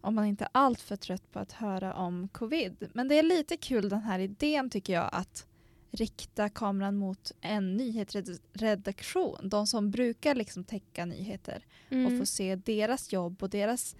om 0.00 0.14
man 0.14 0.26
inte 0.26 0.44
är 0.44 0.48
allt 0.52 0.80
för 0.80 0.96
trött 0.96 1.32
på 1.32 1.38
att 1.38 1.52
höra 1.52 1.94
om 1.94 2.28
covid. 2.28 2.90
Men 2.94 3.08
det 3.08 3.18
är 3.18 3.22
lite 3.22 3.56
kul 3.56 3.88
den 3.88 4.00
här 4.02 4.18
idén 4.18 4.70
tycker 4.70 4.92
jag 4.92 5.08
att 5.12 5.46
rikta 5.92 6.48
kameran 6.48 6.96
mot 6.96 7.32
en 7.40 7.76
nyhetsredaktion. 7.76 9.48
De 9.48 9.66
som 9.66 9.90
brukar 9.90 10.34
liksom 10.34 10.64
täcka 10.64 11.04
nyheter 11.04 11.64
och 11.86 11.92
Mm. 11.92 12.18
få 12.20 12.26
se 12.26 12.56
deras 12.56 13.12
jobb 13.12 13.42
och 13.42 13.50
deras 13.50 13.96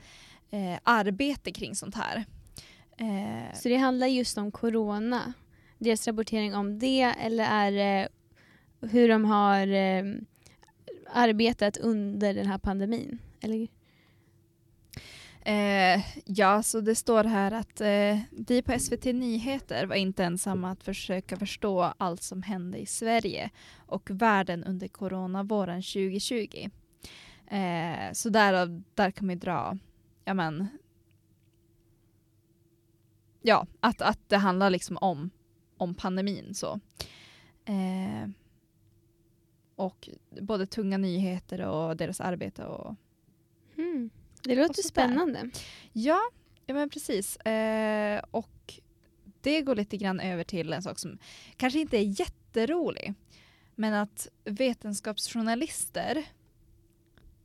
eh, 0.51 0.79
arbete 0.83 1.53
kring 1.53 1.75
sånt 1.75 1.95
här. 1.95 2.25
Eh, 3.01 3.55
Så 3.55 3.69
det 3.69 3.77
handlar 3.77 4.07
just 4.07 4.39
om 4.39 4.51
corona? 4.51 5.33
Deras 5.79 6.07
rapportering 6.07 6.55
om 6.55 6.79
det 6.79 7.03
eller 7.03 7.45
är 7.45 7.73
det 7.73 8.09
hur 8.81 9.09
de 9.09 9.25
har 9.25 9.67
eh, 9.67 10.05
arbetat 11.13 11.77
under 11.77 12.35
den 12.35 12.47
här 12.47 12.59
pandemin? 12.59 13.19
Eller? 13.41 13.69
Eh, 15.43 16.03
ja, 16.25 16.63
så 16.63 16.81
det 16.81 16.95
står 16.95 17.25
här 17.25 17.53
att 17.53 17.81
eh, 17.81 18.19
vi 18.47 18.63
på 18.63 18.79
SVT 18.79 19.05
Nyheter 19.05 19.87
var 19.87 19.97
inte 19.97 20.25
ensamma 20.25 20.71
att 20.71 20.83
försöka 20.83 21.37
förstå 21.37 21.93
allt 21.99 22.23
som 22.23 22.43
hände 22.43 22.79
i 22.79 22.87
Sverige 22.87 23.51
och 23.87 24.11
världen 24.11 24.65
under 24.65 24.89
coronavåren 24.89 25.83
2020. 25.83 26.69
Eh, 27.51 28.13
så 28.13 28.29
därav, 28.29 28.83
där 28.95 29.11
kan 29.11 29.27
man 29.27 29.35
ju 29.35 29.41
dra, 29.41 29.79
ja 30.25 30.35
men, 30.35 30.69
ja, 33.43 33.67
att, 33.81 34.03
att 34.03 34.29
det 34.29 34.37
handlar 34.37 34.71
liksom 34.71 34.97
om, 34.97 35.31
om 35.77 35.95
pandemin 35.95 36.55
så. 36.55 36.81
Eh, 37.65 38.31
och 39.77 40.09
både 40.41 40.67
tunga 40.67 40.99
nyheter 40.99 41.61
och 41.61 41.97
deras 41.97 42.21
arbete 42.21 42.65
och 42.65 42.97
Mm. 43.81 44.11
Det 44.43 44.55
låter 44.55 44.83
spännande. 44.83 45.51
Ja, 45.93 46.21
ja 46.67 46.75
men 46.75 46.91
precis. 46.91 47.37
Eh, 47.37 48.23
och 48.31 48.81
det 49.41 49.63
går 49.63 49.75
lite 49.75 49.97
grann 49.97 50.21
över 50.21 50.45
till 50.45 50.73
en 50.73 50.83
sak 50.83 50.99
som 50.99 51.19
kanske 51.57 51.79
inte 51.79 51.99
är 51.99 52.21
jätterolig. 52.21 53.15
Men 53.75 53.95
att 53.95 54.29
vetenskapsjournalister 54.45 56.25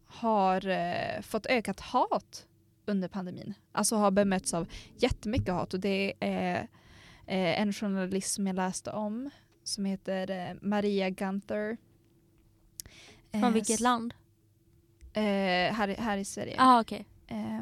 har 0.05 0.67
eh, 0.67 1.21
fått 1.21 1.45
ökat 1.45 1.79
hat 1.79 2.47
under 2.87 3.07
pandemin. 3.07 3.53
Alltså 3.71 3.95
har 3.95 4.11
bemötts 4.11 4.53
av 4.53 4.67
jättemycket 4.97 5.53
hat 5.53 5.73
och 5.73 5.79
det 5.79 6.13
är 6.19 6.55
eh, 7.25 7.61
en 7.61 7.73
journalist 7.73 8.33
som 8.33 8.47
jag 8.47 8.55
läste 8.55 8.91
om 8.91 9.29
som 9.63 9.85
heter 9.85 10.31
eh, 10.31 10.55
Maria 10.61 11.09
Gunther. 11.09 11.77
Från 13.31 13.43
Eh, 13.43 13.51
vilket 13.51 13.73
s- 13.75 13.79
land? 13.79 14.13
Här, 15.13 15.87
här 15.87 16.17
i 16.17 16.25
Sverige. 16.25 16.79
Okej. 16.79 17.05
Eh, 17.27 17.61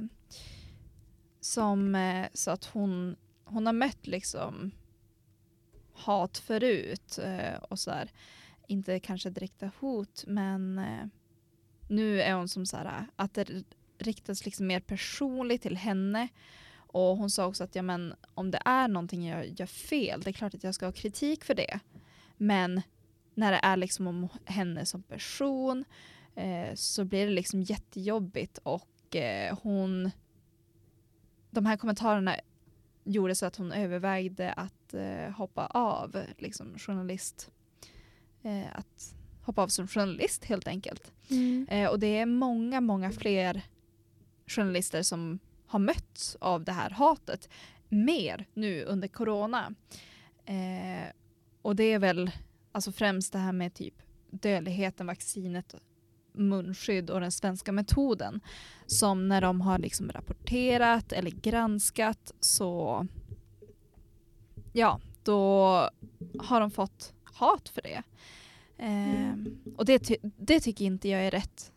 som 1.40 1.98
sa 2.34 2.52
att 2.52 2.66
hon, 2.66 3.16
hon 3.46 3.66
har 3.66 3.74
mött 3.74 4.08
liksom 4.08 4.72
hat 5.94 6.38
förut 6.38 7.20
och 7.70 7.80
så 7.80 7.92
här. 7.92 8.12
Inte 8.68 9.00
kanske 9.00 9.30
direkta 9.30 9.72
hot 9.80 10.24
men 10.28 10.82
nu 11.88 12.22
är 12.22 12.34
hon 12.34 12.48
som 12.48 12.66
så 12.66 12.78
här 12.78 13.08
att 13.16 13.34
det 13.34 13.64
riktas 14.04 14.46
liksom 14.46 14.68
mer 14.68 14.80
personligt 14.80 15.62
till 15.62 15.78
henne 15.78 16.28
och 16.94 17.18
hon 17.18 17.30
sa 17.30 17.46
också 17.46 17.64
att 17.64 17.76
ja, 17.76 17.82
men, 17.82 18.14
om 18.34 18.52
det 18.52 18.62
är 18.66 18.88
någonting 18.88 19.28
jag 19.28 19.60
gör 19.60 19.66
fel, 19.66 20.22
det 20.22 20.30
är 20.30 20.34
klart 20.34 20.54
att 20.54 20.64
jag 20.64 20.76
ska 20.76 20.86
ha 20.86 20.92
kritik 20.92 21.44
för 21.44 21.54
det. 21.54 21.80
Men 22.38 22.82
när 23.34 23.52
det 23.52 23.60
är 23.64 23.78
liksom 23.78 24.08
om 24.08 24.28
henne 24.46 24.86
som 24.86 25.04
person 25.04 25.86
eh, 26.36 26.76
så 26.76 27.06
blir 27.06 27.26
det 27.26 27.32
liksom 27.32 27.62
jättejobbigt 27.62 28.58
och 28.58 29.16
eh, 29.16 29.58
hon 29.62 30.12
de 31.52 31.66
här 31.66 31.78
kommentarerna 31.78 32.36
gjorde 33.04 33.36
så 33.36 33.46
att 33.46 33.56
hon 33.56 33.72
övervägde 33.72 34.54
att 34.54 34.94
eh, 34.94 35.30
hoppa 35.36 35.66
av 35.66 36.24
liksom 36.38 36.78
journalist 36.78 37.52
eh, 38.42 38.76
att 38.76 39.16
hoppa 39.42 39.62
av 39.62 39.68
som 39.68 39.88
journalist 39.88 40.46
helt 40.46 40.68
enkelt. 40.68 41.12
Mm. 41.30 41.68
Eh, 41.70 41.90
och 41.90 42.00
det 42.00 42.18
är 42.18 42.26
många, 42.26 42.82
många 42.82 43.12
fler 43.12 43.62
journalister 44.48 45.04
som 45.04 45.40
har 45.68 45.80
mötts 45.80 46.38
av 46.42 46.64
det 46.64 46.72
här 46.72 46.90
hatet 46.90 47.50
mer 47.90 48.46
nu 48.54 48.84
under 48.84 49.08
corona. 49.08 49.74
Eh, 50.46 51.10
och 51.62 51.76
det 51.76 51.84
är 51.84 52.00
väl 52.00 52.32
alltså 52.72 52.92
främst 52.92 53.34
det 53.34 53.40
här 53.40 53.52
med 53.54 53.74
typ 53.74 53.94
dödligheten, 54.30 55.08
vaccinet, 55.08 55.76
munskydd 56.34 57.10
och 57.10 57.22
den 57.22 57.32
svenska 57.32 57.72
metoden 57.72 58.42
som 58.88 59.28
när 59.28 59.42
de 59.42 59.62
har 59.62 59.80
liksom 59.80 60.12
rapporterat 60.12 61.12
eller 61.12 61.32
granskat 61.32 62.32
så 62.40 63.08
ja, 64.74 65.00
då 65.24 65.40
har 66.40 66.60
de 66.60 66.72
fått 66.72 67.14
hat 67.24 67.70
för 67.70 67.82
det. 67.82 68.04
Eh, 68.78 69.34
och 69.78 69.86
det, 69.86 70.00
ty- 70.00 70.18
det 70.22 70.60
tycker 70.60 70.86
inte 70.86 71.10
jag 71.10 71.26
är 71.26 71.32
rätt. 71.32 71.72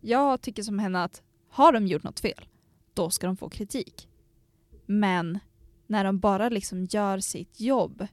Jag 0.00 0.40
tycker 0.40 0.62
som 0.62 0.78
henne 0.78 1.04
att 1.04 1.22
har 1.58 1.72
de 1.72 1.86
gjort 1.86 2.02
något 2.02 2.20
fel, 2.20 2.48
då 2.94 3.10
ska 3.10 3.26
de 3.26 3.36
få 3.36 3.48
kritik. 3.48 4.08
Men 4.86 5.38
när 5.86 6.04
de 6.04 6.18
bara 6.18 6.48
liksom 6.48 6.84
gör 6.84 7.18
sitt 7.18 7.60
jobb, 7.60 8.06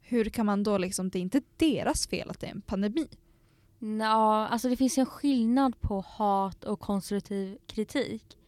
hur 0.00 0.24
kan 0.24 0.46
man 0.46 0.62
då 0.62 0.78
liksom, 0.78 1.10
det 1.10 1.18
är 1.18 1.20
inte 1.20 1.42
deras 1.56 2.06
fel 2.06 2.30
att 2.30 2.40
det 2.40 2.46
är 2.46 2.50
en 2.50 2.62
pandemi. 2.62 3.08
Ja, 3.78 4.46
alltså 4.46 4.68
det 4.68 4.76
finns 4.76 4.98
en 4.98 5.06
skillnad 5.06 5.80
på 5.80 6.00
hat 6.00 6.64
och 6.64 6.80
konstruktiv 6.80 7.58
kritik. 7.66 8.38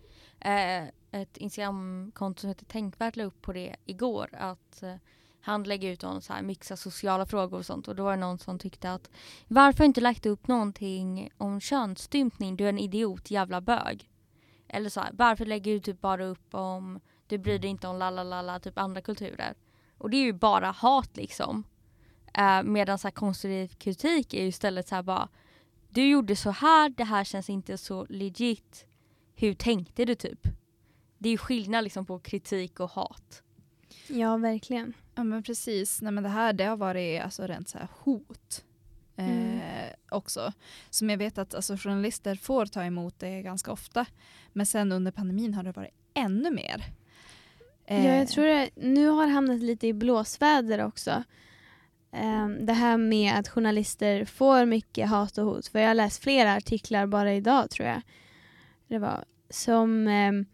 Eh, 0.40 0.84
ett 1.10 1.36
Instagramkonto 1.36 2.40
som 2.40 2.48
heter 2.48 2.64
Tänkvärt 2.64 3.16
la 3.16 3.24
upp 3.24 3.42
på 3.42 3.52
det 3.52 3.76
igår 3.84 4.28
att 4.32 4.82
eh, 4.82 4.94
han 5.40 5.62
lägger 5.62 5.92
ut 5.92 6.04
om 6.04 6.20
så 6.20 6.32
här 6.32 6.42
mixa 6.42 6.76
sociala 6.76 7.26
frågor 7.26 7.58
och 7.58 7.66
sånt 7.66 7.88
och 7.88 7.96
då 7.96 8.04
var 8.04 8.10
det 8.10 8.16
någon 8.20 8.38
som 8.38 8.58
tyckte 8.58 8.92
att 8.92 9.10
varför 9.48 9.84
inte 9.84 10.00
lagt 10.00 10.26
upp 10.26 10.48
någonting 10.48 11.30
om 11.36 11.60
könsstympning, 11.60 12.56
du 12.56 12.64
är 12.64 12.68
en 12.68 12.78
idiot, 12.78 13.30
jävla 13.30 13.60
bög. 13.60 14.09
Eller 14.72 14.90
så 14.90 15.00
här, 15.00 15.10
varför 15.12 15.46
lägger 15.46 15.72
du 15.72 15.80
typ 15.80 16.00
bara 16.00 16.24
upp 16.24 16.54
om 16.54 17.00
du 17.26 17.38
bryr 17.38 17.58
dig 17.58 17.70
inte 17.70 17.88
om 17.88 17.98
lalalala, 17.98 18.60
typ 18.60 18.78
andra 18.78 19.00
kulturer. 19.00 19.54
Och 19.98 20.10
det 20.10 20.16
är 20.16 20.24
ju 20.24 20.32
bara 20.32 20.70
hat 20.70 21.16
liksom. 21.16 21.64
Eh, 22.34 22.62
medan 22.62 22.98
så 22.98 23.08
här 23.08 23.12
konstruktiv 23.12 23.68
kritik 23.78 24.34
är 24.34 24.42
ju 24.42 24.48
istället 24.48 24.88
så 24.88 24.94
här 24.94 25.02
bara 25.02 25.28
du 25.92 26.08
gjorde 26.08 26.36
så 26.36 26.50
här, 26.50 26.88
det 26.88 27.04
här 27.04 27.24
känns 27.24 27.50
inte 27.50 27.78
så 27.78 28.06
legit. 28.08 28.86
Hur 29.34 29.54
tänkte 29.54 30.04
du 30.04 30.14
typ? 30.14 30.48
Det 31.18 31.28
är 31.28 31.30
ju 31.30 31.38
skillnad 31.38 31.84
liksom 31.84 32.06
på 32.06 32.18
kritik 32.18 32.80
och 32.80 32.90
hat. 32.90 33.42
Ja, 34.08 34.36
verkligen. 34.36 34.92
Ja 35.14 35.24
men 35.24 35.42
precis, 35.42 36.02
Nej, 36.02 36.12
men 36.12 36.22
det 36.24 36.30
här 36.30 36.52
det 36.52 36.64
har 36.64 36.76
varit 36.76 37.22
alltså 37.22 37.46
rent 37.46 37.68
så 37.68 37.78
här 37.78 37.88
hot. 37.98 38.64
Eh, 39.20 39.28
Mm. 39.28 39.60
också. 40.10 40.52
Som 40.90 41.10
jag 41.10 41.18
vet 41.18 41.38
att 41.38 41.54
alltså, 41.54 41.76
journalister 41.76 42.34
får 42.34 42.66
ta 42.66 42.84
emot 42.84 43.18
det 43.18 43.42
ganska 43.42 43.72
ofta. 43.72 44.06
Men 44.52 44.66
sen 44.66 44.92
under 44.92 45.12
pandemin 45.12 45.54
har 45.54 45.62
det 45.62 45.72
varit 45.72 45.94
ännu 46.14 46.50
mer. 46.50 46.84
Ja, 47.86 47.94
Eh, 47.96 48.16
jag 48.18 48.28
tror 48.28 48.44
det 48.44 48.70
nu 48.76 49.08
har 49.08 49.26
hamnat 49.26 49.60
lite 49.60 49.86
i 49.86 49.92
blåsväder 49.92 50.84
också. 50.84 51.22
Ehm, 52.12 52.66
det 52.66 52.72
här 52.72 52.96
med 52.96 53.34
att 53.38 53.48
journalister 53.48 54.24
får 54.24 54.64
mycket 54.66 55.08
hat 55.08 55.38
och 55.38 55.44
hot. 55.44 55.66
För 55.66 55.78
jag 55.78 55.86
har 55.88 55.94
läst 55.94 56.22
flera 56.22 56.54
artiklar 56.54 57.06
bara 57.06 57.34
idag 57.34 57.70
tror 57.70 57.88
jag. 57.88 58.02
Det 58.88 58.98
var 58.98 59.24
som 59.50 60.08
ehm, 60.08 60.46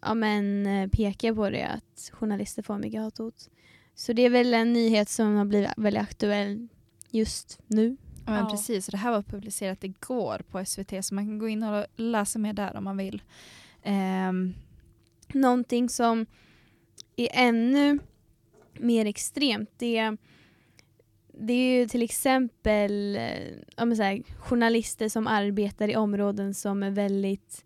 ja, 0.00 0.14
men, 0.14 0.66
eh, 0.66 0.88
pekar 0.88 1.34
på 1.34 1.50
det 1.50 1.64
att 1.66 2.10
journalister 2.12 2.62
får 2.62 2.78
mycket 2.78 3.00
hat 3.00 3.18
och 3.18 3.24
hot. 3.24 3.48
Så 3.94 4.12
det 4.12 4.22
är 4.22 4.30
väl 4.30 4.54
en 4.54 4.72
nyhet 4.72 5.08
som 5.08 5.36
har 5.36 5.44
blivit 5.44 5.70
väldigt 5.76 6.02
aktuell 6.02 6.68
just 7.10 7.58
nu. 7.66 7.96
Men 8.26 8.44
Ja. 8.44 8.50
precis, 8.50 8.86
det 8.86 8.96
här 8.96 9.10
var 9.10 9.22
publicerat 9.22 9.84
igår 9.84 10.42
på 10.50 10.64
SVT 10.64 11.04
så 11.04 11.14
man 11.14 11.26
kan 11.26 11.38
gå 11.38 11.48
in 11.48 11.62
och 11.62 11.86
läsa 11.96 12.38
mer 12.38 12.52
där 12.52 12.76
om 12.76 12.84
man 12.84 12.96
vill. 12.96 13.22
Ehm, 13.82 14.54
Någonting 15.32 15.88
som 15.88 16.26
är 17.16 17.28
ännu 17.32 17.98
mer 18.72 19.06
extremt 19.06 19.70
det, 19.76 20.16
det 21.32 21.52
är 21.52 21.80
ju 21.80 21.88
till 21.88 22.02
exempel 22.02 23.16
eh, 23.16 23.48
ja, 23.76 23.96
så 23.96 24.02
här, 24.02 24.22
journalister 24.38 25.08
som 25.08 25.26
arbetar 25.26 25.88
i 25.88 25.96
områden 25.96 26.54
som 26.54 26.82
är 26.82 26.90
väldigt 26.90 27.64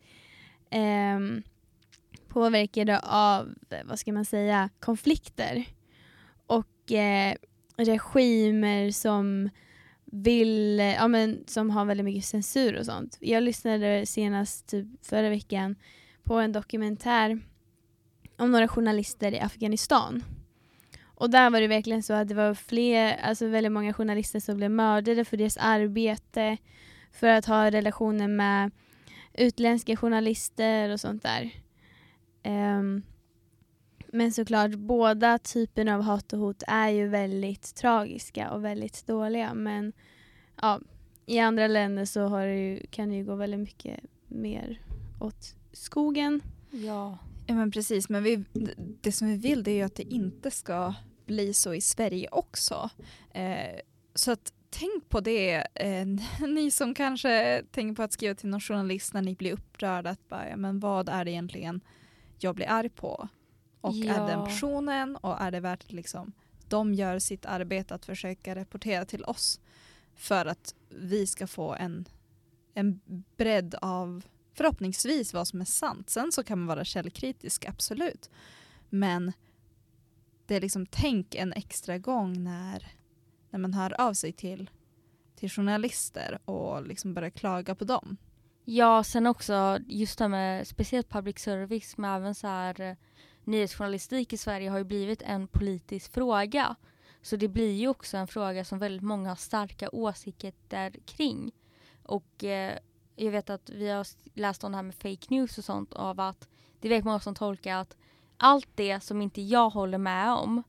ehm, 0.71 1.43
påverkade 2.29 2.99
av, 3.03 3.55
vad 3.85 3.99
ska 3.99 4.13
man 4.13 4.25
säga, 4.25 4.69
konflikter. 4.81 5.65
Och 6.47 6.93
eh, 6.93 7.35
regimer 7.77 8.91
som 8.91 9.51
vill, 10.11 10.79
ja 10.79 11.09
men 11.09 11.45
som 11.47 11.71
har 11.71 11.85
väldigt 11.85 12.05
mycket 12.05 12.25
censur 12.25 12.79
och 12.79 12.87
sånt. 12.87 13.19
Jag 13.21 13.43
lyssnade 13.43 14.07
senast 14.07 14.67
typ 14.67 14.87
förra 15.03 15.29
veckan 15.29 15.77
på 16.23 16.35
en 16.35 16.53
dokumentär 16.53 17.41
om 18.37 18.51
några 18.53 18.69
journalister 18.69 19.33
i 19.33 19.41
Afghanistan. 19.41 20.25
Och 21.21 21.31
där 21.31 21.51
var 21.51 21.61
det 21.61 21.67
verkligen 21.67 22.03
så 22.03 22.13
att 22.13 22.29
det 22.29 22.35
var 22.35 22.55
fler, 22.55 23.17
alltså 23.17 23.47
väldigt 23.47 23.73
många 23.73 23.93
journalister 23.93 24.41
som 24.41 24.57
blev 24.57 24.71
mördade 24.71 25.25
för 25.25 25.37
deras 25.37 25.57
arbete, 25.57 26.57
för 27.13 27.27
att 27.27 27.47
ha 27.47 27.71
relationer 27.71 28.29
med 28.29 28.71
utländska 29.35 29.97
journalister 29.97 30.91
och 30.91 31.01
sånt 31.01 31.23
där. 31.23 31.51
Um, 32.45 33.03
men 34.13 34.33
såklart, 34.33 34.75
båda 34.75 35.39
typerna 35.39 35.95
av 35.95 36.03
hat 36.03 36.33
och 36.33 36.39
hot 36.39 36.63
är 36.67 36.89
ju 36.89 37.09
väldigt 37.09 37.75
tragiska 37.75 38.51
och 38.51 38.65
väldigt 38.65 39.07
dåliga. 39.07 39.55
Men 39.55 39.93
ja, 40.63 40.81
i 41.27 41.39
andra 41.39 41.67
länder 41.67 42.05
så 42.05 42.27
har 42.27 42.47
det 42.47 42.57
ju, 42.57 42.87
kan 42.91 43.09
det 43.09 43.17
ju 43.17 43.25
gå 43.25 43.35
väldigt 43.35 43.61
mycket 43.61 44.01
mer 44.29 44.81
åt 45.21 45.55
skogen. 45.73 46.41
Ja. 46.71 47.19
Ja 47.47 47.55
men 47.55 47.71
precis, 47.71 48.09
men 48.09 48.23
vi, 48.23 48.45
det 49.01 49.13
som 49.13 49.29
vi 49.29 49.37
vill 49.37 49.63
det 49.63 49.71
är 49.71 49.75
ju 49.75 49.83
att 49.83 49.95
det 49.95 50.13
inte 50.13 50.51
ska 50.51 50.95
bli 51.27 51.55
så 51.55 51.75
i 51.75 51.81
Sverige 51.81 52.29
också. 52.33 52.91
Eh, 53.33 53.81
så 54.15 54.33
att 54.33 54.53
tänk 54.71 55.09
på 55.09 55.21
det, 55.21 55.67
eh, 55.75 56.07
ni 56.49 56.71
som 56.71 56.95
kanske 56.95 57.63
tänker 57.71 57.95
på 57.95 58.03
att 58.03 58.13
skriva 58.13 58.35
till 58.35 58.49
någon 58.49 58.61
journalist 58.61 59.15
när 59.15 59.23
ni 59.23 59.35
blir 59.35 59.53
upprörda, 59.53 60.11
att 60.11 60.29
bara, 60.29 60.49
ja, 60.49 60.57
men 60.57 60.81
vad 60.81 61.09
är 61.09 61.25
det 61.25 61.31
egentligen 61.31 61.81
jag 62.39 62.55
blir 62.55 62.71
arg 62.71 62.89
på? 62.89 63.29
Och 63.81 63.95
är 63.95 64.05
Ja. 64.05 64.27
den 64.27 64.45
personen 64.45 65.17
och 65.17 65.41
är 65.41 65.51
det 65.51 65.61
värt 65.61 65.85
att 65.85 65.93
liksom, 65.93 66.33
de 66.69 66.95
gör 66.95 67.19
sitt 67.19 67.47
arbete 67.47 67.95
att 67.95 68.07
försöka 68.07 68.55
rapportera 68.55 69.05
till 69.05 69.25
oss 69.25 69.61
för 70.15 70.47
att 70.47 70.75
vi 70.89 71.27
ska 71.27 71.47
få 71.47 71.75
en, 71.75 72.09
en 72.75 73.01
bredd 73.37 73.75
av 73.75 74.25
förhoppningsvis 74.55 75.35
vad 75.35 75.49
som 75.49 75.61
är 75.61 75.65
sant. 75.65 76.11
Sen 76.11 76.33
så 76.33 76.45
kan 76.45 76.59
man 76.59 76.67
vara 76.67 76.85
källkritisk, 76.85 77.65
absolut. 77.65 78.31
Men 78.89 79.33
det 80.47 80.57
är 80.57 80.61
liksom 80.61 80.87
tänk 80.87 81.35
en 81.35 81.53
extra 81.53 81.99
gång 81.99 82.45
när, 82.45 82.87
när 83.51 83.59
man 83.59 83.75
hör 83.75 84.01
av 84.01 84.15
sig 84.15 84.33
till, 84.33 84.71
till 85.37 85.51
journalister 85.51 86.39
och 86.45 86.87
liksom 86.87 87.15
börjar 87.15 87.31
klaga 87.31 87.75
på 87.75 87.85
dem. 87.85 88.17
Ja, 88.65 89.05
sen 89.05 89.27
också 89.27 89.79
just 89.87 90.19
det 90.19 90.29
med 90.29 90.67
speciellt 90.67 91.09
public 91.09 91.39
service 91.39 91.97
men 91.97 92.11
även 92.17 92.35
så 92.35 92.47
här 92.47 92.81
eh, 92.81 92.97
nyhetsjournalistik 93.51 94.33
i 94.33 94.37
Sverige 94.37 94.71
har 94.71 94.79
ju 94.79 94.85
blivit 94.85 95.23
en 95.23 95.47
politisk 95.49 96.13
fråga. 96.13 96.77
Så 97.23 97.37
det 97.37 97.49
blir 97.49 97.73
ju 97.73 97.89
också 97.89 98.17
en 98.17 98.27
fråga 98.27 98.65
som 98.65 98.79
väldigt 98.79 99.03
många 99.03 99.29
har 99.29 99.37
starka 99.37 99.89
åsikter 99.93 100.95
kring. 101.07 101.53
Och 102.03 102.45
eh, 102.45 102.79
jag 103.17 103.31
vet 103.31 103.51
att 103.51 103.71
vi 103.71 103.89
har 103.89 104.07
läst 104.35 104.65
om 104.65 104.73
det 104.73 104.77
här 104.77 104.83
med 104.83 104.95
fake 104.95 105.27
news 105.29 105.59
och 105.59 105.65
sånt 105.65 105.93
av 105.93 106.21
att 106.21 106.49
det 106.81 106.89
är 106.89 106.91
väldigt 106.91 107.05
många 107.05 107.21
som 107.21 107.35
tolkar 107.35 107.77
att 107.77 107.97
allt 108.37 108.69
det 108.75 109.01
som 109.01 109.23
inte 109.23 109.43
jag 109.43 109.71
håller 109.71 109.99
med 109.99 110.33
om, 110.33 110.63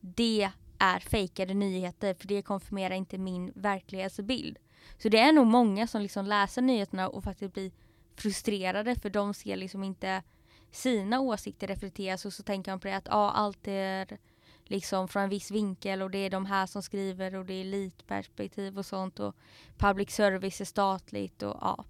det 0.00 0.50
är 0.78 1.00
fejkade 1.00 1.54
nyheter 1.54 2.14
för 2.14 2.28
det 2.28 2.42
konfirmerar 2.42 2.94
inte 2.94 3.18
min 3.18 3.52
verklighetsbild. 3.54 4.58
Så 4.98 5.08
det 5.08 5.18
är 5.18 5.32
nog 5.32 5.46
många 5.46 5.86
som 5.86 6.02
liksom 6.02 6.26
läser 6.26 6.62
nyheterna 6.62 7.08
och 7.08 7.24
faktiskt 7.24 7.54
blir 7.54 7.72
frustrerade 8.16 8.94
för 8.94 9.10
de 9.10 9.34
ser 9.34 9.56
liksom 9.56 9.84
inte 9.84 10.22
sina 10.70 11.20
åsikter 11.20 11.66
reflekteras 11.66 12.24
och 12.26 12.32
så 12.32 12.42
tänker 12.42 12.72
man 12.72 12.80
på 12.80 12.88
det 12.88 12.96
att 12.96 13.06
ja, 13.10 13.30
allt 13.30 13.68
är 13.68 14.18
liksom 14.64 15.08
från 15.08 15.22
en 15.22 15.28
viss 15.30 15.50
vinkel 15.50 16.02
och 16.02 16.10
det 16.10 16.18
är 16.18 16.30
de 16.30 16.46
här 16.46 16.66
som 16.66 16.82
skriver 16.82 17.34
och 17.34 17.44
det 17.46 17.54
är 17.54 17.60
elitperspektiv 17.60 18.78
och 18.78 18.86
sånt 18.86 19.20
och 19.20 19.36
public 19.78 20.10
service 20.10 20.60
är 20.60 20.64
statligt 20.64 21.42
och 21.42 21.56
ja. 21.60 21.84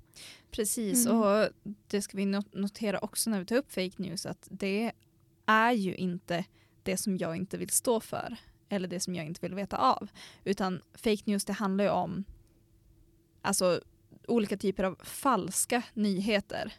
Precis 0.50 1.06
Mm. 1.06 1.20
och 1.20 1.48
det 1.86 2.02
ska 2.02 2.16
vi 2.16 2.24
not- 2.24 2.48
notera 2.58 2.98
också 2.98 3.30
när 3.30 3.38
vi 3.38 3.46
tar 3.46 3.56
upp 3.56 3.72
fake 3.72 3.92
news 3.96 4.26
att 4.26 4.48
det 4.50 4.92
är 5.46 5.72
ju 5.72 5.94
inte 5.94 6.44
det 6.82 6.96
som 6.96 7.16
jag 7.16 7.36
inte 7.36 7.56
vill 7.56 7.70
stå 7.70 8.00
för 8.00 8.36
eller 8.68 8.88
det 8.88 9.00
som 9.00 9.14
jag 9.14 9.26
inte 9.26 9.40
vill 9.40 9.54
veta 9.54 9.76
av. 9.76 10.08
Utan 10.44 10.82
fake 10.94 11.22
news 11.24 11.44
det 11.44 11.52
handlar 11.52 11.84
ju 11.84 11.90
om 11.90 12.24
alltså 13.42 13.80
olika 14.28 14.56
typer 14.56 14.84
av 14.84 14.98
falska 15.04 15.82
nyheter. 15.94 16.72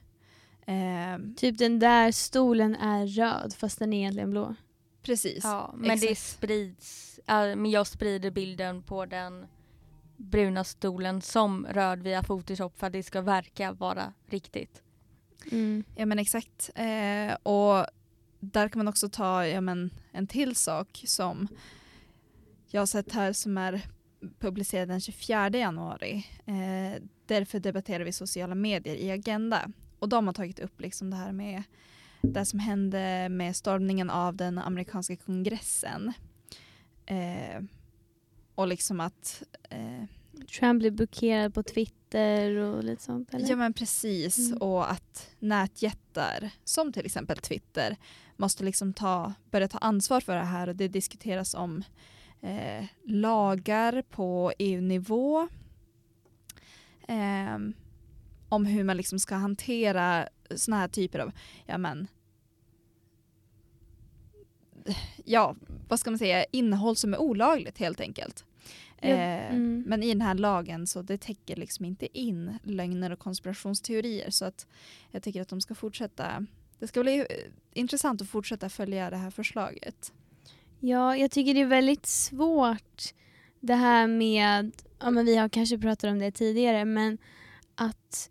Ehm, 0.66 1.36
Typ 1.36 1.58
den 1.58 1.80
där 1.80 2.12
stolen 2.12 2.76
är 2.76 3.08
röd 3.08 3.54
fast 3.54 3.80
den 3.80 3.94
är 3.94 3.98
egentligen 3.98 4.32
blå. 4.32 4.56
precis. 5.02 5.44
ja 5.44 5.74
men 5.78 6.00
det 6.00 6.12
exakt. 6.12 6.38
sprids, 6.38 7.20
ja, 7.26 7.56
men 7.56 7.72
jag 7.72 7.88
sprider 7.88 8.32
bilden 8.32 8.84
på 8.84 9.06
den 9.06 9.46
bruna 10.18 10.64
stolen 10.64 11.22
som 11.22 11.68
röd 11.70 12.04
via 12.04 12.24
photoshop 12.24 12.80
för 12.80 12.88
att 12.88 12.94
det 12.94 13.04
ska 13.04 13.22
verka 13.22 13.72
vara 13.72 14.14
riktigt. 14.28 14.82
Mm. 15.52 15.84
Ja 15.96 16.06
men 16.06 16.20
exakt. 16.20 16.70
Eh, 16.76 17.34
och 17.44 17.86
där 18.40 18.70
kan 18.70 18.80
man 18.80 18.88
också 18.88 19.10
ta 19.10 19.48
ja, 19.48 19.62
men, 19.62 19.90
en 20.12 20.28
till 20.28 20.56
sak 20.56 21.04
som 21.06 21.48
jag 22.68 22.82
har 22.82 22.86
sett 22.86 23.12
här 23.14 23.34
som 23.34 23.58
är 23.58 23.82
publicerad 24.40 24.88
den 24.88 25.02
24 25.02 25.50
januari. 25.50 26.28
Eh, 26.46 27.02
därför 27.26 27.60
debatterar 27.60 28.04
vi 28.04 28.12
sociala 28.12 28.56
medier 28.56 28.96
i 28.96 29.12
Agenda. 29.12 29.72
Och 30.02 30.10
de 30.10 30.26
har 30.28 30.34
tagit 30.34 30.60
upp 30.60 30.82
liksom 30.82 31.10
det 31.10 31.16
här 31.16 31.32
med 31.32 31.64
det 32.22 32.46
som 32.46 32.60
hände 32.60 33.30
med 33.30 33.56
stormningen 33.56 34.10
av 34.10 34.36
den 34.36 34.58
amerikanska 34.58 35.16
kongressen. 35.16 36.14
Eh, 37.06 37.62
och 38.56 38.68
liksom 38.68 39.00
att 39.00 39.44
eh, 39.70 40.04
Trump 40.60 40.80
blev 40.80 40.94
blockerad 40.94 41.54
på 41.54 41.64
Twitter 41.64 42.56
och 42.56 42.84
lite 42.84 43.04
sånt 43.04 43.34
eller? 43.34 43.50
Ja 43.50 43.56
men 43.56 43.74
precis 43.74 44.38
Mm. 44.38 44.62
och 44.62 44.92
att 44.92 45.30
nätjättar 45.40 46.50
som 46.64 46.94
till 46.94 47.06
exempel 47.06 47.38
Twitter 47.38 47.98
måste 48.38 48.64
liksom 48.64 48.94
ta, 48.94 49.34
börja 49.52 49.68
ta 49.68 49.78
ansvar 49.78 50.20
för 50.22 50.36
det 50.36 50.44
här 50.44 50.70
och 50.70 50.76
det 50.76 50.88
diskuteras 50.88 51.54
om 51.54 51.84
eh, 52.42 52.86
lagar 53.04 54.02
på 54.02 54.54
EU-nivå. 54.60 55.48
ehm, 57.08 57.74
om 58.52 58.66
hur 58.66 58.84
man 58.84 58.98
liksom 58.98 59.20
ska 59.20 59.36
hantera 59.36 60.28
såna 60.56 60.78
här 60.78 60.88
typer 60.88 61.20
av, 61.20 61.32
ja 61.66 61.78
men 61.78 62.08
ja, 65.26 65.56
vad 65.88 66.00
ska 66.00 66.12
man 66.12 66.18
säga, 66.18 66.46
innehåll 66.52 66.96
som 66.96 67.14
är 67.14 67.22
olagligt 67.22 67.78
helt 67.78 68.02
enkelt. 68.02 68.46
Ja, 69.02 69.10
Eh, 69.10 69.54
mm. 69.54 69.84
Men 69.88 70.04
i 70.04 70.10
den 70.10 70.22
här 70.22 70.36
lagen 70.36 70.88
så 70.88 71.02
det 71.02 71.18
täcker 71.18 71.56
liksom 71.56 71.86
inte 71.86 72.20
in 72.20 72.58
lögner 72.64 73.12
och 73.12 73.20
konspirationsteorier 73.20 74.30
så 74.30 74.46
att 74.46 74.68
jag 75.12 75.24
tycker 75.24 75.42
att 75.42 75.50
de 75.50 75.62
ska 75.62 75.76
fortsätta. 75.76 76.46
Det 76.80 76.88
ska 76.88 77.02
bli 77.02 77.20
eh, 77.20 77.26
intressant 77.74 78.22
att 78.22 78.30
fortsätta 78.30 78.70
följa 78.70 79.10
det 79.10 79.18
här 79.18 79.32
förslaget. 79.32 80.14
Ja, 80.80 81.18
jag 81.18 81.32
tycker 81.32 81.54
det 81.54 81.62
är 81.62 81.66
väldigt 81.66 82.06
svårt 82.06 83.14
det 83.60 83.76
här 83.76 84.08
med, 84.08 84.72
ja 85.00 85.12
men 85.12 85.26
vi 85.26 85.36
har 85.36 85.50
kanske 85.50 85.78
pratat 85.78 86.12
om 86.12 86.20
det 86.20 86.32
tidigare, 86.32 86.86
men 86.86 87.18
att 87.76 88.30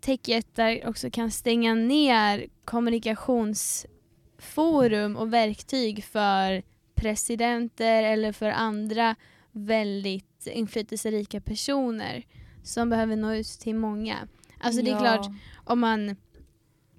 techjättar 0.00 0.88
också 0.88 1.10
kan 1.10 1.30
stänga 1.30 1.74
ner 1.74 2.46
kommunikationsforum 2.64 5.16
och 5.16 5.32
verktyg 5.34 6.04
för 6.04 6.62
presidenter 6.94 8.02
eller 8.02 8.32
för 8.32 8.48
andra 8.50 9.16
väldigt 9.52 10.46
inflytelserika 10.46 11.40
personer 11.40 12.22
som 12.62 12.90
behöver 12.90 13.16
nå 13.16 13.34
ut 13.34 13.46
till 13.46 13.74
många. 13.74 14.16
Alltså 14.60 14.82
det 14.82 14.90
är 14.90 14.94
Ja. 14.94 15.00
klart, 15.00 15.26
om 15.64 15.80
man 15.80 16.16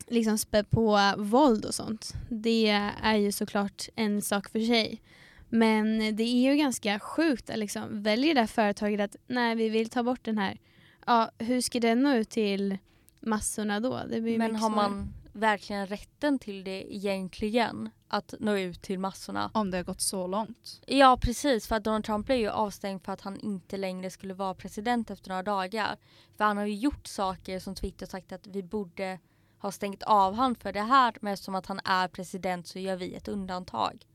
liksom 0.08 0.38
spär 0.38 0.64
på 0.64 1.14
våld 1.24 1.66
och 1.66 1.76
sånt. 1.76 2.14
Det 2.30 2.68
är 3.04 3.16
ju 3.16 3.32
såklart 3.32 3.90
en 3.96 4.22
sak 4.22 4.50
för 4.50 4.60
sig. 4.60 5.02
Men 5.50 6.16
det 6.16 6.24
är 6.24 6.52
ju 6.52 6.56
ganska 6.58 7.00
sjukt 7.00 7.50
att 7.50 7.60
liksom 7.60 8.04
väljer 8.04 8.34
det 8.34 8.40
här 8.40 8.48
företaget 8.48 9.02
att 9.02 9.16
nej 9.28 9.56
vi 9.56 9.70
vill 9.70 9.90
ta 9.90 10.04
bort 10.04 10.26
den 10.26 10.38
här. 10.38 10.58
Ja, 11.06 11.32
hur 11.38 11.62
ska 11.62 11.80
den 11.80 12.04
nå 12.04 12.14
ut 12.16 12.30
till 12.30 12.78
massorna 13.20 13.80
då? 13.80 14.02
Det 14.10 14.22
blir 14.22 14.32
ju 14.32 14.38
Men 14.38 14.56
har 14.56 14.70
man 14.70 15.14
verkligen 15.34 15.88
rätten 15.88 16.40
till 16.40 16.64
det 16.64 16.96
egentligen? 16.96 17.90
Att 18.08 18.34
nå 18.40 18.58
ut 18.58 18.82
till 18.82 19.00
massorna? 19.00 19.52
Om 19.54 19.72
det 19.72 19.78
har 19.78 19.84
gått 19.84 20.02
så 20.02 20.28
långt. 20.28 20.82
Ja 20.86 21.18
precis, 21.22 21.68
för 21.68 21.76
att 21.76 21.84
Donald 21.84 22.06
Trump 22.06 22.26
blev 22.26 22.38
ju 22.38 22.50
avstängd 22.50 23.02
för 23.02 23.12
att 23.12 23.22
han 23.22 23.40
inte 23.40 23.78
längre 23.78 24.10
skulle 24.10 24.34
vara 24.34 24.54
president 24.54 25.10
efter 25.10 25.30
några 25.30 25.44
dagar. 25.44 25.98
För 26.38 26.44
han 26.44 26.58
har 26.58 26.66
ju 26.66 26.76
gjort 26.76 27.08
saker 27.08 27.60
som 27.60 27.76
Twitter 27.76 28.06
sagt 28.06 28.32
att 28.32 28.48
vi 28.48 28.64
borde 28.64 29.20
ha 29.58 29.72
stängt 29.72 30.04
av 30.04 30.34
han 30.34 30.56
för 30.56 30.74
det 30.74 30.82
här 30.82 31.16
men 31.22 31.34
eftersom 31.34 31.56
att 31.56 31.66
han 31.66 31.80
är 31.86 32.08
president 32.08 32.68
så 32.68 32.80
gör 32.80 32.96
vi 32.96 33.14
ett 33.14 33.28
undantag. 33.28 34.06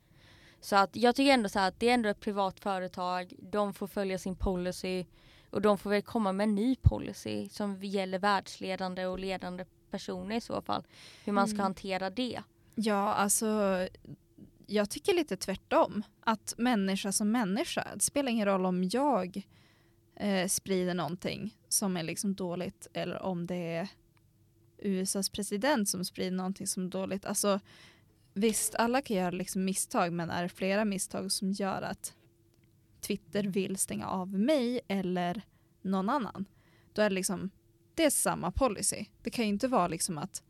Så 0.60 0.76
att 0.76 0.96
jag 0.96 1.16
tycker 1.16 1.32
ändå 1.32 1.48
så 1.48 1.58
här 1.58 1.68
att 1.68 1.80
det 1.80 1.88
är 1.88 1.94
ändå 1.94 2.08
ett 2.08 2.20
privat 2.20 2.60
företag, 2.60 3.32
de 3.38 3.74
får 3.74 3.86
följa 3.86 4.18
sin 4.18 4.36
policy 4.36 5.04
och 5.54 5.62
de 5.62 5.78
får 5.78 5.90
väl 5.90 6.02
komma 6.02 6.32
med 6.32 6.44
en 6.44 6.54
ny 6.54 6.76
policy 6.76 7.48
som 7.48 7.82
gäller 7.84 8.18
världsledande 8.18 9.06
och 9.06 9.18
ledande 9.18 9.64
personer 9.90 10.36
i 10.36 10.40
så 10.40 10.62
fall. 10.62 10.86
Hur 11.24 11.32
man 11.32 11.46
ska 11.48 11.54
Mm. 11.54 11.62
hantera 11.62 12.10
det. 12.10 12.42
Ja, 12.74 13.14
alltså 13.14 13.48
jag 14.66 14.90
tycker 14.90 15.14
lite 15.14 15.36
tvärtom. 15.36 16.02
Att 16.20 16.54
människa 16.58 17.12
som 17.12 17.30
människa, 17.30 17.86
det 17.94 18.00
spelar 18.00 18.30
ingen 18.30 18.46
roll 18.46 18.66
om 18.66 18.84
jag 18.92 19.42
eh, 20.16 20.48
sprider 20.48 20.94
någonting 20.94 21.56
som 21.68 21.96
är 21.96 22.02
liksom 22.02 22.34
dåligt 22.34 22.86
eller 22.92 23.22
om 23.22 23.46
det 23.46 23.54
är 23.56 23.88
USAs 24.78 25.28
president 25.30 25.88
som 25.88 26.04
sprider 26.04 26.36
någonting 26.36 26.66
som 26.66 26.84
är 26.86 26.90
dåligt. 26.90 27.24
Alltså 27.26 27.60
visst, 28.34 28.74
alla 28.74 29.02
kan 29.02 29.16
göra 29.16 29.30
liksom 29.30 29.64
misstag 29.64 30.12
men 30.12 30.30
är 30.30 30.42
det 30.42 30.48
flera 30.48 30.84
misstag 30.84 31.32
som 31.32 31.52
gör 31.52 31.82
att 31.82 32.14
Twitter 33.06 33.44
vill 33.44 33.76
stänga 33.76 34.06
av 34.08 34.32
mig 34.38 34.80
eller 34.88 35.42
någon 35.82 36.08
annan, 36.08 36.44
då 36.92 37.02
är 37.02 37.10
det 37.10 37.14
liksom 37.14 37.50
det 37.94 38.04
är 38.04 38.10
samma 38.10 38.50
policy. 38.50 39.04
Det 39.22 39.30
kan 39.30 39.44
ju 39.44 39.48
inte 39.48 39.68
vara 39.68 39.88
liksom 39.88 40.18
att 40.18 40.42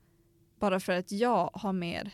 bara 0.59 0.81
för 0.81 0.93
att 0.93 1.13
jag 1.13 1.51
har 1.55 1.73
mer 1.73 2.11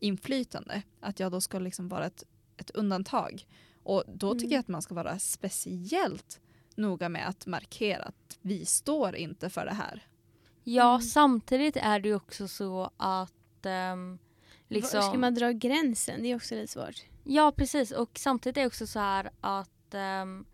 inflytande, 0.00 0.82
att 1.00 1.20
jag 1.20 1.32
då 1.32 1.40
ska 1.40 1.58
liksom 1.58 1.88
vara 1.88 2.06
ett, 2.06 2.24
ett 2.56 2.70
undantag. 2.70 3.46
Och 3.82 4.04
då 4.14 4.32
tycker 4.34 4.44
Mm. 4.46 4.52
jag 4.52 4.60
att 4.60 4.68
man 4.68 4.82
ska 4.82 4.94
vara 4.94 5.18
speciellt 5.18 6.40
noga 6.74 7.08
med 7.08 7.28
att 7.28 7.46
markera 7.46 8.02
att 8.02 8.38
vi 8.40 8.64
står 8.64 9.16
inte 9.16 9.50
för 9.50 9.64
det 9.64 9.74
här. 9.74 10.06
Ja 10.64 10.90
Mm. 10.94 11.02
samtidigt 11.02 11.76
är 11.76 12.00
det 12.00 12.08
ju 12.08 12.14
också 12.14 12.48
så 12.48 12.90
att 12.96 13.66
ehm, 13.66 14.18
liksom, 14.68 15.00
Var 15.00 15.08
ska 15.08 15.18
man 15.18 15.34
dra 15.34 15.52
gränsen? 15.52 16.22
Det 16.22 16.28
är 16.28 16.36
också 16.36 16.54
lite 16.54 16.72
svårt. 16.72 17.04
Ja 17.24 17.52
precis 17.56 17.90
och 17.90 18.10
samtidigt 18.14 18.56
är 18.56 18.60
det 18.60 18.66
också 18.66 18.86
så 18.86 18.98
här 18.98 19.30
att 19.40 19.94
um, 20.22 20.44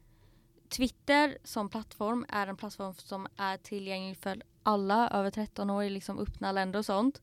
Twitter 0.68 1.38
som 1.44 1.68
plattform 1.68 2.26
är 2.28 2.46
en 2.46 2.56
plattform 2.56 2.94
som 2.94 3.26
är 3.36 3.56
tillgänglig 3.56 4.16
för 4.16 4.42
alla 4.62 5.10
över 5.10 5.30
13 5.30 5.70
år 5.70 5.84
i 5.84 5.90
liksom 5.90 6.18
öppna 6.18 6.52
länder 6.52 6.78
och 6.78 6.86
sånt. 6.86 7.22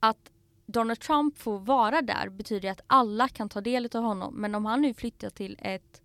Att 0.00 0.30
Donald 0.66 1.00
Trump 1.00 1.38
får 1.38 1.58
vara 1.58 2.02
där 2.02 2.28
betyder 2.28 2.70
att 2.70 2.80
alla 2.86 3.28
kan 3.28 3.48
ta 3.48 3.60
del 3.60 3.88
av 3.94 4.02
honom 4.02 4.34
men 4.34 4.54
om 4.54 4.66
han 4.66 4.82
nu 4.82 4.94
flyttar 4.94 5.30
till 5.30 5.58
ett 5.62 6.02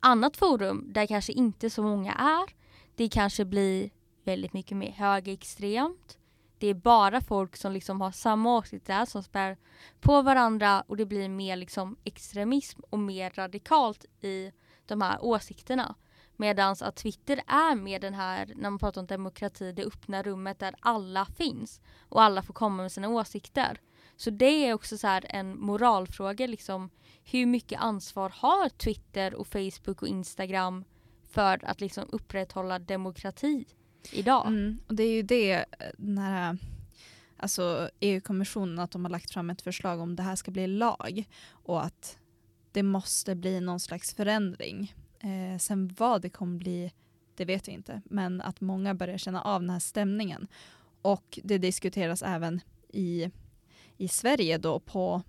annat 0.00 0.36
forum 0.36 0.84
där 0.92 1.06
kanske 1.06 1.32
inte 1.32 1.70
så 1.70 1.82
många 1.82 2.12
är 2.12 2.62
det 2.96 3.08
kanske 3.08 3.44
blir 3.44 3.90
väldigt 4.24 4.52
mycket 4.52 4.76
mer 4.76 4.90
högerextremt. 4.90 6.18
Det 6.62 6.68
är 6.68 6.74
bara 6.74 7.20
folk 7.20 7.56
som 7.56 7.72
liksom 7.72 8.00
har 8.00 8.12
samma 8.12 8.56
åsikter 8.56 9.04
som 9.04 9.22
spär 9.22 9.56
på 10.00 10.22
varandra 10.22 10.84
och 10.86 10.96
det 10.96 11.06
blir 11.06 11.28
mer 11.28 11.56
liksom 11.56 11.96
extremism 12.04 12.80
och 12.90 12.98
mer 12.98 13.30
radikalt 13.30 14.04
i 14.20 14.52
de 14.86 15.00
här 15.00 15.24
åsikterna. 15.24 15.94
Medan 16.36 16.76
att 16.80 16.96
Twitter 16.96 17.42
är 17.46 17.74
med 17.74 18.00
den 18.00 18.14
här, 18.14 18.52
när 18.56 18.70
man 18.70 18.78
pratar 18.78 19.00
om 19.00 19.06
demokrati, 19.06 19.72
det 19.72 19.84
öppna 19.84 20.22
rummet 20.22 20.58
där 20.58 20.74
alla 20.80 21.24
finns 21.24 21.80
och 22.08 22.22
alla 22.22 22.42
får 22.42 22.54
komma 22.54 22.82
med 22.82 22.92
sina 22.92 23.08
åsikter. 23.08 23.80
Så 24.16 24.30
det 24.30 24.66
är 24.68 24.74
också 24.74 24.98
så 24.98 25.06
här 25.06 25.26
en 25.28 25.60
moralfråga 25.60 26.46
liksom. 26.46 26.90
Hur 27.24 27.46
mycket 27.46 27.80
ansvar 27.80 28.32
har 28.36 28.68
Twitter 28.68 29.34
och 29.34 29.46
Facebook 29.46 30.02
och 30.02 30.08
Instagram 30.08 30.84
för 31.30 31.64
att 31.64 31.80
liksom 31.80 32.04
upprätthålla 32.12 32.78
demokrati 32.78 33.64
idag? 34.12 34.46
Mm, 34.46 34.78
och 34.86 34.94
det 34.94 35.02
är 35.02 35.12
ju 35.12 35.22
det, 35.22 35.52
eh, 35.52 35.64
den 35.96 36.18
här, 36.18 36.56
alltså 37.36 37.90
EU-kommissionen 38.00 38.78
att 38.78 38.90
de 38.90 39.04
har 39.04 39.10
lagt 39.10 39.30
fram 39.30 39.50
ett 39.50 39.62
förslag 39.62 40.00
om 40.00 40.16
det 40.16 40.22
här 40.22 40.36
ska 40.36 40.50
bli 40.50 40.66
lag 40.66 41.24
och 41.50 41.84
att 41.84 42.18
det 42.72 42.82
måste 42.82 43.34
bli 43.34 43.60
någon 43.60 43.80
slags 43.80 44.14
förändring. 44.14 44.94
Eh, 45.20 45.58
sen 45.58 45.94
vad 45.98 46.22
det 46.22 46.30
kommer 46.30 46.58
bli, 46.58 46.92
det 47.34 47.44
vet 47.44 47.68
vi 47.68 47.72
inte, 47.72 48.02
men 48.04 48.40
att 48.40 48.60
många 48.60 48.94
börjar 48.94 49.18
känna 49.18 49.42
av 49.42 49.60
den 49.60 49.70
här 49.70 49.78
stämningen. 49.78 50.46
Och 51.02 51.38
det 51.42 51.58
diskuteras 51.58 52.22
även 52.22 52.60
i, 52.88 53.30
i 53.96 54.08
Sverige 54.08 54.58
då 54.58 54.80
på 54.80 55.22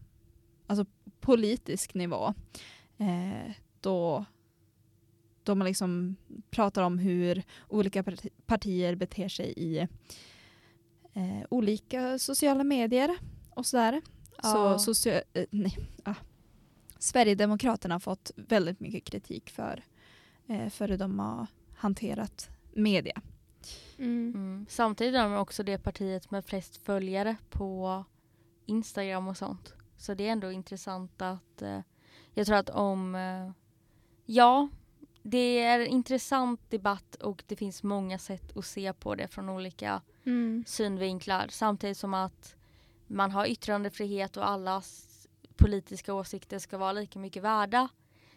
alltså 0.67 0.85
politisk 1.19 1.93
nivå. 1.93 2.33
Eh, 2.97 3.51
då, 3.81 4.25
då 5.43 5.55
man 5.55 5.67
liksom 5.67 6.15
pratar 6.49 6.83
om 6.83 6.99
hur 6.99 7.43
olika 7.67 8.03
partier 8.45 8.95
beter 8.95 9.27
sig 9.29 9.53
i 9.57 9.77
eh, 11.13 11.41
olika 11.49 12.19
sociala 12.19 12.63
medier 12.63 13.17
och 13.49 13.65
sådär. 13.65 14.01
Ja. 14.43 14.79
Så 14.79 14.93
socia- 14.93 15.23
eh, 15.33 15.45
nej, 15.49 15.77
ah. 16.03 16.15
Sverigedemokraterna 16.99 17.95
har 17.95 17.99
fått 17.99 18.31
väldigt 18.35 18.79
mycket 18.79 19.03
kritik 19.03 19.49
för, 19.49 19.83
eh, 20.47 20.69
för 20.69 20.87
hur 20.87 20.97
de 20.97 21.19
har 21.19 21.47
hanterat 21.75 22.49
media. 22.73 23.21
Mm. 23.97 24.33
Mm. 24.35 24.65
Samtidigt 24.69 25.15
är 25.15 25.23
de 25.23 25.33
också 25.33 25.63
det 25.63 25.77
partiet 25.77 26.31
med 26.31 26.45
flest 26.45 26.77
följare 26.77 27.35
på 27.49 28.03
Instagram 28.65 29.27
och 29.27 29.37
sånt. 29.37 29.73
Så 29.97 30.13
det 30.13 30.27
är 30.27 30.31
ändå 30.31 30.51
intressant 30.51 31.21
att 31.21 31.61
eh, 31.61 31.79
jag 32.33 32.45
tror 32.45 32.55
att 32.57 32.69
om 32.69 33.15
eh, 33.15 33.51
ja, 34.25 34.69
det 35.23 35.59
är 35.59 35.79
en 35.79 35.87
intressant 35.87 36.69
debatt 36.69 37.15
och 37.15 37.43
det 37.47 37.55
finns 37.55 37.83
många 37.83 38.19
sätt 38.19 38.57
att 38.57 38.65
se 38.65 38.93
på 38.93 39.15
det 39.15 39.27
från 39.27 39.49
olika 39.49 40.01
Mm. 40.25 40.63
synvinklar 40.67 41.47
samtidigt 41.49 41.97
som 41.97 42.13
att 42.13 42.55
man 43.07 43.31
har 43.31 43.45
yttrandefrihet 43.45 44.37
och 44.37 44.49
allas 44.49 45.09
politiska 45.55 46.13
åsikter 46.13 46.59
ska 46.59 46.77
vara 46.77 46.91
lika 46.91 47.19
mycket 47.19 47.43
värda 47.43 47.89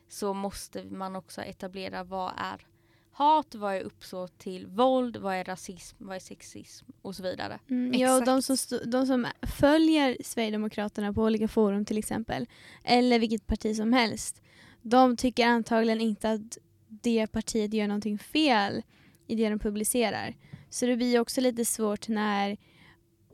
så 0.09 0.35
måste 0.35 0.85
man 0.85 1.17
också 1.17 1.43
etablera 1.43 2.05
vad 2.05 2.33
är 2.37 2.67
hat, 3.13 3.55
vad 3.55 3.75
är 3.75 3.81
uppsåt 3.81 4.39
till 4.39 4.67
våld, 4.67 5.17
vad 5.17 5.35
är 5.35 5.45
rasism, 5.45 5.97
vad 5.99 6.17
är 6.17 6.21
sexism 6.21 6.87
och 7.03 7.17
så 7.17 7.23
vidare. 7.23 7.59
Mm, 7.71 8.01
ja, 8.01 8.17
och 8.17 8.25
de 8.25 8.43
som, 8.43 8.57
de 8.85 9.07
som 9.07 9.27
följer 9.43 10.17
Sverigedemokraterna 10.25 11.13
på 11.13 11.23
olika 11.23 11.49
forum 11.49 11.85
till 11.85 11.99
exempel, 11.99 12.47
eller 12.85 13.19
vilket 13.19 13.47
parti 13.47 13.77
som 13.77 13.93
helst, 13.93 14.43
de 14.83 15.17
tycker 15.17 15.47
antagligen 15.47 16.01
inte 16.01 16.31
att 16.31 16.59
det 16.89 17.27
partiet 17.27 17.75
gör 17.75 17.87
någonting 17.87 18.19
fel 18.19 18.83
i 19.27 19.35
det 19.35 19.49
de 19.49 19.59
publicerar. 19.59 20.35
Så 20.71 20.87
det 20.87 20.97
blir 20.97 21.21
också 21.21 21.41
lite 21.41 21.65
svårt 21.65 22.09
när 22.09 22.57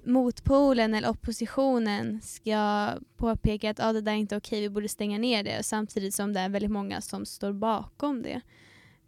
motpolen 0.05 0.95
eller 0.95 1.09
oppositionen 1.11 2.21
ska 2.23 2.91
påpeka 3.17 3.71
att 3.71 3.81
ah, 3.81 3.93
det 3.93 4.01
där 4.01 4.13
är 4.13 4.17
inte 4.17 4.37
okej, 4.37 4.61
vi 4.61 4.69
borde 4.69 4.89
stänga 4.89 5.19
ner 5.19 5.43
det, 5.45 5.63
samtidigt 5.63 6.15
som 6.15 6.33
det 6.33 6.41
är 6.41 6.49
väldigt 6.49 6.71
många 6.71 7.01
som 7.01 7.27
står 7.27 7.53
bakom 7.53 8.23
det. 8.23 8.41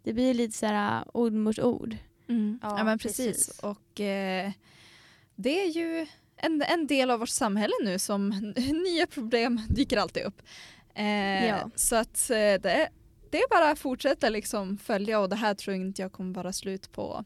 Det 0.03 0.13
blir 0.13 0.33
lite 0.33 0.57
så 0.57 0.65
här 0.65 0.99
uh, 1.01 1.07
ord 1.13 1.33
mot 1.33 1.59
ord. 1.59 1.97
Ja, 2.27 2.35
Ja, 2.77 2.83
men 2.83 2.99
precis. 2.99 3.27
precis. 3.27 3.59
Och 3.59 3.99
eh, 4.01 4.51
det 5.35 5.61
är 5.63 5.67
ju 5.69 6.07
en, 6.37 6.61
en 6.61 6.87
del 6.87 7.11
av 7.11 7.19
vårt 7.19 7.29
samhälle 7.29 7.73
nu 7.83 7.99
som 7.99 8.29
nya 8.85 9.07
problem 9.07 9.61
dyker 9.69 9.97
alltid 9.97 10.23
upp. 10.23 10.41
Eh, 10.95 11.45
Ja. 11.47 11.69
Så 11.75 11.95
att 11.95 12.29
eh, 12.29 12.35
det, 12.35 12.71
är- 12.71 12.89
det 13.35 13.39
är 13.39 13.49
bara 13.49 13.71
att 13.71 13.79
fortsätta 13.79 14.29
liksom 14.29 14.77
följa 14.77 15.19
och 15.19 15.29
det 15.29 15.35
här 15.35 15.53
tror 15.53 15.75
inte 15.75 16.01
jag 16.01 16.11
kommer 16.11 16.33
vara 16.33 16.53
slut 16.53 16.91
på 16.91 17.25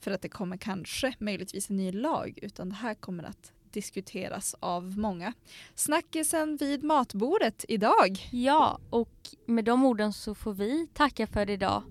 för 0.00 0.10
att 0.10 0.22
det 0.22 0.28
kommer 0.28 0.56
kanske 0.56 1.14
möjligtvis 1.18 1.70
en 1.70 1.76
ny 1.76 1.92
lag 1.92 2.38
utan 2.42 2.68
det 2.68 2.74
här 2.74 2.94
kommer 2.94 3.24
att 3.24 3.52
diskuteras 3.70 4.54
av 4.60 4.98
många. 4.98 5.32
Snackisen 5.74 6.56
vid 6.56 6.84
matbordet 6.84 7.64
idag. 7.68 8.28
Ja, 8.32 8.78
och 8.90 9.14
med 9.46 9.64
de 9.64 9.84
orden 9.84 10.12
så 10.12 10.34
får 10.34 10.52
vi 10.52 10.86
tacka 10.94 11.26
för 11.26 11.50
idag. 11.50 11.82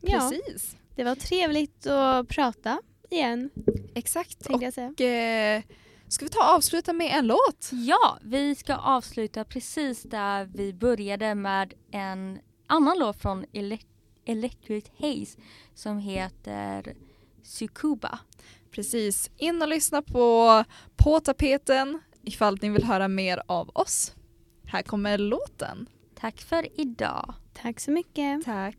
Ja, 0.00 0.30
Precis. 0.30 0.76
det 0.94 1.04
var 1.04 1.14
trevligt 1.14 1.86
att 1.86 2.28
prata 2.28 2.80
igen, 3.10 3.50
Exakt. 3.94 4.46
jag. 4.48 4.56
Och 4.56 5.00
eh, 5.00 5.62
ska 6.08 6.24
vi 6.24 6.30
ta 6.30 6.38
och 6.38 6.54
avsluta 6.56 6.92
med 6.92 7.10
en 7.18 7.26
låt? 7.26 7.70
Ja, 7.72 8.18
vi 8.22 8.54
ska 8.54 8.74
avsluta 8.74 9.44
precis 9.44 10.02
där 10.02 10.44
vi 10.44 10.72
började 10.72 11.34
med 11.34 11.74
en 11.90 12.38
annan 12.68 12.98
låt 12.98 13.22
från 13.22 13.44
Ele- 13.52 13.84
Electric 14.24 14.84
Haze 14.98 15.38
som 15.74 15.98
heter 15.98 16.94
Sukuba. 17.42 18.18
Precis. 18.70 19.30
In 19.36 19.62
och 19.62 19.68
lyssna 19.68 20.02
på 20.02 20.64
På 20.96 21.20
tapeten 21.20 22.00
ifall 22.22 22.58
ni 22.62 22.68
vill 22.68 22.84
höra 22.84 23.08
mer 23.08 23.42
av 23.46 23.70
oss. 23.74 24.14
Här 24.64 24.82
kommer 24.82 25.18
låten. 25.18 25.86
Tack 26.14 26.40
för 26.40 26.80
idag. 26.80 27.34
Tack 27.62 27.80
så 27.80 27.90
mycket. 27.90 28.44
Tack. 28.44 28.76